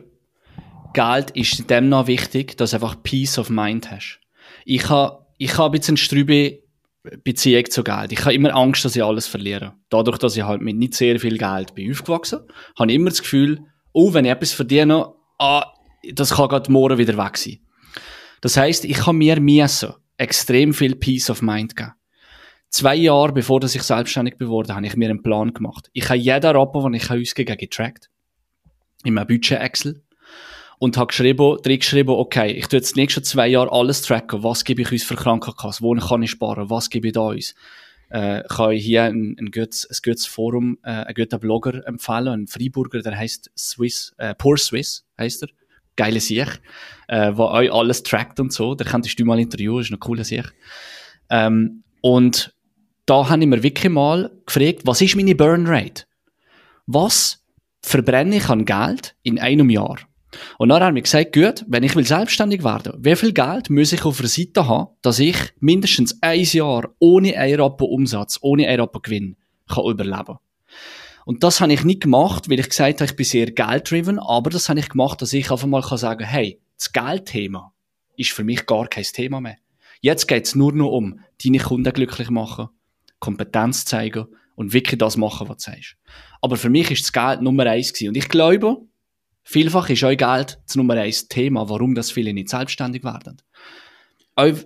Geld 0.95 1.29
ist 1.35 1.69
dem 1.69 1.89
noch 1.89 2.07
wichtig, 2.07 2.57
dass 2.57 2.71
du 2.71 2.77
einfach 2.77 3.03
Peace 3.03 3.37
of 3.37 3.51
Mind 3.51 3.91
hast. 3.91 4.19
Ich 4.65 4.89
habe 4.89 5.27
ich 5.37 5.59
hab 5.59 5.75
jetzt 5.75 5.89
eine 5.89 5.97
strübe 5.97 6.57
Beziehung 7.23 7.69
zu 7.69 7.83
Geld. 7.83 8.13
Ich 8.13 8.21
habe 8.21 8.33
immer 8.33 8.55
Angst, 8.55 8.83
dass 8.83 8.95
ich 8.95 9.03
alles 9.03 9.27
verliere. 9.27 9.75
Dadurch, 9.89 10.17
dass 10.17 10.35
ich 10.35 10.41
halt 10.41 10.61
mit 10.61 10.75
nicht 10.75 10.95
sehr 10.95 11.19
viel 11.19 11.37
Geld 11.37 11.75
bin 11.75 11.91
aufgewachsen, 11.91 12.39
habe 12.79 12.89
ich 12.89 12.95
immer 12.95 13.11
das 13.11 13.21
Gefühl, 13.21 13.59
oh, 13.93 14.11
wenn 14.15 14.25
ich 14.25 14.31
etwas 14.31 14.53
verdiene, 14.53 15.13
ah, 15.37 15.71
das 16.13 16.33
kann 16.33 16.49
gerade 16.49 16.71
morgen 16.71 16.97
wieder 16.97 17.15
weg 17.15 17.37
sein. 17.37 17.59
Das 18.41 18.57
heisst, 18.57 18.85
ich 18.85 19.05
habe 19.05 19.15
mir 19.15 19.39
müssen 19.39 19.93
extrem 20.19 20.73
viel 20.73 20.95
Peace 20.95 21.29
of 21.29 21.41
Mind 21.41 21.75
geben. 21.75 21.93
Zwei 22.69 22.95
Jahre 22.95 23.33
bevor 23.33 23.63
ich 23.63 23.81
selbstständig 23.81 24.37
geworden 24.37 24.75
habe 24.75 24.85
ich 24.85 24.95
mir 24.95 25.09
einen 25.09 25.23
Plan 25.23 25.53
gemacht. 25.53 25.89
Ich 25.93 26.07
habe 26.09 26.19
jeden 26.19 26.55
Rapper, 26.55 26.83
den 26.83 26.93
ich 26.93 27.09
ausgegeben 27.09 27.53
habe, 27.53 27.65
getrackt 27.65 28.09
in 29.03 29.15
meinem 29.15 29.27
Budget 29.27 29.59
Excel 29.59 30.03
und 30.77 30.97
habe 30.97 31.07
geschrieben, 31.07 31.57
drin 31.63 31.79
geschrieben, 31.79 32.11
okay, 32.11 32.51
ich 32.51 32.67
tue 32.67 32.79
jetzt 32.79 32.95
die 32.95 32.99
nächsten 32.99 33.23
zwei 33.23 33.47
Jahre 33.47 33.71
alles 33.71 34.01
tracken. 34.01 34.43
Was 34.43 34.63
gebe 34.63 34.83
ich 34.83 34.91
uns 34.91 35.03
für 35.03 35.15
Krankenkasse? 35.15 35.81
Wo 35.81 35.95
kann 35.95 36.21
ich 36.21 36.31
sparen? 36.31 36.69
Was 36.69 36.89
gebe 36.89 37.07
ich 37.07 37.13
da 37.13 37.21
uns? 37.21 37.55
Äh, 38.09 38.43
kann 38.47 38.71
ich 38.71 38.85
hier 38.85 39.03
ein, 39.03 39.35
ein, 39.39 39.51
gutes, 39.51 39.87
ein 39.89 39.97
gutes 40.03 40.25
Forum, 40.25 40.79
äh, 40.83 40.89
einen 40.89 41.15
guten 41.15 41.39
Blogger 41.39 41.85
empfehlen, 41.87 42.27
ein 42.27 42.47
Freiburger, 42.47 43.01
der 43.01 43.17
heißt 43.17 43.51
Swiss, 43.57 44.13
äh, 44.17 44.35
Poor 44.35 44.57
Swiss, 44.57 45.05
heißt 45.17 45.43
er. 45.43 45.49
Geile 45.99 46.19
Sieg, 46.19 46.59
äh, 47.07 47.31
wo 47.35 47.45
euch 47.45 47.71
alles 47.71 48.03
trackt 48.03 48.39
und 48.39 48.53
so. 48.53 48.73
Der 48.75 48.87
könntest 48.87 49.19
du 49.19 49.25
mal 49.25 49.39
interviewen, 49.39 49.81
ist 49.81 49.91
ein 49.91 49.99
cooler 49.99 50.23
Sieg. 50.23 50.51
Ähm, 51.29 51.83
und 52.01 52.53
da 53.05 53.29
habe 53.29 53.41
ich 53.41 53.47
mir 53.47 53.61
wirklich 53.61 53.91
mal 53.91 54.31
gefragt, 54.45 54.81
was 54.85 55.01
ist 55.01 55.15
meine 55.15 55.35
Burn 55.35 55.67
Rate? 55.67 56.03
Was 56.85 57.39
verbrenne 57.81 58.37
ich 58.37 58.49
an 58.49 58.65
Geld 58.65 59.15
in 59.23 59.39
einem 59.39 59.69
Jahr. 59.69 59.97
Und 60.59 60.69
dann 60.69 60.83
haben 60.83 60.95
wir 60.95 61.01
gesagt, 61.01 61.33
gut, 61.33 61.65
wenn 61.67 61.83
ich 61.83 61.95
will 61.95 62.05
selbstständig 62.05 62.63
werden, 62.63 62.93
wie 62.99 63.15
viel 63.15 63.33
Geld 63.33 63.69
muss 63.69 63.93
ich 63.93 64.05
auf 64.05 64.19
der 64.19 64.27
Seite 64.27 64.67
haben, 64.67 64.89
dass 65.01 65.17
ich 65.17 65.35
mindestens 65.59 66.21
ein 66.21 66.43
Jahr 66.43 66.89
ohne 66.99 67.35
einen 67.35 67.59
Rappen 67.59 67.87
Umsatz, 67.87 68.37
ohne 68.41 68.67
einen 68.67 68.81
Rappen 68.81 69.01
Gewinn 69.01 69.37
kann 69.67 69.85
überleben. 69.85 70.37
Und 71.29 71.43
das 71.43 71.61
habe 71.61 71.71
ich 71.71 71.83
nicht 71.83 72.01
gemacht, 72.01 72.49
weil 72.49 72.59
ich 72.59 72.69
gesagt 72.69 73.01
habe, 73.01 73.05
ich 73.11 73.15
bin 73.15 73.23
sehr 73.23 73.51
gelddriven, 73.51 74.17
aber 74.17 74.49
das 74.49 74.67
habe 74.67 74.79
ich 74.79 74.89
gemacht, 74.89 75.21
dass 75.21 75.31
ich 75.31 75.51
einfach 75.51 75.67
mal 75.67 75.83
sagen 75.83 76.21
kann 76.21 76.27
hey, 76.27 76.59
das 76.75 76.91
Geldthema 76.91 77.71
ist 78.17 78.31
für 78.31 78.43
mich 78.43 78.65
gar 78.65 78.87
kein 78.87 79.03
Thema 79.03 79.39
mehr. 79.39 79.57
Jetzt 80.01 80.27
geht 80.27 80.47
es 80.47 80.55
nur 80.55 80.73
noch 80.73 80.89
um 80.89 81.19
deine 81.45 81.59
Kunden 81.59 81.93
glücklich 81.93 82.31
machen, 82.31 82.69
Kompetenz 83.19 83.85
zeigen 83.85 84.25
und 84.55 84.73
wirklich 84.73 84.97
das 84.97 85.17
machen, 85.17 85.47
was 85.47 85.57
du 85.57 85.71
sagst. 85.71 85.97
Aber 86.41 86.57
für 86.57 86.71
mich 86.71 86.89
ist 86.89 87.03
das 87.03 87.13
Geld 87.13 87.43
Nummer 87.43 87.67
eins 87.67 87.93
gewesen. 87.93 88.09
Und 88.09 88.17
ich 88.17 88.27
glaube, 88.27 88.77
vielfach 89.43 89.87
ist 89.91 90.03
euch 90.03 90.17
Geld 90.17 90.59
das 90.65 90.77
Nummer 90.77 90.95
eins 90.95 91.27
Thema, 91.27 91.69
warum 91.69 91.93
das 91.93 92.09
viele 92.09 92.33
nicht 92.33 92.49
selbstständig 92.49 93.03
werden. 93.03 93.39
Euch, 94.35 94.65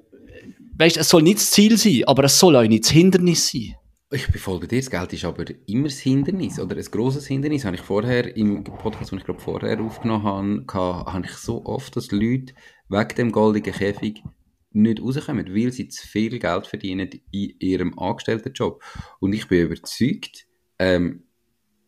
weißt, 0.78 0.95
es 0.95 1.10
soll 1.10 1.23
nicht 1.23 1.39
das 1.39 1.52
Ziel 1.52 1.78
sein, 1.78 2.06
aber 2.06 2.23
es 2.23 2.39
soll 2.39 2.56
euch 2.56 2.69
nicht 2.69 2.86
das 2.86 2.91
Hindernis 2.91 3.49
sein. 3.49 3.76
Ich 4.13 4.28
befolge 4.28 4.67
dir, 4.67 4.78
das 4.78 4.91
Geld 4.91 5.12
ist 5.13 5.26
aber 5.26 5.43
immer 5.65 5.86
das 5.86 5.97
Hindernis 5.97 6.60
oder 6.60 6.78
ein 6.78 6.84
grosses 6.84 7.26
Hindernis. 7.26 7.65
Habe 7.65 7.78
ich 7.78 7.82
vorher 7.82 8.38
im 8.38 8.63
Podcast, 8.63 9.12
den 9.12 9.17
ich 9.17 9.26
glaube 9.26 9.41
vorher 9.41 9.82
aufgenommen 9.82 10.67
habe, 10.71 11.12
habe 11.12 11.26
ich 11.26 11.32
so 11.32 11.65
oft, 11.65 11.95
dass 11.95 12.12
Leute 12.12 12.54
wegen 12.89 13.15
dem 13.17 13.32
goldigen 13.32 13.73
Käfig 13.73 14.21
nicht 14.69 15.02
rauskommen, 15.02 15.56
weil 15.56 15.71
sie 15.71 15.88
zu 15.88 16.08
viel 16.08 16.38
Geld 16.38 16.67
verdienen 16.67 17.10
in 17.32 17.56
ihrem 17.58 17.97
Angestelltenjob. 17.97 18.84
Und 19.19 19.34
ich 19.34 19.47
bin 19.47 19.65
überzeugt, 19.65 20.45
ähm, 20.78 21.23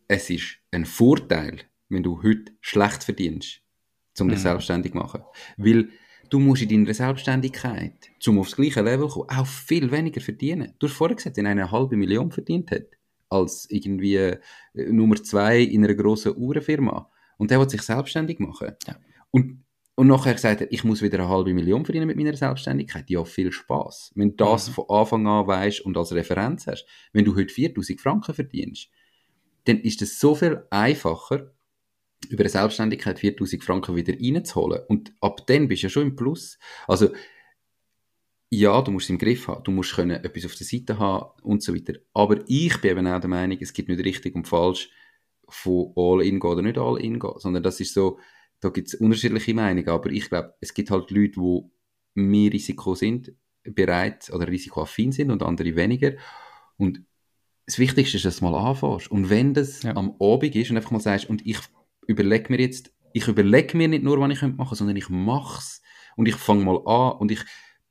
es 0.08 0.28
ist 0.28 0.58
ein 0.72 0.84
Vorteil, 0.84 1.60
wenn 1.88 2.02
du 2.02 2.24
heute 2.24 2.50
schlecht 2.60 3.04
verdienst, 3.04 3.60
um 4.18 4.28
dich 4.28 4.38
mhm. 4.38 4.42
selbstständig 4.42 4.92
zu 4.92 4.98
machen. 4.98 5.22
Weil 5.58 5.90
du 6.32 6.38
musst 6.38 6.62
in 6.62 6.68
deiner 6.68 6.94
Selbstständigkeit, 6.94 8.10
um 8.26 8.38
aufs 8.38 8.56
gleiche 8.56 8.82
Level 8.82 9.08
zu 9.08 9.20
kommen, 9.20 9.30
auch 9.30 9.46
viel 9.46 9.90
weniger 9.90 10.20
verdienen. 10.20 10.72
Du 10.78 10.86
hast 10.86 10.94
vorher 10.94 11.16
gesagt, 11.16 11.36
wenn 11.36 11.46
einer 11.46 11.62
eine 11.62 11.70
halbe 11.72 11.96
Million 11.96 12.30
verdient 12.30 12.70
hat, 12.70 12.86
als 13.28 13.66
irgendwie 13.70 14.16
äh, 14.16 14.38
Nummer 14.74 15.16
zwei 15.16 15.60
in 15.60 15.84
einer 15.84 15.94
grossen 15.94 16.36
Uhrenfirma. 16.36 17.10
Und 17.38 17.50
der 17.50 17.60
will 17.60 17.68
sich 17.68 17.82
selbstständig 17.82 18.38
machen. 18.38 18.72
Ja. 18.86 18.96
Und, 19.30 19.64
und 19.94 20.06
nachher 20.06 20.34
gesagt 20.34 20.60
hat, 20.60 20.68
ich 20.70 20.84
muss 20.84 21.02
wieder 21.02 21.18
eine 21.18 21.28
halbe 21.28 21.52
Million 21.54 21.84
verdienen 21.84 22.06
mit 22.06 22.16
meiner 22.16 22.36
Selbstständigkeit. 22.36 23.10
Ja, 23.10 23.24
viel 23.24 23.52
Spaß. 23.52 24.12
Wenn 24.14 24.30
du 24.30 24.36
das 24.36 24.68
mhm. 24.68 24.72
von 24.74 24.84
Anfang 24.88 25.26
an 25.26 25.46
weißt 25.46 25.80
und 25.80 25.96
als 25.96 26.12
Referenz 26.12 26.66
hast, 26.66 26.86
wenn 27.12 27.24
du 27.24 27.34
heute 27.36 27.52
4000 27.52 28.00
Franken 28.00 28.34
verdienst, 28.34 28.88
dann 29.64 29.80
ist 29.80 30.00
es 30.02 30.18
so 30.18 30.34
viel 30.34 30.64
einfacher, 30.70 31.52
über 32.28 32.42
eine 32.42 32.48
Selbstständigkeit 32.48 33.18
4000 33.18 33.64
Franken 33.64 33.96
wieder 33.96 34.14
reinzuholen. 34.14 34.82
Und 34.88 35.12
ab 35.20 35.46
dann 35.46 35.68
bist 35.68 35.82
du 35.82 35.86
ja 35.86 35.90
schon 35.90 36.08
im 36.08 36.16
Plus. 36.16 36.58
Also, 36.86 37.10
ja, 38.50 38.80
du 38.80 38.90
musst 38.90 39.06
es 39.06 39.10
im 39.10 39.18
Griff 39.18 39.48
haben, 39.48 39.64
du 39.64 39.70
musst 39.70 39.94
können 39.94 40.22
etwas 40.22 40.44
auf 40.44 40.54
der 40.54 40.66
Seite 40.66 40.98
haben 40.98 41.30
und 41.42 41.62
so 41.62 41.74
weiter. 41.74 41.94
Aber 42.14 42.38
ich 42.46 42.80
bin 42.80 42.92
eben 42.92 43.06
auch 43.06 43.20
der 43.20 43.28
Meinung, 43.28 43.58
es 43.60 43.72
gibt 43.72 43.88
nicht 43.88 44.04
richtig 44.04 44.34
und 44.34 44.46
falsch 44.46 44.90
von 45.48 45.92
All-In 45.96 46.40
gehen 46.40 46.50
oder 46.50 46.62
nicht 46.62 46.78
All-In 46.78 47.18
gehen, 47.18 47.34
sondern 47.38 47.62
das 47.62 47.80
ist 47.80 47.94
so, 47.94 48.18
da 48.60 48.68
gibt 48.68 48.88
es 48.88 48.94
unterschiedliche 48.94 49.54
Meinungen, 49.54 49.88
aber 49.88 50.10
ich 50.10 50.28
glaube, 50.28 50.54
es 50.60 50.74
gibt 50.74 50.90
halt 50.90 51.10
Leute, 51.10 51.40
die 51.40 51.60
mehr 52.14 52.52
Risiko 52.52 52.94
sind, 52.94 53.32
bereit 53.62 54.30
oder 54.32 54.46
risikoaffin 54.48 55.12
sind 55.12 55.30
und 55.30 55.42
andere 55.42 55.76
weniger. 55.76 56.12
Und 56.76 57.02
das 57.66 57.78
Wichtigste 57.78 58.16
ist, 58.16 58.24
dass 58.24 58.38
du 58.38 58.44
mal 58.44 58.54
anfängst. 58.54 59.10
Und 59.10 59.28
wenn 59.28 59.54
das 59.54 59.82
ja. 59.82 59.94
am 59.96 60.14
Abend 60.20 60.54
ist 60.54 60.70
und 60.70 60.76
einfach 60.76 60.92
mal 60.92 61.00
sagst, 61.00 61.28
und 61.28 61.44
ich 61.44 61.58
überlege 62.06 62.46
mir 62.50 62.60
jetzt, 62.60 62.92
ich 63.12 63.28
überlege 63.28 63.76
mir 63.76 63.88
nicht 63.88 64.04
nur, 64.04 64.20
was 64.20 64.30
ich 64.30 64.42
machen 64.42 64.56
könnte, 64.56 64.74
sondern 64.76 64.96
ich 64.96 65.08
mache 65.08 65.58
es. 65.58 65.82
Und 66.16 66.28
ich 66.28 66.36
fange 66.36 66.64
mal 66.64 66.80
an 66.86 67.18
und 67.18 67.30
ich 67.30 67.44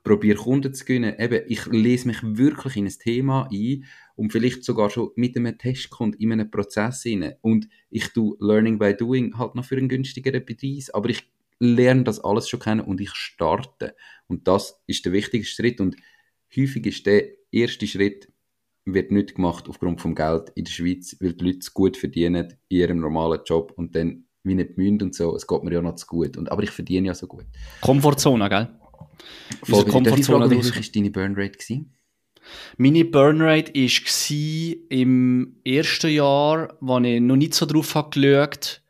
probiere 0.03 0.37
Kunden 0.37 0.73
zu 0.73 0.85
gewinnen. 0.85 1.15
Eben, 1.19 1.43
ich 1.47 1.65
lese 1.65 2.07
mich 2.07 2.19
wirklich 2.21 2.77
in 2.77 2.85
ein 2.85 2.93
Thema 2.97 3.49
ein 3.51 3.85
und 4.15 4.31
vielleicht 4.31 4.63
sogar 4.63 4.89
schon 4.89 5.09
mit 5.15 5.35
einem 5.35 5.57
Testkunden 5.57 6.19
in 6.19 6.31
einem 6.31 6.49
Prozess 6.49 7.03
hinein. 7.03 7.35
Und 7.41 7.67
ich 7.89 8.13
tue 8.13 8.37
Learning 8.39 8.79
by 8.79 8.95
Doing 8.95 9.37
halt 9.37 9.55
noch 9.55 9.65
für 9.65 9.77
einen 9.77 9.89
günstigeren 9.89 10.45
Preis. 10.45 10.89
Aber 10.91 11.09
ich 11.09 11.23
lerne 11.59 12.03
das 12.03 12.19
alles 12.19 12.47
schon 12.47 12.59
kennen 12.59 12.81
und 12.81 13.01
ich 13.01 13.11
starte. 13.11 13.95
Und 14.27 14.47
das 14.47 14.81
ist 14.87 15.05
der 15.05 15.11
wichtigste 15.11 15.55
Schritt. 15.55 15.81
Und 15.81 15.95
häufig 16.55 16.85
ist 16.85 17.05
der 17.05 17.27
erste 17.51 17.87
Schritt, 17.87 18.27
wird 18.85 19.11
nicht 19.11 19.35
gemacht 19.35 19.67
aufgrund 19.67 19.99
vom 19.99 20.15
Geld 20.15 20.51
in 20.55 20.65
der 20.65 20.71
Schweiz, 20.71 21.17
weil 21.19 21.33
die 21.33 21.45
Leute 21.45 21.59
es 21.59 21.73
gut 21.73 21.97
verdienen 21.97 22.53
in 22.69 22.77
ihrem 22.77 22.99
normalen 22.99 23.41
Job 23.45 23.73
und 23.75 23.95
dann 23.95 24.25
wie 24.43 24.55
nicht 24.55 24.77
münd 24.77 25.01
und 25.01 25.15
so, 25.15 25.35
es 25.35 25.47
geht 25.47 25.63
mir 25.63 25.73
ja 25.73 25.81
noch 25.81 25.95
zu 25.95 26.05
gut. 26.05 26.37
Und, 26.37 26.51
aber 26.51 26.61
ich 26.61 26.69
verdiene 26.69 27.07
ja 27.07 27.15
so 27.15 27.25
gut. 27.25 27.45
Komfortzone, 27.81 28.47
gell? 28.47 28.67
Voll, 29.63 29.85
Komfortzone. 29.85 30.51
Wie 30.51 30.57
war 30.57 30.81
deine 30.93 31.09
Burnrate? 31.09 31.57
Gewesen? 31.57 31.91
Meine 32.77 33.05
Burnrate 33.05 33.73
war 33.73 34.75
im 34.89 35.55
ersten 35.65 36.11
Jahr, 36.11 36.77
wo 36.79 36.99
ich 36.99 37.19
noch 37.21 37.35
nicht 37.35 37.55
so 37.55 37.65
drauf 37.65 37.95
habe 37.95 38.11
geschaut, 38.11 38.81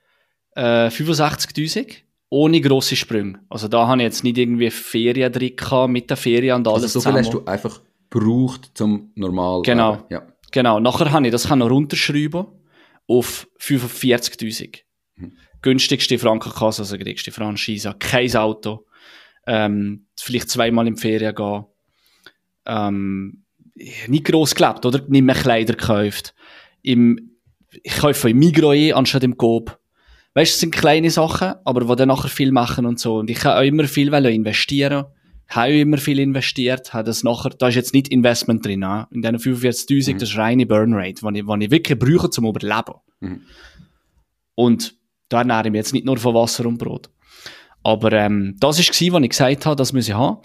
äh, 0.55 0.89
65.000 0.89 2.03
ohne 2.29 2.59
grosse 2.59 2.97
Sprünge. 2.97 3.39
Also 3.49 3.69
da 3.69 3.87
habe 3.87 4.01
ich 4.01 4.03
jetzt 4.03 4.23
nicht 4.25 4.37
irgendwie 4.37 4.69
Ferien 4.69 5.31
drin 5.31 5.55
gehabt, 5.55 5.91
mit 5.91 6.09
der 6.09 6.17
Ferien 6.17 6.57
und 6.57 6.67
alles 6.67 6.83
Also 6.83 6.99
so 6.99 7.09
viel 7.09 7.19
hast 7.19 7.33
du 7.33 7.45
einfach 7.45 7.79
gebraucht 8.15 8.71
zum 8.73 9.11
normal 9.15 9.61
Genau. 9.63 9.93
Leben. 9.93 10.05
Ja. 10.09 10.27
Genau. 10.51 10.79
Nachher 10.79 11.11
habe 11.11 11.25
ich 11.25 11.31
das 11.31 11.49
noch 11.49 11.69
runterschreiben 11.69 12.45
auf 13.07 13.47
45.000. 13.59 14.79
Günstigste 15.61 16.19
Frankenkasse, 16.19 16.83
also 16.83 16.97
kriegst 16.97 17.25
du 17.25 17.31
die 17.31 17.35
Franchise, 17.35 17.95
kein 17.99 18.35
Auto, 18.35 18.85
ähm, 19.47 20.05
vielleicht 20.19 20.49
zweimal 20.49 20.87
in 20.87 20.95
die 20.95 21.01
Ferien 21.01 21.33
gehen, 21.33 21.65
ähm, 22.67 23.43
nicht 24.07 24.25
gross 24.25 24.55
gelebt, 24.55 24.85
oder? 24.85 25.01
Nicht 25.07 25.23
mehr 25.23 25.35
Kleider 25.35 25.73
gekauft. 25.73 26.33
Im, 26.83 27.31
ich 27.83 27.97
kaufe 27.97 28.29
im 28.29 28.37
Migros 28.37 28.75
eh, 28.75 28.93
anstatt 28.93 29.23
im 29.23 29.37
Coop. 29.37 29.77
Weißt 30.35 30.51
du, 30.51 30.55
es 30.55 30.59
sind 30.59 30.75
kleine 30.75 31.09
Sachen, 31.09 31.55
aber 31.63 31.81
die 31.81 31.95
dann 31.95 32.09
nachher 32.09 32.29
viel 32.29 32.51
machen 32.51 32.85
und 32.85 32.99
so. 32.99 33.17
Und 33.17 33.29
ich 33.29 33.43
habe 33.43 33.59
auch 33.59 33.63
immer 33.63 33.85
viel 33.85 34.13
investieren. 34.13 35.05
Habe 35.47 35.79
immer 35.79 35.97
viel 35.97 36.19
investiert, 36.19 36.93
habe 36.93 37.03
das 37.03 37.23
nachher, 37.23 37.51
da 37.51 37.67
ist 37.67 37.75
jetzt 37.75 37.93
nicht 37.93 38.07
Investment 38.07 38.65
drin, 38.65 38.83
ah. 38.83 39.07
in 39.11 39.21
diesen 39.21 39.37
45.000, 39.37 40.13
Mhm. 40.13 40.17
das 40.17 40.29
ist 40.29 40.37
reine 40.37 40.65
Burnrate, 40.65 41.21
die 41.21 41.39
ich, 41.39 41.45
die 41.45 41.65
ich 41.65 41.71
wirklich 41.71 41.99
brauche 41.99 42.29
zum 42.29 42.45
Überleben. 42.45 42.95
Mhm. 43.19 43.41
Und 44.55 44.95
da 45.29 45.39
ernähre 45.39 45.67
ich 45.67 45.71
mich 45.71 45.79
jetzt 45.79 45.93
nicht 45.93 46.05
nur 46.05 46.17
von 46.17 46.33
Wasser 46.33 46.65
und 46.65 46.77
Brot. 46.77 47.09
Aber 47.83 48.11
ähm, 48.13 48.55
das 48.59 48.79
war, 48.79 49.13
was 49.13 49.23
ich 49.23 49.29
gesagt 49.29 49.65
habe, 49.65 49.75
das 49.75 49.93
muss 49.93 50.07
ich 50.07 50.15
haben. 50.15 50.41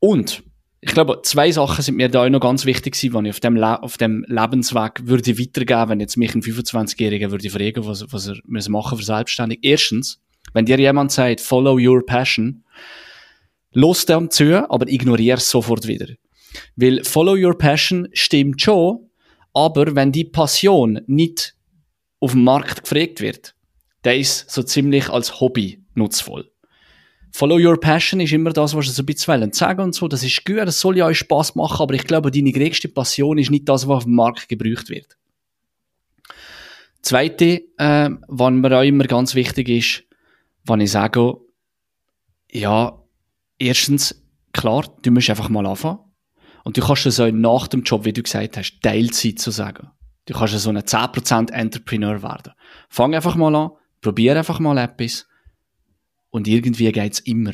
Und 0.00 0.42
ich 0.80 0.92
glaube, 0.92 1.20
zwei 1.22 1.52
Sachen 1.52 1.82
sind 1.82 1.96
mir 1.96 2.08
da 2.08 2.24
auch 2.24 2.28
noch 2.30 2.40
ganz 2.40 2.64
wichtig 2.64 2.94
gewesen, 2.94 3.24
die 3.24 3.30
ich 3.30 3.34
auf 3.36 3.40
dem, 3.40 3.54
Le 3.54 3.82
auf 3.82 3.98
dem 3.98 4.24
Lebensweg 4.26 5.06
würde 5.06 5.38
weitergeben, 5.38 5.90
wenn 5.90 6.00
jetzt 6.00 6.16
mich 6.16 6.34
ein 6.34 6.42
25-Jähriger 6.42 7.30
würde 7.30 7.50
fragen, 7.50 7.86
was, 7.86 8.10
was 8.10 8.28
er 8.28 8.70
machen 8.70 8.98
für 8.98 9.04
selbstständig. 9.04 9.58
Erstens, 9.62 10.22
wenn 10.54 10.64
dir 10.64 10.78
jemand 10.78 11.12
sagt, 11.12 11.42
follow 11.42 11.78
your 11.78 12.04
passion, 12.04 12.64
los 13.72 14.06
dem 14.06 14.30
zu, 14.30 14.68
aber 14.70 14.88
ignoriere 14.88 15.38
es 15.38 15.50
sofort 15.50 15.86
wieder. 15.86 16.14
Weil 16.76 17.04
follow 17.04 17.34
your 17.34 17.56
passion 17.56 18.08
stimmt 18.12 18.60
schon, 18.60 19.10
aber 19.52 19.94
wenn 19.94 20.12
die 20.12 20.24
Passion 20.24 21.00
nicht 21.06 21.54
auf 22.20 22.32
dem 22.32 22.44
Markt 22.44 22.82
gefragt 22.82 23.20
wird, 23.20 23.54
der 24.04 24.18
ist 24.18 24.50
so 24.50 24.62
ziemlich 24.62 25.08
als 25.08 25.40
Hobby 25.40 25.82
nutzvoll. 25.94 26.50
Follow 27.32 27.58
your 27.58 27.78
passion 27.78 28.20
ist 28.20 28.32
immer 28.32 28.50
das, 28.50 28.74
was 28.74 28.86
du 28.86 28.92
so 28.92 29.02
ein 29.02 29.06
bisschen 29.06 29.52
sagen 29.52 29.82
und 29.82 29.94
so. 29.94 30.08
Das 30.08 30.24
ist 30.24 30.44
gut, 30.44 30.58
das 30.58 30.80
soll 30.80 30.96
ja 30.96 31.06
euch 31.06 31.18
Spaß 31.18 31.54
machen, 31.54 31.82
aber 31.82 31.94
ich 31.94 32.04
glaube, 32.04 32.30
deine 32.30 32.52
größte 32.52 32.88
Passion 32.88 33.38
ist 33.38 33.50
nicht 33.50 33.68
das, 33.68 33.86
was 33.86 33.98
auf 33.98 34.04
dem 34.04 34.14
Markt 34.14 34.48
gebraucht 34.48 34.88
wird. 34.88 35.16
Zweite, 37.02 37.62
äh, 37.78 38.10
was 38.28 38.52
mir 38.52 38.76
auch 38.76 38.82
immer 38.82 39.04
ganz 39.04 39.34
wichtig 39.34 39.68
ist, 39.68 40.04
wenn 40.64 40.80
ich 40.80 40.90
sage, 40.90 41.36
ja, 42.50 42.99
erstens, 43.60 44.20
klar, 44.52 44.84
du 45.02 45.10
musst 45.10 45.30
einfach 45.30 45.48
mal 45.48 45.66
anfangen. 45.66 46.00
Und 46.64 46.76
du 46.76 46.82
kannst 46.82 47.06
das 47.06 47.20
auch 47.20 47.30
nach 47.30 47.68
dem 47.68 47.82
Job, 47.82 48.04
wie 48.04 48.12
du 48.12 48.22
gesagt 48.22 48.56
hast, 48.56 48.80
Teilzeit 48.82 49.38
zu 49.38 49.50
sagen. 49.50 49.90
Du 50.26 50.34
kannst 50.34 50.58
so 50.58 50.70
ein 50.70 50.78
10% 50.78 51.52
Entrepreneur 51.52 52.22
werden. 52.22 52.52
Fang 52.88 53.14
einfach 53.14 53.36
mal 53.36 53.54
an, 53.54 53.70
probier 54.00 54.36
einfach 54.36 54.60
mal 54.60 54.76
etwas. 54.78 55.26
Und 56.30 56.46
irgendwie 56.46 56.92
geht's 56.92 57.20
immer. 57.20 57.52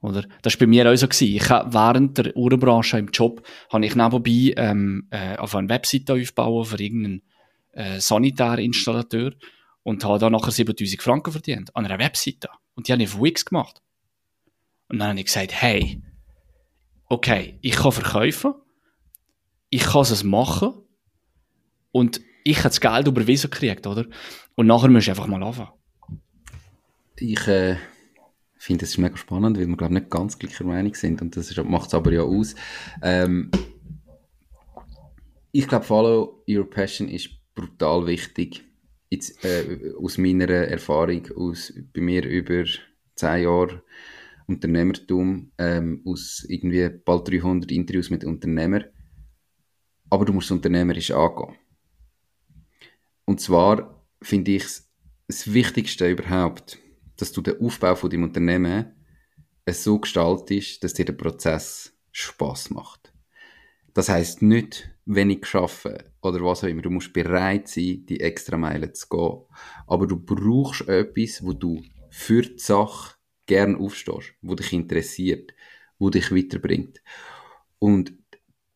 Oder? 0.00 0.24
Das 0.42 0.54
war 0.54 0.60
bei 0.60 0.66
mir 0.66 0.90
auch 0.90 0.96
so. 0.96 1.06
Gewesen. 1.08 1.36
Ich 1.36 1.48
hab 1.48 1.72
während 1.72 2.18
der 2.18 2.36
Uhrenbranche 2.36 2.98
im 2.98 3.08
Job, 3.08 3.46
habe 3.70 3.86
ich 3.86 3.94
nebenbei 3.94 4.52
ähm, 4.56 5.06
äh, 5.10 5.36
auf 5.36 5.54
eine 5.54 5.68
Webseite 5.70 6.12
aufbauen 6.12 6.66
für 6.66 6.78
irgendeinen 6.78 7.22
äh, 7.72 8.00
Sanitärinstallateur 8.00 9.32
und 9.82 10.04
habe 10.04 10.18
da 10.18 10.28
nachher 10.28 10.50
7000 10.50 11.00
Franken 11.00 11.32
verdient 11.32 11.74
an 11.74 11.86
einer 11.86 11.98
Webseite. 11.98 12.48
Und 12.74 12.88
die 12.88 12.92
habe 12.92 13.02
ich 13.02 13.14
auf 13.14 13.22
Wix 13.22 13.46
gemacht. 13.46 13.80
Und 14.94 15.00
dann 15.00 15.08
habe 15.08 15.18
ich 15.18 15.26
gesagt, 15.26 15.60
hey, 15.60 16.00
okay, 17.08 17.58
ich 17.62 17.74
kann 17.74 17.90
verkaufen, 17.90 18.54
ich 19.68 19.82
kann 19.82 20.02
es 20.02 20.22
machen 20.22 20.72
und 21.90 22.20
ich 22.44 22.58
habe 22.58 22.68
das 22.68 22.80
Geld 22.80 23.08
überwiesen 23.08 23.50
gekriegt, 23.50 23.88
oder? 23.88 24.06
Und 24.54 24.68
nachher 24.68 24.88
musst 24.88 25.08
du 25.08 25.10
einfach 25.10 25.26
mal 25.26 25.42
anfangen. 25.42 25.72
Ich 27.16 27.44
äh, 27.48 27.76
finde 28.56 28.84
es 28.84 28.96
mega 28.96 29.16
spannend, 29.16 29.58
weil 29.58 29.66
wir 29.66 29.76
glaube 29.76 29.94
nicht 29.94 30.10
ganz 30.10 30.38
gleicher 30.38 30.62
Meinung 30.62 30.94
sind 30.94 31.20
und 31.20 31.36
das 31.36 31.56
macht 31.64 31.88
es 31.88 31.94
aber 31.94 32.12
ja 32.12 32.22
aus. 32.22 32.54
Ähm, 33.02 33.50
ich 35.50 35.66
glaube, 35.66 35.86
Follow 35.86 36.44
Your 36.48 36.70
Passion 36.70 37.08
ist 37.08 37.30
brutal 37.56 38.06
wichtig. 38.06 38.62
Jetzt, 39.10 39.44
äh, 39.44 39.92
aus 40.00 40.18
meiner 40.18 40.50
Erfahrung, 40.50 41.26
aus 41.34 41.72
bei 41.92 42.00
mir 42.00 42.24
über 42.24 42.62
10 43.16 43.42
Jahre 43.42 43.82
Unternehmertum, 44.46 45.52
ähm, 45.58 46.02
aus 46.04 46.44
irgendwie 46.48 46.88
bald 46.88 47.28
300 47.28 47.70
Interviews 47.72 48.10
mit 48.10 48.24
Unternehmern. 48.24 48.84
Aber 50.10 50.24
du 50.24 50.32
musst 50.32 50.50
unternehmerisch 50.50 51.10
angehen. 51.10 51.56
Und 53.24 53.40
zwar 53.40 54.04
finde 54.22 54.52
ich 54.52 54.64
es 54.64 54.90
das 55.26 55.52
Wichtigste 55.52 56.10
überhaupt, 56.10 56.78
dass 57.16 57.32
du 57.32 57.40
den 57.40 57.60
Aufbau 57.60 57.94
von 57.94 58.10
deinem 58.10 58.24
Unternehmen 58.24 58.92
so 59.70 59.98
gestaltest, 59.98 60.84
dass 60.84 60.94
dir 60.94 61.06
der 61.06 61.14
Prozess 61.14 61.92
Spaß 62.12 62.70
macht. 62.70 63.12
Das 63.94 64.08
heißt 64.08 64.42
nicht 64.42 64.90
wenig 65.06 65.46
schaffen 65.46 65.96
oder 66.20 66.40
was 66.44 66.64
auch 66.64 66.68
immer. 66.68 66.82
Du 66.82 66.90
musst 66.90 67.12
bereit 67.12 67.68
sein, 67.68 68.04
die 68.06 68.20
extra 68.20 68.56
Meile 68.56 68.92
zu 68.92 69.08
gehen. 69.08 69.40
Aber 69.86 70.06
du 70.06 70.16
brauchst 70.16 70.88
etwas, 70.88 71.42
wo 71.42 71.52
du 71.52 71.82
für 72.10 72.42
die 72.42 72.58
Sache 72.58 73.14
gern 73.46 73.76
aufstehst, 73.76 74.34
wo 74.42 74.54
dich 74.54 74.72
interessiert, 74.72 75.52
wo 75.98 76.10
dich 76.10 76.30
weiterbringt. 76.30 77.02
Und 77.78 78.14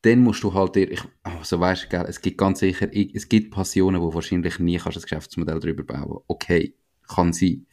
dann 0.03 0.21
musst 0.21 0.45
du 0.45 0.55
halt 0.55 0.77
dir, 0.77 0.91
ich, 0.91 1.03
also 1.23 1.59
weißt 1.59 1.93
du, 1.93 1.97
es 2.07 2.21
gibt 2.21 2.39
ganz 2.39 2.61
sicher, 2.61 2.89
es 2.93 3.29
gibt 3.29 3.53
Passionen, 3.53 4.01
wo 4.01 4.15
wahrscheinlich 4.15 4.59
nie 4.59 4.79
kannst 4.79 4.97
das 4.97 5.03
Geschäftsmodell 5.05 5.59
drüber 5.59 5.83
bauen. 5.83 6.23
Okay, 6.29 6.75
kann 7.09 7.33
sein. 7.33 7.67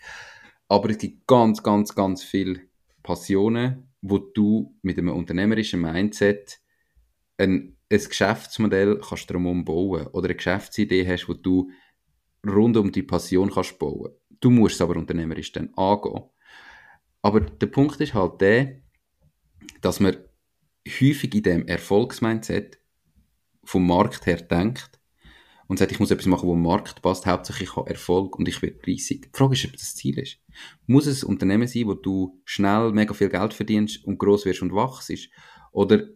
Aber 0.67 0.89
es 0.89 0.97
gibt 0.97 1.27
ganz, 1.27 1.61
ganz, 1.61 1.93
ganz 1.93 2.23
viele 2.23 2.61
Passionen, 3.03 3.91
wo 4.01 4.17
du 4.17 4.75
mit 4.81 4.97
einem 4.97 5.09
unternehmerischen 5.09 5.81
Mindset 5.81 6.59
ein, 7.37 7.77
ein 7.91 7.99
Geschäftsmodell 8.09 8.99
kannst 8.99 9.29
drum 9.29 9.63
bauen 9.63 10.07
oder 10.07 10.25
eine 10.25 10.35
Geschäftsidee 10.35 11.07
hast, 11.07 11.27
wo 11.27 11.33
du 11.33 11.69
rund 12.45 12.77
um 12.77 12.91
die 12.91 13.03
Passion 13.03 13.51
kannst 13.51 13.77
bauen. 13.77 14.11
Du 14.39 14.49
musst 14.49 14.75
es 14.75 14.81
aber 14.81 14.95
unternehmerisch 14.95 15.51
dann 15.51 15.73
angehen. 15.75 16.23
Aber 17.25 17.39
der 17.39 17.65
Punkt 17.65 17.99
ist 18.01 18.13
halt 18.13 18.39
der, 18.39 18.81
dass 19.81 19.99
man 19.99 20.15
häufig 20.87 21.33
in 21.33 21.41
dem 21.41 21.67
Erfolgsmindset 21.67 22.77
vom 23.63 23.87
Markt 23.87 24.27
her 24.27 24.39
denkt 24.39 24.99
und 25.65 25.79
sagt, 25.79 25.91
ich 25.91 25.99
muss 25.99 26.11
etwas 26.11 26.27
machen, 26.27 26.47
wo 26.47 26.53
Markt 26.53 27.01
passt, 27.01 27.25
hauptsächlich 27.25 27.69
ich 27.69 27.75
habe 27.77 27.89
Erfolg 27.89 28.37
und 28.37 28.47
ich 28.47 28.61
werde 28.61 28.77
30. 28.77 29.21
Die 29.21 29.29
Frage 29.33 29.55
ist, 29.55 29.65
ob 29.65 29.71
das, 29.71 29.81
das 29.81 29.95
Ziel 29.95 30.19
ist. 30.19 30.37
Muss 30.85 31.07
es 31.07 31.23
ein 31.23 31.29
Unternehmen 31.29 31.67
sein, 31.67 31.87
wo 31.87 31.95
du 31.95 32.39
schnell 32.45 32.91
mega 32.91 33.15
viel 33.15 33.29
Geld 33.29 33.55
verdienst 33.55 34.05
und 34.05 34.19
groß 34.19 34.45
wirst 34.45 34.61
und 34.61 34.75
wachst? 34.75 35.11
Oder 35.71 36.07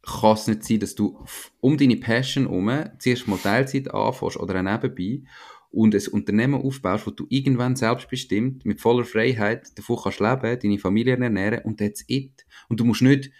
kann 0.00 0.32
es 0.32 0.46
nicht 0.46 0.64
sein, 0.64 0.80
dass 0.80 0.94
du 0.94 1.22
um 1.60 1.76
deine 1.76 1.98
Passion 1.98 2.46
herum 2.46 2.72
zuerst 2.98 3.28
mal 3.28 3.36
Teilzeit 3.36 3.92
anfängst 3.92 4.38
oder 4.38 4.58
auch 4.58 4.62
nebenbei 4.62 5.28
und 5.76 5.94
ein 5.94 6.08
Unternehmen 6.08 6.54
aufbaust, 6.54 7.06
wo 7.06 7.10
du 7.10 7.26
irgendwann 7.28 7.76
selbstbestimmt 7.76 8.64
mit 8.64 8.80
voller 8.80 9.04
Freiheit 9.04 9.76
davon 9.78 9.98
kannst 10.02 10.20
leben, 10.20 10.58
deine 10.58 10.78
Familie 10.78 11.18
ernähren 11.18 11.64
und 11.64 11.78
that's 11.78 12.02
it. 12.06 12.46
Und 12.68 12.80
du 12.80 12.84
musst 12.84 13.02
nicht 13.02 13.30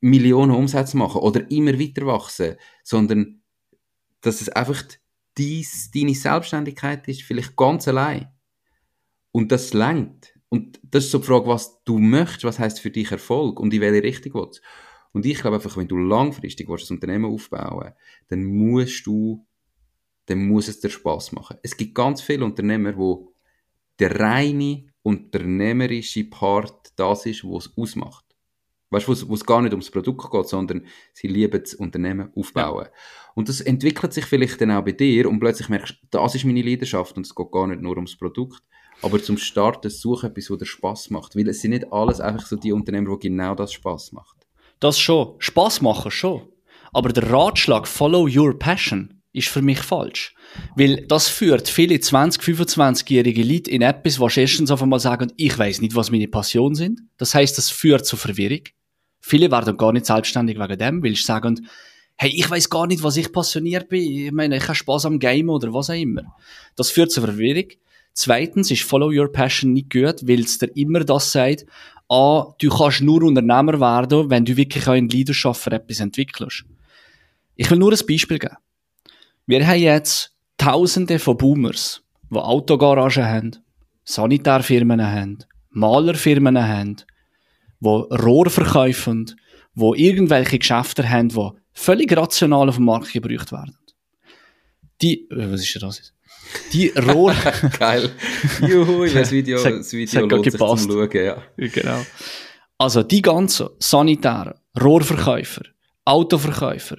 Millionen 0.00 0.52
Umsätze 0.52 0.96
machen 0.96 1.20
oder 1.20 1.50
immer 1.50 1.78
weiter 1.78 2.06
wachsen, 2.06 2.56
sondern 2.82 3.42
dass 4.22 4.40
es 4.40 4.48
einfach 4.48 4.82
dies, 5.36 5.90
deine 5.90 6.14
Selbstständigkeit 6.14 7.06
ist, 7.08 7.22
vielleicht 7.22 7.56
ganz 7.56 7.86
allein. 7.86 8.28
Und 9.30 9.52
das 9.52 9.74
lenkt. 9.74 10.38
Und 10.48 10.80
das 10.82 11.04
ist 11.04 11.10
so 11.10 11.18
die 11.18 11.26
Frage, 11.26 11.46
was 11.46 11.84
du 11.84 11.98
möchtest, 11.98 12.44
was 12.44 12.58
heißt 12.58 12.80
für 12.80 12.90
dich 12.90 13.12
Erfolg 13.12 13.60
und 13.60 13.74
in 13.74 13.82
welche 13.82 14.02
Richtung 14.02 14.34
willst. 14.34 14.62
Und 15.12 15.26
ich 15.26 15.38
glaube 15.38 15.56
einfach, 15.56 15.76
wenn 15.76 15.88
du 15.88 15.98
langfristig 15.98 16.68
willst, 16.68 16.90
ein 16.90 16.94
Unternehmen 16.94 17.26
aufbauen 17.26 17.92
dann 18.28 18.44
musst 18.44 19.06
du, 19.06 19.45
dann 20.26 20.46
muss 20.46 20.68
es 20.68 20.80
dir 20.80 20.90
Spaß 20.90 21.32
machen. 21.32 21.58
Es 21.62 21.76
gibt 21.76 21.94
ganz 21.94 22.20
viele 22.20 22.44
Unternehmer, 22.44 22.96
wo 22.96 23.32
der 23.98 24.18
reine 24.18 24.84
unternehmerische 25.02 26.24
Part 26.24 26.92
das 26.96 27.26
ist, 27.26 27.44
was 27.44 27.66
es 27.66 27.78
ausmacht. 27.78 28.24
Weißt 28.90 29.08
du, 29.08 29.28
wo 29.28 29.34
es 29.34 29.44
gar 29.44 29.62
nicht 29.62 29.72
ums 29.72 29.90
Produkt 29.90 30.30
geht, 30.30 30.48
sondern 30.48 30.86
sie 31.12 31.26
lieben 31.26 31.60
das 31.60 31.74
Unternehmen 31.74 32.30
aufbauen. 32.36 32.86
Ja. 32.86 32.92
Und 33.34 33.48
das 33.48 33.60
entwickelt 33.60 34.12
sich 34.12 34.24
vielleicht 34.24 34.60
dann 34.60 34.70
auch 34.70 34.84
bei 34.84 34.92
dir 34.92 35.28
und 35.28 35.40
plötzlich 35.40 35.68
merkst 35.68 35.96
du, 36.02 36.06
das 36.10 36.34
ist 36.34 36.44
meine 36.44 36.62
Leidenschaft 36.62 37.16
und 37.16 37.26
es 37.26 37.34
geht 37.34 37.50
gar 37.50 37.66
nicht 37.66 37.82
nur 37.82 37.96
ums 37.96 38.16
Produkt. 38.16 38.62
Aber 39.02 39.22
zum 39.22 39.36
Starten 39.36 39.90
such 39.90 40.24
etwas, 40.24 40.50
wo 40.50 40.56
dir 40.56 40.66
Spaß 40.66 41.10
macht. 41.10 41.36
Weil 41.36 41.48
es 41.48 41.60
sind 41.60 41.72
nicht 41.72 41.92
alles 41.92 42.20
einfach 42.20 42.46
so 42.46 42.56
die 42.56 42.72
Unternehmer, 42.72 43.10
wo 43.10 43.18
genau 43.18 43.54
das 43.54 43.72
Spaß 43.72 44.12
macht. 44.12 44.46
Das 44.80 44.98
schon. 44.98 45.34
Spaß 45.38 45.82
machen 45.82 46.10
schon. 46.10 46.48
Aber 46.92 47.10
der 47.12 47.30
Ratschlag 47.30 47.86
Follow 47.86 48.28
Your 48.32 48.58
Passion 48.58 49.15
ist 49.36 49.48
für 49.48 49.62
mich 49.62 49.80
falsch. 49.80 50.34
Weil 50.74 51.06
das 51.06 51.28
führt 51.28 51.68
viele 51.68 52.00
20, 52.00 52.42
25-jährige 52.42 53.42
Leute 53.42 53.70
in 53.70 53.82
etwas, 53.82 54.18
was 54.18 54.36
erstens 54.36 54.70
auf 54.70 54.82
einmal 54.82 55.00
sagen, 55.00 55.32
ich 55.36 55.56
weiß 55.58 55.80
nicht, 55.80 55.94
was 55.94 56.10
meine 56.10 56.28
Passionen 56.28 56.74
sind. 56.74 57.00
Das 57.18 57.34
heißt, 57.34 57.56
das 57.58 57.70
führt 57.70 58.06
zu 58.06 58.16
Verwirrung. 58.16 58.62
Viele 59.20 59.50
werden 59.50 59.76
gar 59.76 59.92
nicht 59.92 60.06
selbstständig 60.06 60.58
wegen 60.58 60.78
dem, 60.78 61.02
weil 61.02 61.14
sie 61.14 61.22
sagen, 61.22 61.68
hey, 62.16 62.30
ich 62.30 62.48
weiß 62.48 62.70
gar 62.70 62.86
nicht, 62.86 63.02
was 63.02 63.16
ich 63.16 63.32
passioniert 63.32 63.88
bin. 63.88 64.26
Ich 64.26 64.32
meine, 64.32 64.56
ich 64.56 64.64
habe 64.64 64.74
Spaß 64.74 65.06
am 65.06 65.18
Game 65.18 65.50
oder 65.50 65.72
was 65.74 65.90
auch 65.90 65.94
immer. 65.94 66.22
Das 66.74 66.90
führt 66.90 67.12
zu 67.12 67.20
Verwirrung. 67.20 67.66
Zweitens 68.14 68.70
ist 68.70 68.84
Follow 68.84 69.10
Your 69.10 69.30
Passion 69.30 69.74
nicht 69.74 69.92
gut, 69.92 70.26
weil 70.26 70.40
es 70.40 70.56
dir 70.56 70.74
immer 70.74 71.00
das 71.00 71.32
sagt, 71.32 71.66
ah, 72.08 72.54
du 72.58 72.70
kannst 72.70 73.02
nur 73.02 73.22
Unternehmer 73.22 73.78
werden, 73.78 74.30
wenn 74.30 74.46
du 74.46 74.56
wirklich 74.56 74.88
auch 74.88 74.94
in 74.94 75.10
Leidenschaft 75.10 75.60
für 75.60 75.72
etwas 75.72 76.00
entwickelst. 76.00 76.64
Ich 77.56 77.70
will 77.70 77.78
nur 77.78 77.92
ein 77.92 78.06
Beispiel 78.06 78.38
geben. 78.38 78.56
Wir 79.48 79.64
haben 79.64 79.78
jetzt 79.78 80.32
Tausende 80.58 81.20
von 81.20 81.36
Boomers, 81.36 82.02
die 82.30 82.36
Autogaragen 82.36 83.24
haben, 83.24 83.56
Sanitärfirmen 84.02 85.00
haben, 85.00 85.38
Malerfirmen 85.70 86.58
haben, 86.58 86.96
die 87.78 87.88
Rohr 87.88 88.50
verkaufen, 88.50 89.36
die 89.74 90.04
irgendwelche 90.04 90.58
Geschäfte 90.58 91.08
haben, 91.08 91.28
die 91.28 91.50
völlig 91.72 92.16
rational 92.16 92.68
auf 92.68 92.74
dem 92.74 92.86
Markt 92.86 93.12
gebraucht 93.12 93.52
werden. 93.52 93.78
Die, 95.00 95.30
äh, 95.30 95.52
was 95.52 95.60
ist 95.60 95.74
denn 95.76 95.82
das? 95.82 96.12
Die 96.72 96.88
Rohr... 96.88 97.32
Geil. 97.78 98.10
Juhu, 98.66 99.06
das 99.14 99.30
Video, 99.30 99.62
das 99.62 99.92
Video 99.92 100.26
lohnt 100.26 100.44
sich 100.44 100.56
zum 100.56 100.78
Schauen, 100.78 101.10
ja. 101.12 101.40
Genau. 101.56 102.04
Also, 102.78 103.04
die 103.04 103.22
ganzen 103.22 103.68
Sanitären, 103.78 104.54
Rohrverkäufer, 104.80 105.62
Autoverkäufer, 106.04 106.96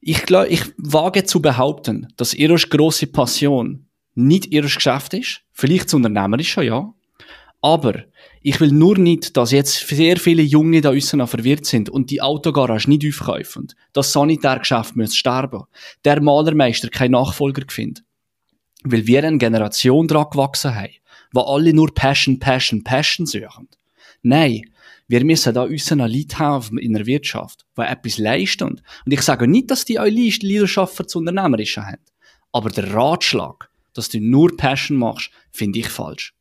ich 0.00 0.22
glaube, 0.24 0.48
ich 0.48 0.62
wage 0.78 1.24
zu 1.24 1.42
behaupten, 1.42 2.08
dass 2.16 2.34
ihre 2.34 2.56
grosse 2.56 3.06
Passion 3.06 3.86
nicht 4.14 4.46
ihr 4.46 4.62
Geschäft 4.62 5.14
ist. 5.14 5.42
Vielleicht 5.52 5.92
unternehmerisch 5.92 6.52
schon, 6.52 6.64
ja. 6.64 6.94
Aber 7.62 8.04
ich 8.40 8.58
will 8.60 8.72
nur 8.72 8.96
nicht, 8.96 9.36
dass 9.36 9.50
jetzt 9.50 9.86
sehr 9.86 10.16
viele 10.16 10.42
Junge 10.42 10.80
da 10.80 10.92
draussen 10.92 11.26
verwirrt 11.26 11.66
sind 11.66 11.90
und 11.90 12.10
die 12.10 12.22
Autogarage 12.22 12.88
nicht 12.88 13.06
aufkaufen. 13.06 13.68
Das 13.92 14.12
Sanitärgeschäft 14.12 14.96
muss 14.96 15.14
sterben. 15.14 15.64
Der 16.04 16.22
Malermeister 16.22 16.88
keinen 16.88 17.12
Nachfolger 17.12 17.64
findet. 17.68 18.02
Weil 18.82 19.06
wir 19.06 19.22
eine 19.24 19.36
Generation 19.36 20.08
dran 20.08 20.30
gewachsen 20.30 20.74
haben, 20.74 20.94
wo 21.32 21.42
alle 21.42 21.74
nur 21.74 21.92
Passion, 21.94 22.38
Passion, 22.38 22.82
Passion 22.82 23.26
suchen. 23.26 23.68
Nein, 24.22 24.62
wir 25.10 25.24
müssen 25.24 25.52
da 25.52 25.64
unseren 25.64 26.08
Leute 26.08 26.38
haben 26.38 26.78
in 26.78 26.92
der 26.92 27.04
Wirtschaft, 27.04 27.66
die 27.76 27.82
etwas 27.82 28.18
leisten. 28.18 28.80
Und 29.04 29.12
ich 29.12 29.22
sage 29.22 29.48
nicht, 29.48 29.68
dass 29.68 29.84
die 29.84 29.98
auch 29.98 30.04
Leidenschaft 30.04 31.10
zu 31.10 31.18
Unternehmerischen 31.18 31.84
haben. 31.84 32.04
Aber 32.52 32.70
der 32.70 32.94
Ratschlag, 32.94 33.68
dass 33.92 34.08
du 34.08 34.20
nur 34.20 34.56
Passion 34.56 34.98
machst, 34.98 35.32
finde 35.50 35.80
ich 35.80 35.88
falsch. 35.88 36.32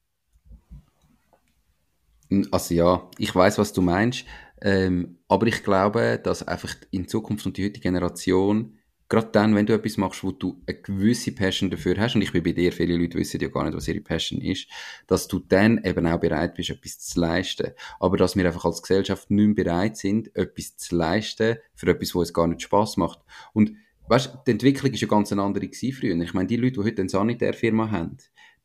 Also 2.52 2.76
ja, 2.76 3.10
ich 3.18 3.34
weiß, 3.34 3.58
was 3.58 3.74
du 3.74 3.82
meinst. 3.82 4.26
Ähm, 4.62 5.18
aber 5.28 5.48
ich 5.48 5.64
glaube, 5.64 6.22
dass 6.24 6.48
einfach 6.48 6.76
in 6.92 7.08
Zukunft 7.08 7.48
und 7.48 7.58
die 7.58 7.66
heutige 7.66 7.82
Generation 7.82 8.78
gerade 9.10 9.30
dann, 9.32 9.56
wenn 9.56 9.66
du 9.66 9.74
etwas 9.74 9.98
machst, 9.98 10.24
wo 10.24 10.32
du 10.32 10.62
eine 10.68 10.80
gewisse 10.80 11.32
Passion 11.34 11.72
dafür 11.72 11.98
hast, 11.98 12.16
und 12.16 12.22
ich 12.22 12.32
bin 12.32 12.44
bei 12.44 12.54
dir, 12.54 12.72
viele 12.72 12.96
Leute 12.96 13.18
wissen 13.18 13.42
ja 13.42 13.50
gar 13.50 13.64
nicht, 13.66 13.76
was 13.76 13.88
ihre 13.88 14.02
Passion 14.02 14.40
ist, 14.40 14.68
dass 15.08 15.28
du 15.28 15.40
dann 15.40 15.84
eben 15.84 16.06
auch 16.06 16.20
bereit 16.20 16.54
bist, 16.54 16.70
etwas 16.70 17.00
zu 17.00 17.20
leisten. 17.20 17.72
Aber 18.00 18.18
dass 18.18 18.36
wir 18.36 18.46
einfach 18.46 18.66
als 18.66 18.84
Gesellschaft 18.84 19.32
nicht 19.32 19.46
mehr 19.48 19.66
bereit 19.66 19.98
sind, 19.98 20.34
etwas 20.36 20.78
zu 20.78 20.96
leisten 20.96 21.58
für 21.74 21.88
etwas, 21.88 22.14
wo 22.14 22.22
es 22.22 22.34
gar 22.34 22.48
nicht 22.48 22.62
Spaß 22.62 22.98
macht. 22.98 23.20
Und 23.54 23.74
weißt, 24.08 24.40
die 24.46 24.52
Entwicklung 24.52 24.94
ist 24.94 25.02
ja 25.02 25.08
ganz 25.08 25.32
eine 25.32 25.42
andere 25.42 25.68
gewesen 25.68 25.92
früher. 25.92 26.16
Ich 26.22 26.34
meine, 26.34 26.48
die 26.48 26.58
Leute, 26.58 26.80
die 26.80 26.86
heute 26.88 27.02
eine 27.02 27.10
Sanitärfirma 27.10 27.90
haben, 27.90 28.18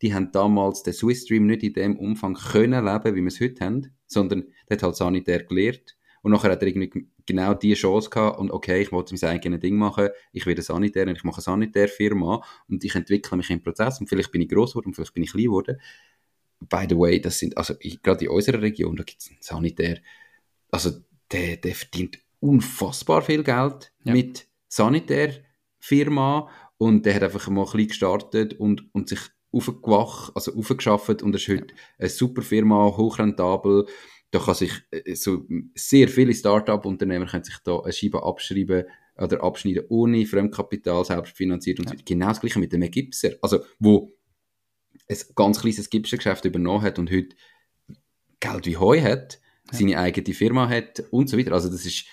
die 0.02 0.12
haben 0.12 0.30
damals 0.32 0.82
den 0.82 0.92
Swiss 0.92 1.22
Stream 1.22 1.46
nicht 1.46 1.62
in 1.62 1.72
dem 1.72 1.96
Umfang 1.98 2.34
können 2.34 2.84
leben, 2.84 3.14
wie 3.16 3.22
wir 3.22 3.28
es 3.28 3.40
heute 3.40 3.64
haben, 3.64 3.94
sondern 4.06 4.44
der 4.68 4.76
hat 4.76 4.82
halt 4.82 4.96
Sanitär 4.96 5.44
gelehrt 5.44 5.96
und 6.20 6.32
nachher 6.32 6.50
hat 6.50 6.60
er 6.60 6.68
irgendwie 6.68 7.08
genau 7.26 7.54
die 7.54 7.74
Chance 7.74 8.10
gehabt 8.10 8.38
und 8.38 8.50
okay, 8.50 8.82
ich 8.82 8.92
wollte 8.92 9.14
mein 9.14 9.30
eigenes 9.30 9.60
Ding 9.60 9.76
machen, 9.76 10.08
ich 10.32 10.46
werde 10.46 10.62
Sanitär 10.62 11.06
und 11.06 11.16
ich 11.16 11.24
mache 11.24 11.36
eine 11.36 11.42
Sanitärfirma 11.42 12.42
und 12.68 12.84
ich 12.84 12.94
entwickle 12.94 13.36
mich 13.36 13.50
im 13.50 13.62
Prozess 13.62 14.00
und 14.00 14.08
vielleicht 14.08 14.32
bin 14.32 14.42
ich 14.42 14.48
groß 14.48 14.72
geworden 14.72 14.88
und 14.88 14.94
vielleicht 14.94 15.14
bin 15.14 15.22
ich 15.22 15.32
klein 15.32 15.44
geworden. 15.44 15.80
By 16.60 16.86
the 16.88 16.96
way, 16.96 17.20
das 17.20 17.38
sind, 17.38 17.56
also 17.56 17.74
gerade 18.02 18.24
in 18.24 18.30
unserer 18.30 18.60
Region, 18.62 18.96
da 18.96 19.02
gibt 19.02 19.20
es 19.20 19.28
einen 19.28 19.38
Sanitär, 19.40 20.00
also 20.70 20.90
der, 21.30 21.56
der 21.56 21.74
verdient 21.74 22.18
unfassbar 22.40 23.22
viel 23.22 23.42
Geld 23.42 23.92
ja. 24.04 24.12
mit 24.12 24.46
Sanitärfirma 24.68 26.48
und 26.78 27.06
der 27.06 27.14
hat 27.14 27.22
einfach 27.22 27.48
mal 27.48 27.62
ein 27.62 27.72
bisschen 27.72 27.88
gestartet 27.88 28.54
und, 28.54 28.94
und 28.94 29.08
sich 29.08 29.20
aufgewacht, 29.52 30.32
also 30.34 30.54
aufgeschafft 30.54 31.22
und 31.22 31.34
er 31.34 31.36
ist 31.36 31.48
heute 31.48 31.74
eine 31.98 32.08
super 32.08 32.42
Firma, 32.42 32.92
hochrentabel, 32.96 33.86
da 34.34 34.40
kann 34.40 34.54
sich 34.54 34.72
äh, 34.90 35.14
so 35.14 35.46
sehr 35.74 36.08
viele 36.08 36.34
Start-up-Unternehmer 36.34 37.26
können 37.26 37.44
sich 37.44 37.58
da 37.62 37.78
eine 37.78 37.92
Scheibe 37.92 38.24
abschreiben 38.24 38.84
oder 39.16 39.44
abschneiden 39.44 39.84
ohne 39.88 40.26
Fremdkapital, 40.26 41.04
selbst 41.04 41.36
finanziert 41.36 41.78
und 41.78 41.90
ja. 41.90 41.96
genau 42.04 42.28
das 42.28 42.40
gleiche 42.40 42.58
mit 42.58 42.72
dem 42.72 42.90
Gipser. 42.90 43.30
Also, 43.42 43.60
wo 43.78 44.12
ein 45.08 45.16
ganz 45.36 45.60
kleines 45.60 45.88
Gipsergeschäft 45.88 46.44
übernommen 46.46 46.82
hat 46.82 46.98
und 46.98 47.12
heute 47.12 47.36
Geld 48.40 48.66
wie 48.66 48.76
Heu 48.76 49.00
hat, 49.00 49.40
ja. 49.70 49.78
seine 49.78 49.98
eigene 49.98 50.34
Firma 50.34 50.68
hat 50.68 51.04
und 51.12 51.30
so 51.30 51.38
weiter. 51.38 51.52
Also, 51.52 51.70
das 51.70 51.86
ist 51.86 52.06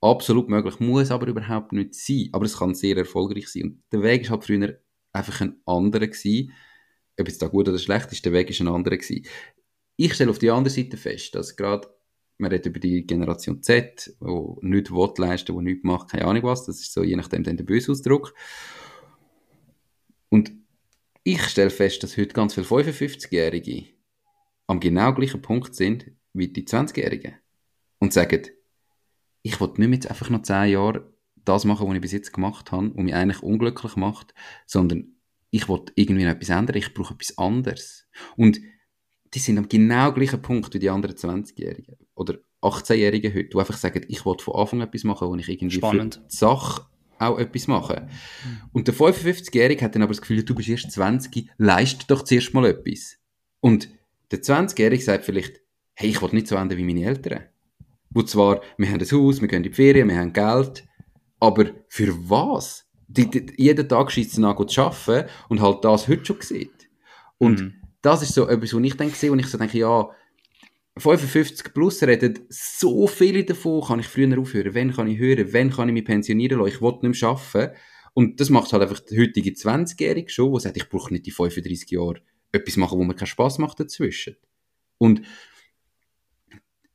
absolut 0.00 0.48
möglich, 0.48 0.78
muss 0.78 1.10
aber 1.10 1.26
überhaupt 1.26 1.72
nicht 1.72 1.94
sein. 1.94 2.28
Aber 2.30 2.44
es 2.44 2.56
kann 2.56 2.76
sehr 2.76 2.96
erfolgreich 2.96 3.48
sein. 3.48 3.62
Und 3.64 3.82
der 3.90 4.02
Weg 4.02 4.22
ist 4.22 4.30
halt 4.30 4.44
früher 4.44 4.78
einfach 5.12 5.40
ein 5.40 5.60
anderer 5.66 6.06
gewesen. 6.06 6.52
Ob 7.18 7.26
es 7.26 7.38
da 7.38 7.48
gut 7.48 7.68
oder 7.68 7.78
schlecht 7.78 8.12
ist, 8.12 8.24
der 8.24 8.32
Weg 8.32 8.50
ist 8.50 8.60
ein 8.60 8.68
anderer 8.68 8.96
gewesen 8.96 9.24
ich 9.96 10.14
stelle 10.14 10.30
auf 10.30 10.38
die 10.38 10.50
andere 10.50 10.74
Seite 10.74 10.96
fest, 10.96 11.34
dass 11.34 11.56
gerade, 11.56 11.88
man 12.38 12.50
redet 12.50 12.66
über 12.66 12.80
die 12.80 13.06
Generation 13.06 13.62
Z, 13.62 14.16
die 14.20 14.66
nichts 14.66 14.90
will 14.90 15.12
leisten, 15.18 15.56
die 15.56 15.64
nichts 15.64 15.84
macht, 15.84 16.10
keine 16.10 16.24
Ahnung 16.26 16.42
was, 16.42 16.64
das 16.64 16.80
ist 16.80 16.92
so 16.92 17.02
je 17.02 17.16
nachdem 17.16 17.44
dann 17.44 17.56
der 17.56 17.64
böse 17.64 17.92
Ausdruck. 17.92 18.34
Und 20.30 20.52
ich 21.22 21.42
stelle 21.42 21.70
fest, 21.70 22.02
dass 22.02 22.16
heute 22.16 22.34
ganz 22.34 22.54
viele 22.54 22.66
55-Jährige 22.66 23.86
am 24.66 24.80
genau 24.80 25.12
gleichen 25.14 25.42
Punkt 25.42 25.74
sind 25.74 26.10
wie 26.32 26.48
die 26.48 26.66
20-Jährigen 26.66 27.36
und 27.98 28.12
sagen, 28.12 28.42
ich 29.42 29.60
will 29.60 29.70
nicht 29.76 30.04
jetzt 30.04 30.10
einfach 30.10 30.30
noch 30.30 30.42
10 30.42 30.70
Jahre 30.70 31.14
das 31.44 31.64
machen, 31.64 31.86
was 31.86 31.94
ich 31.94 32.00
bis 32.00 32.12
jetzt 32.12 32.32
gemacht 32.32 32.72
habe 32.72 32.88
und 32.88 33.04
mich 33.04 33.14
eigentlich 33.14 33.42
unglücklich 33.42 33.96
macht, 33.96 34.34
sondern 34.66 35.16
ich 35.50 35.68
will 35.68 35.82
irgendwie 35.94 36.24
noch 36.24 36.32
etwas 36.32 36.48
ändern, 36.48 36.76
ich 36.76 36.94
brauche 36.94 37.14
etwas 37.14 37.38
anderes. 37.38 38.08
Und 38.36 38.60
die 39.34 39.40
sind 39.40 39.58
am 39.58 39.68
genau 39.68 40.12
gleichen 40.12 40.40
Punkt 40.40 40.72
wie 40.74 40.78
die 40.78 40.90
anderen 40.90 41.16
20-Jährigen 41.16 41.96
oder 42.14 42.38
18-Jährigen 42.62 43.34
heute, 43.34 43.48
die 43.48 43.58
einfach 43.58 43.76
sagen, 43.76 44.04
ich 44.08 44.24
will 44.24 44.36
von 44.38 44.54
Anfang 44.54 44.80
etwas 44.80 45.04
machen, 45.04 45.28
wo 45.28 45.34
ich 45.34 45.48
irgendwie 45.48 45.76
Spannend. 45.76 46.14
für 46.14 46.20
die 46.20 46.36
Sache 46.36 46.86
auch 47.18 47.38
etwas 47.38 47.66
mache. 47.66 48.02
Mhm. 48.02 48.70
Und 48.72 48.88
der 48.88 48.94
55-Jährige 48.94 49.84
hat 49.84 49.94
dann 49.94 50.02
aber 50.02 50.12
das 50.12 50.20
Gefühl, 50.20 50.42
du 50.42 50.54
bist 50.54 50.68
erst 50.68 50.92
20, 50.92 51.50
leist 51.58 52.10
doch 52.10 52.22
zuerst 52.22 52.54
mal 52.54 52.64
etwas. 52.66 53.16
Und 53.60 53.88
der 54.30 54.42
20-Jährige 54.42 55.02
sagt 55.02 55.24
vielleicht, 55.24 55.60
hey, 55.94 56.10
ich 56.10 56.22
will 56.22 56.30
nicht 56.32 56.46
so 56.46 56.56
enden 56.56 56.78
wie 56.78 56.84
meine 56.84 57.04
Eltern. 57.04 57.44
Wo 58.10 58.22
zwar, 58.22 58.60
wir 58.78 58.88
haben 58.88 59.00
ein 59.00 59.10
Haus, 59.10 59.40
wir 59.40 59.48
gehen 59.48 59.58
in 59.58 59.62
die 59.64 59.72
Ferien, 59.72 60.08
wir 60.08 60.16
haben 60.16 60.32
Geld, 60.32 60.86
aber 61.40 61.66
für 61.88 62.14
was? 62.30 62.86
Die, 63.08 63.28
die, 63.28 63.52
jeden 63.56 63.88
Tag 63.88 64.10
schießt 64.10 64.38
es 64.38 64.42
an, 64.42 64.68
zu 64.68 64.82
arbeiten 64.82 65.28
und 65.48 65.60
halt 65.60 65.84
das 65.84 66.08
heute 66.08 66.24
schon 66.24 66.40
sieht. 66.40 66.88
Und 67.38 67.60
mhm 67.60 67.83
das 68.04 68.22
ist 68.22 68.34
so 68.34 68.46
etwas, 68.46 68.74
was 68.74 68.82
ich 68.82 68.96
dann 68.96 69.10
sehe, 69.10 69.32
und 69.32 69.38
ich 69.38 69.46
so 69.46 69.56
denke, 69.56 69.78
ja, 69.78 70.10
55 70.98 71.72
plus 71.72 72.02
reden 72.02 72.38
so 72.50 73.06
viele 73.06 73.44
davon, 73.44 73.82
kann 73.82 74.00
ich 74.00 74.06
früher 74.06 74.38
aufhören, 74.38 74.74
wenn 74.74 74.92
kann 74.92 75.08
ich 75.08 75.18
hören, 75.18 75.52
wenn 75.52 75.70
kann 75.70 75.88
ich 75.88 75.94
mich 75.94 76.04
pensionieren 76.04 76.58
lassen, 76.58 76.74
ich 76.74 76.82
will 76.82 76.98
nicht 77.02 77.22
mehr 77.22 77.30
arbeiten. 77.30 77.74
Und 78.12 78.38
das 78.38 78.50
macht 78.50 78.72
halt 78.72 78.82
einfach 78.82 79.00
die 79.00 79.18
heutige 79.18 79.50
20-Jährige 79.50 80.30
schon, 80.30 80.52
die 80.52 80.60
sagt, 80.60 80.76
ich 80.76 80.88
brauche 80.88 81.12
nicht 81.12 81.26
die 81.26 81.32
35 81.32 81.90
Jahre 81.90 82.20
etwas 82.52 82.76
machen, 82.76 82.98
wo 82.98 83.04
mir 83.04 83.14
keinen 83.14 83.26
Spass 83.26 83.58
macht 83.58 83.80
dazwischen. 83.80 84.36
Und 84.98 85.22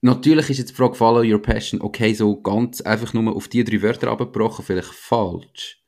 natürlich 0.01 0.49
ist 0.49 0.59
jetzt 0.59 0.69
die 0.69 0.75
Frage, 0.75 0.93
follow 0.93 1.29
your 1.29 1.41
passion, 1.41 1.81
okay, 1.81 2.13
so 2.13 2.39
ganz 2.41 2.81
einfach 2.81 3.13
nur 3.13 3.35
auf 3.35 3.47
die 3.49 3.63
drei 3.63 3.81
Wörter 3.81 4.11
abgebrochen, 4.11 4.63
vielleicht 4.63 4.93
falsch. 4.93 5.83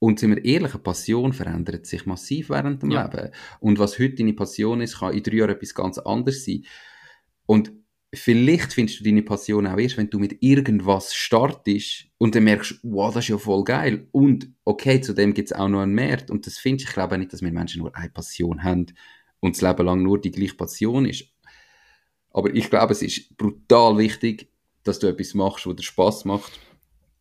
Und 0.00 0.20
sind 0.20 0.30
wir 0.30 0.44
ehrlich, 0.44 0.74
eine 0.74 0.82
Passion 0.82 1.32
verändert 1.32 1.86
sich 1.86 2.06
massiv 2.06 2.50
während 2.50 2.82
dem 2.82 2.90
ja. 2.92 3.04
Leben. 3.06 3.30
Und 3.60 3.78
was 3.78 3.98
heute 3.98 4.14
deine 4.14 4.32
Passion 4.32 4.80
ist, 4.80 5.00
kann 5.00 5.12
in 5.12 5.22
drei 5.22 5.36
Jahren 5.36 5.50
etwas 5.50 5.74
ganz 5.74 5.98
anderes 5.98 6.44
sein. 6.44 6.64
Und 7.46 7.72
vielleicht 8.14 8.72
findest 8.72 9.00
du 9.00 9.04
deine 9.04 9.22
Passion 9.22 9.66
auch 9.66 9.76
erst, 9.76 9.96
wenn 9.96 10.08
du 10.08 10.18
mit 10.18 10.40
irgendwas 10.40 11.14
startest 11.14 12.06
und 12.16 12.34
dann 12.34 12.44
merkst, 12.44 12.78
wow, 12.84 13.12
das 13.12 13.24
ist 13.24 13.28
ja 13.28 13.38
voll 13.38 13.64
geil. 13.64 14.08
Und 14.12 14.52
okay, 14.64 15.00
zudem 15.00 15.34
gibt 15.34 15.50
es 15.50 15.56
auch 15.56 15.68
noch 15.68 15.80
einen 15.80 15.94
Mehrwert. 15.94 16.30
Und 16.30 16.46
das 16.46 16.58
finde 16.58 16.82
ich, 16.82 16.88
ich 16.88 16.94
glaube 16.94 17.18
nicht, 17.18 17.32
dass 17.32 17.42
wir 17.42 17.50
Menschen 17.50 17.82
nur 17.82 17.94
eine 17.96 18.10
Passion 18.10 18.62
haben 18.62 18.86
und 19.40 19.56
das 19.56 19.62
Leben 19.62 19.84
lang 19.84 20.02
nur 20.02 20.20
die 20.20 20.30
gleiche 20.30 20.54
Passion 20.54 21.06
ist. 21.06 21.24
Aber 22.30 22.54
ich 22.54 22.70
glaube, 22.70 22.92
es 22.92 23.02
ist 23.02 23.36
brutal 23.36 23.98
wichtig, 23.98 24.48
dass 24.84 25.00
du 25.00 25.08
etwas 25.08 25.34
machst, 25.34 25.66
wo 25.66 25.72
dir 25.72 25.82
Spaß 25.82 26.24
macht 26.24 26.60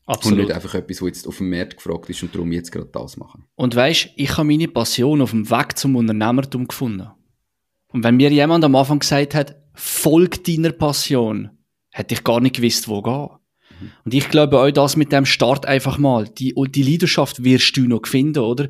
Absolut. 0.08 0.40
Und 0.40 0.46
nicht 0.46 0.56
einfach 0.56 0.74
etwas, 0.74 1.02
was 1.02 1.08
jetzt 1.08 1.28
auf 1.28 1.38
dem 1.38 1.50
Markt 1.50 1.76
gefragt 1.78 2.10
ist 2.10 2.24
und 2.24 2.34
darum 2.34 2.52
jetzt 2.54 2.72
gerade 2.72 2.90
das 2.92 3.18
machen. 3.18 3.44
Und 3.56 3.76
weißt, 3.76 4.12
ich 4.16 4.38
habe 4.38 4.48
meine 4.48 4.70
Passion 4.70 5.22
auf 5.22 5.32
dem 5.32 5.50
Weg 5.50 5.78
zum 5.78 5.98
Unternehmertum 5.98 6.68
gefunden. 6.68 7.10
Und 7.90 8.04
wenn 8.04 8.16
mir 8.16 8.32
jemand 8.32 8.64
am 8.64 8.76
Anfang 8.76 9.00
gesagt 9.00 9.36
hat, 9.36 9.58
folg 9.74 10.44
deiner 10.46 10.72
Passion, 10.72 11.52
hätte 11.92 12.14
ich 12.14 12.24
gar 12.24 12.40
nicht 12.40 12.56
gewusst, 12.56 12.88
wo 12.88 13.02
gehen. 13.02 13.30
Mhm. 13.82 13.92
Und 14.06 14.14
ich 14.14 14.30
glaube 14.30 14.60
auch 14.60 14.72
das 14.72 14.96
mit 14.96 15.12
dem 15.12 15.26
Start 15.26 15.66
einfach 15.66 15.98
mal. 15.98 16.26
Die, 16.26 16.56
die 16.70 16.84
Leidenschaft 16.84 17.44
wirst 17.44 17.76
du 17.76 17.82
noch 17.82 18.08
finden, 18.08 18.40
oder? 18.40 18.70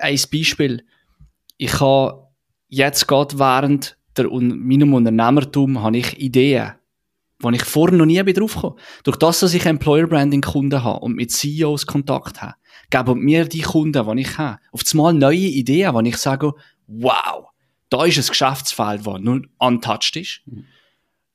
Ein 0.00 0.20
Beispiel. 0.32 0.86
Ich 1.56 1.80
habe 1.80 2.28
jetzt 2.68 3.08
gerade 3.08 3.36
während 3.36 3.98
der, 4.16 4.30
meinem 4.30 4.94
Unternehmertum 4.94 5.82
habe 5.82 5.98
ich 5.98 6.20
Ideen 6.20 6.72
wo 7.42 7.50
ich 7.50 7.64
vorher 7.64 7.98
noch 7.98 8.06
nie 8.06 8.22
drauf 8.22 8.56
komme. 8.56 8.76
Durch 9.04 9.16
das, 9.16 9.40
dass 9.40 9.54
ich 9.54 9.66
Employer 9.66 10.06
Branding 10.06 10.40
Kunden 10.40 10.82
habe 10.82 11.00
und 11.00 11.14
mit 11.14 11.30
CEOs 11.30 11.86
Kontakt 11.86 12.40
habe, 12.40 12.54
geben 12.90 13.20
mir 13.20 13.46
die 13.46 13.62
Kunden, 13.62 14.16
die 14.16 14.22
ich 14.22 14.38
habe, 14.38 14.58
auf 14.70 14.82
einmal 14.92 15.12
neue 15.12 15.36
Ideen, 15.36 15.94
wo 15.94 16.00
ich 16.00 16.16
sage, 16.16 16.52
wow, 16.86 17.48
da 17.90 18.04
ist 18.04 18.18
ein 18.18 18.26
Geschäftsfeld, 18.26 19.06
das 19.06 19.20
nur 19.20 19.42
untouched 19.58 20.16
ist. 20.16 20.40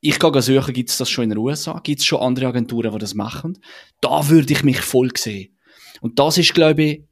Ich 0.00 0.18
gehe 0.18 0.42
suchen, 0.42 0.74
gibt 0.74 0.90
es 0.90 0.96
das 0.96 1.10
schon 1.10 1.24
in 1.24 1.30
den 1.30 1.38
USA? 1.38 1.80
Gibt 1.82 2.00
es 2.00 2.06
schon 2.06 2.20
andere 2.20 2.46
Agenturen, 2.46 2.92
die 2.92 2.98
das 2.98 3.14
machen? 3.14 3.58
Da 4.00 4.28
würde 4.28 4.52
ich 4.52 4.62
mich 4.62 4.80
voll 4.80 5.10
sehen. 5.16 5.56
Und 6.00 6.18
das 6.18 6.38
ist, 6.38 6.54
glaube 6.54 6.82
ich, 6.82 7.04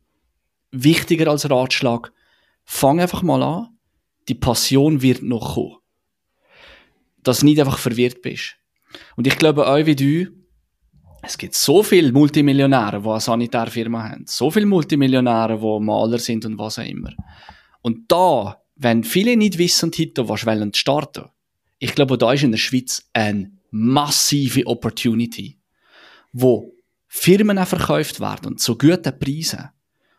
wichtiger 0.70 1.30
als 1.30 1.50
Ratschlag. 1.50 2.12
Fang 2.64 3.00
einfach 3.00 3.22
mal 3.22 3.42
an. 3.42 3.78
Die 4.28 4.34
Passion 4.34 5.02
wird 5.02 5.22
noch 5.22 5.54
kommen. 5.54 5.76
Dass 7.22 7.40
du 7.40 7.46
nicht 7.46 7.60
einfach 7.60 7.78
verwirrt 7.78 8.22
bist. 8.22 8.56
Und 9.16 9.26
ich 9.26 9.36
glaube 9.36 9.66
auch 9.66 9.86
wie 9.86 9.96
du, 9.96 10.26
es 11.22 11.36
gibt 11.36 11.54
so 11.54 11.82
viele 11.82 12.12
Multimillionäre, 12.12 13.00
die 13.00 13.08
eine 13.08 13.20
Sanitärfirma 13.20 14.10
haben. 14.10 14.24
So 14.26 14.50
viele 14.50 14.66
Multimillionäre, 14.66 15.58
die 15.58 15.84
Maler 15.84 16.18
sind 16.18 16.44
und 16.44 16.58
was 16.58 16.78
auch 16.78 16.84
immer. 16.84 17.10
Und 17.82 18.10
da, 18.10 18.62
wenn 18.76 19.02
viele 19.02 19.36
nicht 19.36 19.58
wissen, 19.58 19.90
heute, 19.98 20.28
was 20.28 20.46
wollen 20.46 20.72
starten, 20.72 21.24
ich 21.78 21.94
glaube, 21.94 22.16
da 22.16 22.32
ist 22.32 22.44
in 22.44 22.52
der 22.52 22.58
Schweiz 22.58 23.08
eine 23.12 23.50
massive 23.70 24.66
Opportunity, 24.66 25.58
wo 26.32 26.72
Firmen 27.08 27.64
verkauft 27.64 28.20
werden 28.20 28.56
zu 28.56 28.78
guten 28.78 29.18
Preisen, 29.18 29.70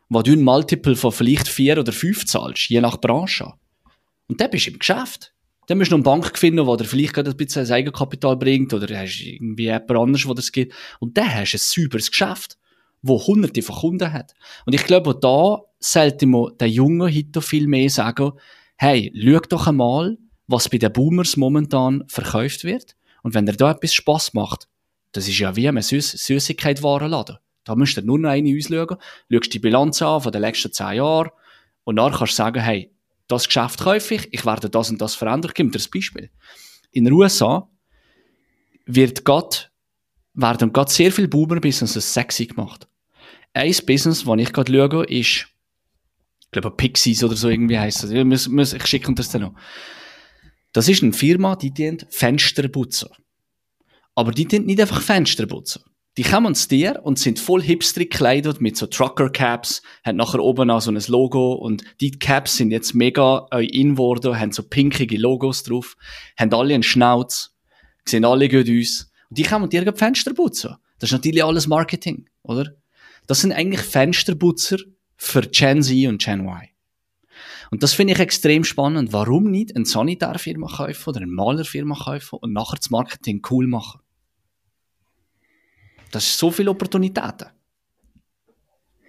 wo 0.10 0.22
du 0.22 0.34
ein 0.34 0.44
Multiple 0.44 0.96
von 0.96 1.12
vielleicht 1.12 1.48
vier 1.48 1.80
oder 1.80 1.92
fünf 1.92 2.26
zahlst, 2.26 2.70
je 2.70 2.82
nach 2.82 2.98
Branche. 2.98 3.54
Und 4.28 4.42
dann 4.42 4.52
bist 4.52 4.68
du 4.68 4.72
im 4.72 4.80
Geschäft. 4.80 5.34
Dann 5.68 5.78
musst 5.78 5.92
du 5.92 5.98
noch 5.98 6.06
eine 6.06 6.22
Bank 6.22 6.38
finden, 6.38 6.66
die 6.66 6.78
dir 6.78 6.86
vielleicht 6.86 7.14
gerade 7.14 7.32
ein 7.32 7.38
bisschen 7.38 7.70
Eigenkapital 7.72 8.36
bringt, 8.38 8.74
oder 8.74 8.98
hast 8.98 9.22
irgendwie 9.22 9.66
jemand 9.66 9.92
anderes, 9.92 10.28
wo 10.28 10.34
das 10.34 10.52
gibt. 10.52 10.74
Und 11.00 11.18
dann 11.18 11.34
hast 11.34 11.52
du 11.52 11.58
ein 11.58 11.60
sauberes 11.60 12.10
Geschäft, 12.10 12.58
wo 13.02 13.26
hunderte 13.26 13.62
von 13.62 13.76
Kunden 13.76 14.12
hat. 14.12 14.34
Und 14.66 14.74
ich 14.74 14.84
glaube, 14.84 15.18
da 15.20 15.62
sollte 15.80 16.26
man 16.26 16.58
den 16.58 16.72
Jungen 16.72 17.14
heute 17.14 17.42
viel 17.42 17.68
mehr 17.68 17.90
sagen, 17.90 18.32
hey, 18.78 19.12
schau 19.16 19.40
doch 19.50 19.68
einmal, 19.68 20.18
was 20.48 20.70
bei 20.70 20.78
den 20.78 20.94
Boomers 20.94 21.38
momentan 21.38 22.04
verkauft 22.08 22.64
wird. 22.64 22.96
Und 23.24 23.34
wenn 23.34 23.46
dir 23.46 23.54
da 23.54 23.72
etwas 23.72 23.94
Spass 23.94 24.34
macht, 24.34 24.68
das 25.12 25.28
ist 25.28 25.40
ja 25.40 25.56
wie 25.56 25.68
ein 25.68 25.82
Süß 25.82 26.12
Süßigkeit-Warenladen. 26.12 27.38
Da 27.64 27.76
musst 27.76 27.98
du 27.98 28.02
nur 28.02 28.20
noch 28.20 28.30
eine 28.30 28.56
auslösen, 28.56 28.98
schaust 29.32 29.54
die 29.54 29.60
Bilanz 29.60 30.02
an 30.02 30.22
von 30.22 30.32
den 30.32 30.42
letzten 30.42 30.72
zehn 30.72 30.98
Jahren 30.98 31.32
und 31.84 31.98
dann 31.98 32.14
kannst 32.14 32.34
du 32.34 32.38
sagen, 32.38 32.62
hey, 32.62 32.94
das 33.28 33.48
Geschäft 33.48 33.80
kaufe 33.80 34.16
ich, 34.16 34.34
ich 34.34 34.46
werde 34.46 34.70
das 34.70 34.90
und 34.90 35.02
das 35.02 35.16
verändern. 35.16 35.50
Ich 35.50 35.56
gebe 35.56 35.70
dir 35.70 35.80
ein 35.80 35.92
Beispiel. 35.92 36.30
In 36.92 37.06
den 37.06 37.14
USA 37.14 37.70
wird 38.86 39.26
grad, 39.26 39.72
werden 40.34 40.72
gerade 40.72 40.92
sehr 40.92 41.12
viele 41.12 41.28
Boomer-Businesses 41.28 42.14
sexy 42.14 42.46
gemacht. 42.46 42.88
Ein 43.54 43.76
Business, 43.86 44.24
das 44.24 44.40
ich 44.40 44.54
gerade 44.54 44.74
schaue, 44.74 45.06
ist, 45.06 45.48
ich 46.40 46.52
glaube, 46.52 46.72
Pixies 46.72 47.24
oder 47.24 47.36
so 47.36 47.50
irgendwie 47.50 47.78
heisst 47.78 48.04
das. 48.04 48.12
Ich, 48.12 48.74
ich 48.74 48.88
schicke 48.88 49.14
das 49.14 49.30
dann 49.30 49.42
noch. 49.42 49.56
Das 50.72 50.88
ist 50.88 51.04
eine 51.04 51.14
Firma, 51.14 51.56
die 51.56 51.72
dient 51.72 52.08
Fensterputzer. 52.10 53.10
Aber 54.16 54.32
die 54.32 54.46
dient 54.46 54.68
nicht 54.68 54.80
einfach 54.80 55.02
Fensterputzer. 55.02 55.82
Die 56.18 56.24
kommen 56.24 56.56
zu 56.56 56.68
dir 56.68 57.02
und 57.04 57.20
sind 57.20 57.40
voll 57.40 57.62
hipstrig 57.62 58.10
gekleidet 58.10 58.60
mit 58.60 58.76
so 58.76 58.88
Trucker-Caps, 58.88 59.84
haben 60.04 60.18
nachher 60.18 60.40
oben 60.40 60.72
auch 60.72 60.82
so 60.82 60.90
ein 60.90 61.00
Logo 61.08 61.54
und 61.54 61.84
die 62.02 62.12
Caps 62.12 62.58
sind 62.58 62.72
jetzt 62.72 62.96
mega 62.96 63.46
in 63.60 63.92
geworden, 63.94 64.40
haben 64.40 64.52
so 64.52 64.64
pinkige 64.64 65.18
Logos 65.18 65.62
drauf, 65.62 65.96
haben 66.36 66.52
alle 66.54 66.74
einen 66.74 66.82
Schnauz, 66.82 67.56
sehen 68.04 68.26
alle 68.26 68.50
gut 68.50 68.68
aus. 68.68 69.12
Und 69.30 69.38
die 69.38 69.44
kommen 69.44 69.70
dir 69.70 69.94
Fenster 69.96 70.34
putzen. 70.34 70.76
Das 70.98 71.10
ist 71.10 71.14
natürlich 71.14 71.44
alles 71.44 71.68
Marketing, 71.68 72.28
oder? 72.42 72.74
Das 73.28 73.42
sind 73.42 73.52
eigentlich 73.52 73.82
Fensterputzer 73.82 74.78
für 75.18 75.42
Gen 75.42 75.84
Z 75.84 76.08
und 76.08 76.20
Gen 76.20 76.48
Y. 76.48 76.68
Und 77.70 77.84
das 77.84 77.94
finde 77.94 78.14
ich 78.14 78.20
extrem 78.20 78.64
spannend. 78.64 79.14
Warum 79.14 79.52
nicht 79.52 79.76
eine 79.76 79.86
Sanitärfirma 79.86 80.68
kaufen 80.68 81.10
oder 81.10 81.22
eine 81.22 81.28
Malerfirma 81.28 81.96
kaufen 81.96 82.40
und 82.42 82.54
nachher 82.54 82.78
das 82.78 82.90
Marketing 82.90 83.46
cool 83.52 83.68
machen? 83.68 84.00
Das 86.12 86.24
ist 86.24 86.38
so 86.38 86.52
viele 86.52 86.72
Opportunitäten. 86.72 87.48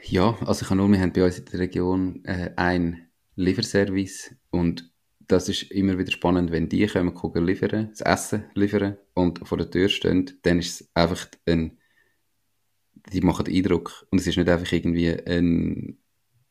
Ja, 0.04 0.36
also 0.46 0.62
ich 0.62 0.68
kann 0.68 0.78
nur, 0.78 0.90
wir 0.90 1.00
haben 1.00 1.12
bei 1.12 1.24
uns 1.24 1.38
in 1.38 1.44
der 1.44 1.60
Region 1.60 2.24
äh, 2.24 2.50
einen 2.56 3.08
Lieferservice 3.36 4.34
und 4.50 4.90
das 5.26 5.48
ist 5.48 5.70
immer 5.70 5.98
wieder 5.98 6.10
spannend, 6.10 6.50
wenn 6.50 6.68
die 6.68 6.86
kommen, 6.86 7.14
gucken, 7.14 7.44
liefern, 7.44 7.90
das 7.90 8.00
Essen 8.00 8.44
liefern 8.54 8.96
und 9.14 9.46
vor 9.46 9.58
der 9.58 9.70
Tür 9.70 9.88
stehen, 9.88 10.38
dann 10.42 10.58
ist 10.58 10.80
es 10.80 10.88
einfach 10.94 11.28
ein, 11.46 11.78
die 13.12 13.20
machen 13.20 13.46
Eindruck 13.46 14.06
und 14.10 14.20
es 14.20 14.26
ist 14.26 14.38
nicht 14.38 14.48
einfach 14.48 14.72
irgendwie 14.72 15.10
ein, 15.10 15.98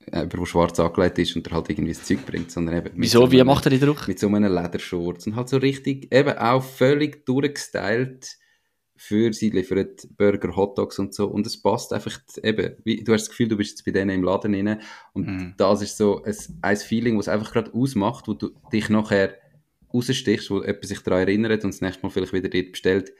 jemand, 0.05 0.33
der 0.33 0.45
schwarz 0.45 0.79
angelegt 0.79 1.17
ist 1.19 1.35
und 1.35 1.45
der 1.45 1.53
halt 1.53 1.69
irgendwie 1.69 1.93
das 1.93 2.03
Zeug 2.03 2.25
bringt, 2.25 2.51
sondern 2.51 2.77
eben... 2.77 2.91
Wieso, 2.95 3.25
so 3.25 3.31
wie 3.31 3.43
macht 3.43 3.65
er 3.65 3.71
den 3.71 3.79
Druck? 3.79 4.07
Mit 4.07 4.19
so 4.19 4.27
einem 4.27 4.53
Lederschurz 4.53 5.25
und 5.25 5.35
halt 5.35 5.49
so 5.49 5.57
richtig, 5.57 6.13
eben 6.13 6.37
auch 6.37 6.63
völlig 6.63 7.25
durchgestylt, 7.25 8.37
für 8.97 9.31
sie 9.31 9.49
liefern 9.49 9.87
Burger, 10.17 10.55
Hotdogs 10.55 10.99
und 10.99 11.13
so 11.13 11.27
und 11.27 11.45
es 11.47 11.61
passt 11.61 11.93
einfach 11.93 12.19
eben, 12.43 12.75
wie, 12.83 13.03
du 13.03 13.13
hast 13.13 13.23
das 13.23 13.29
Gefühl, 13.29 13.47
du 13.47 13.57
bist 13.57 13.71
jetzt 13.71 13.85
bei 13.85 13.91
denen 13.91 14.09
im 14.09 14.23
Laden 14.23 14.53
rein 14.53 14.81
und 15.13 15.27
mm. 15.27 15.53
das 15.57 15.81
ist 15.81 15.97
so 15.97 16.23
ein, 16.23 16.35
ein 16.61 16.77
Feeling, 16.77 17.17
was 17.17 17.27
einfach 17.27 17.51
gerade 17.51 17.73
ausmacht, 17.73 18.27
wo 18.27 18.33
du 18.33 18.51
dich 18.73 18.89
nachher 18.89 19.35
rausstichst, 19.93 20.49
wo 20.49 20.61
jemand 20.61 20.85
sich 20.85 20.99
daran 20.99 21.21
erinnert 21.21 21.63
und 21.63 21.73
das 21.73 21.81
nächste 21.81 22.03
Mal 22.03 22.09
vielleicht 22.09 22.33
wieder 22.33 22.49
dort 22.49 22.71
bestellt, 22.71 23.13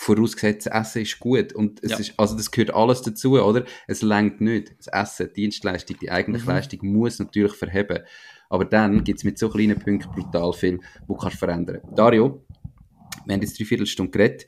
vorausgesetzt, 0.00 0.66
das 0.66 0.88
Essen 0.88 1.02
ist 1.02 1.20
gut 1.20 1.52
und 1.52 1.82
es 1.84 1.90
ja. 1.90 1.98
ist, 1.98 2.14
also 2.16 2.34
das 2.34 2.50
gehört 2.50 2.74
alles 2.74 3.02
dazu, 3.02 3.38
oder? 3.38 3.66
Es 3.86 4.00
lenkt 4.00 4.40
nicht. 4.40 4.74
Das 4.78 4.86
Essen, 4.86 5.28
die 5.28 5.42
Dienstleistung, 5.42 5.98
die 6.00 6.10
eigentliche 6.10 6.46
mhm. 6.46 6.52
Leistung 6.52 6.78
muss 6.82 7.18
natürlich 7.18 7.52
verheben. 7.52 7.98
Aber 8.48 8.64
dann 8.64 9.04
gibt 9.04 9.18
es 9.18 9.24
mit 9.24 9.38
so 9.38 9.50
kleinen 9.50 9.78
Punkten 9.78 10.10
brutal 10.10 10.54
viel, 10.54 10.80
wo 11.06 11.14
du 11.14 11.20
kannst 11.20 11.38
verändern. 11.38 11.82
Dario, 11.94 12.42
wir 13.26 13.34
haben 13.34 13.42
jetzt 13.42 13.60
drei 13.60 13.64
Viertelstunde 13.66 14.10
geredet. 14.10 14.46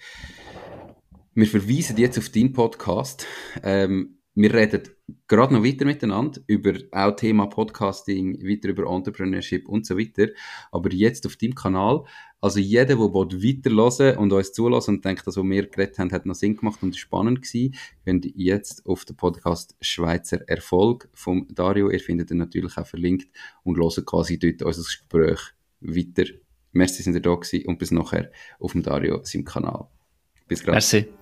Wir 1.34 1.46
verweisen 1.46 1.96
jetzt 1.96 2.18
auf 2.18 2.28
deinen 2.28 2.52
Podcast. 2.52 3.26
Ähm, 3.62 4.18
wir 4.34 4.52
reden 4.52 4.82
gerade 5.28 5.54
noch 5.54 5.64
weiter 5.64 5.86
miteinander 5.86 6.40
über 6.46 6.74
auch 6.90 7.16
Thema 7.16 7.46
Podcasting, 7.46 8.42
weiter 8.46 8.68
über 8.68 8.90
Entrepreneurship 8.90 9.66
und 9.66 9.86
so 9.86 9.98
weiter. 9.98 10.28
Aber 10.72 10.92
jetzt 10.92 11.26
auf 11.26 11.36
deinem 11.36 11.54
Kanal. 11.54 12.04
Also 12.40 12.58
jeder, 12.58 12.96
der 12.96 12.98
weiterhören 12.98 14.18
und 14.18 14.32
uns 14.32 14.52
zulassen 14.52 14.96
und 14.96 15.04
denkt, 15.06 15.26
dass 15.26 15.36
was 15.38 15.44
wir 15.44 15.66
geredet 15.66 15.98
haben, 15.98 16.12
hat 16.12 16.26
noch 16.26 16.34
Sinn 16.34 16.56
gemacht 16.56 16.82
und 16.82 16.96
spannend 16.96 17.40
gewesen, 17.40 17.74
könnt 18.04 18.26
jetzt 18.34 18.84
auf 18.84 19.06
den 19.06 19.16
Podcast 19.16 19.74
Schweizer 19.80 20.46
Erfolg 20.48 21.08
vom 21.14 21.46
Dario, 21.54 21.88
ihr 21.88 22.00
findet 22.00 22.30
ihn 22.30 22.38
natürlich 22.38 22.76
auch 22.76 22.86
verlinkt 22.86 23.28
und 23.62 23.78
hört 23.78 24.04
quasi 24.04 24.38
dort 24.38 24.62
unser 24.62 24.82
Gespräch 24.82 25.40
weiter. 25.80 26.24
Merci, 26.72 27.02
sind 27.02 27.14
ihr 27.14 27.22
da 27.22 27.34
gewesen 27.34 27.66
und 27.66 27.78
bis 27.78 27.90
nachher 27.90 28.30
auf 28.58 28.72
dem 28.72 28.82
Dario, 28.82 29.20
seinem 29.24 29.44
Kanal. 29.44 29.88
Bis 30.48 30.62
gleich. 30.62 30.74
Merci. 30.74 31.21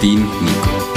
dein 0.00 0.16
Nico. 0.16 0.89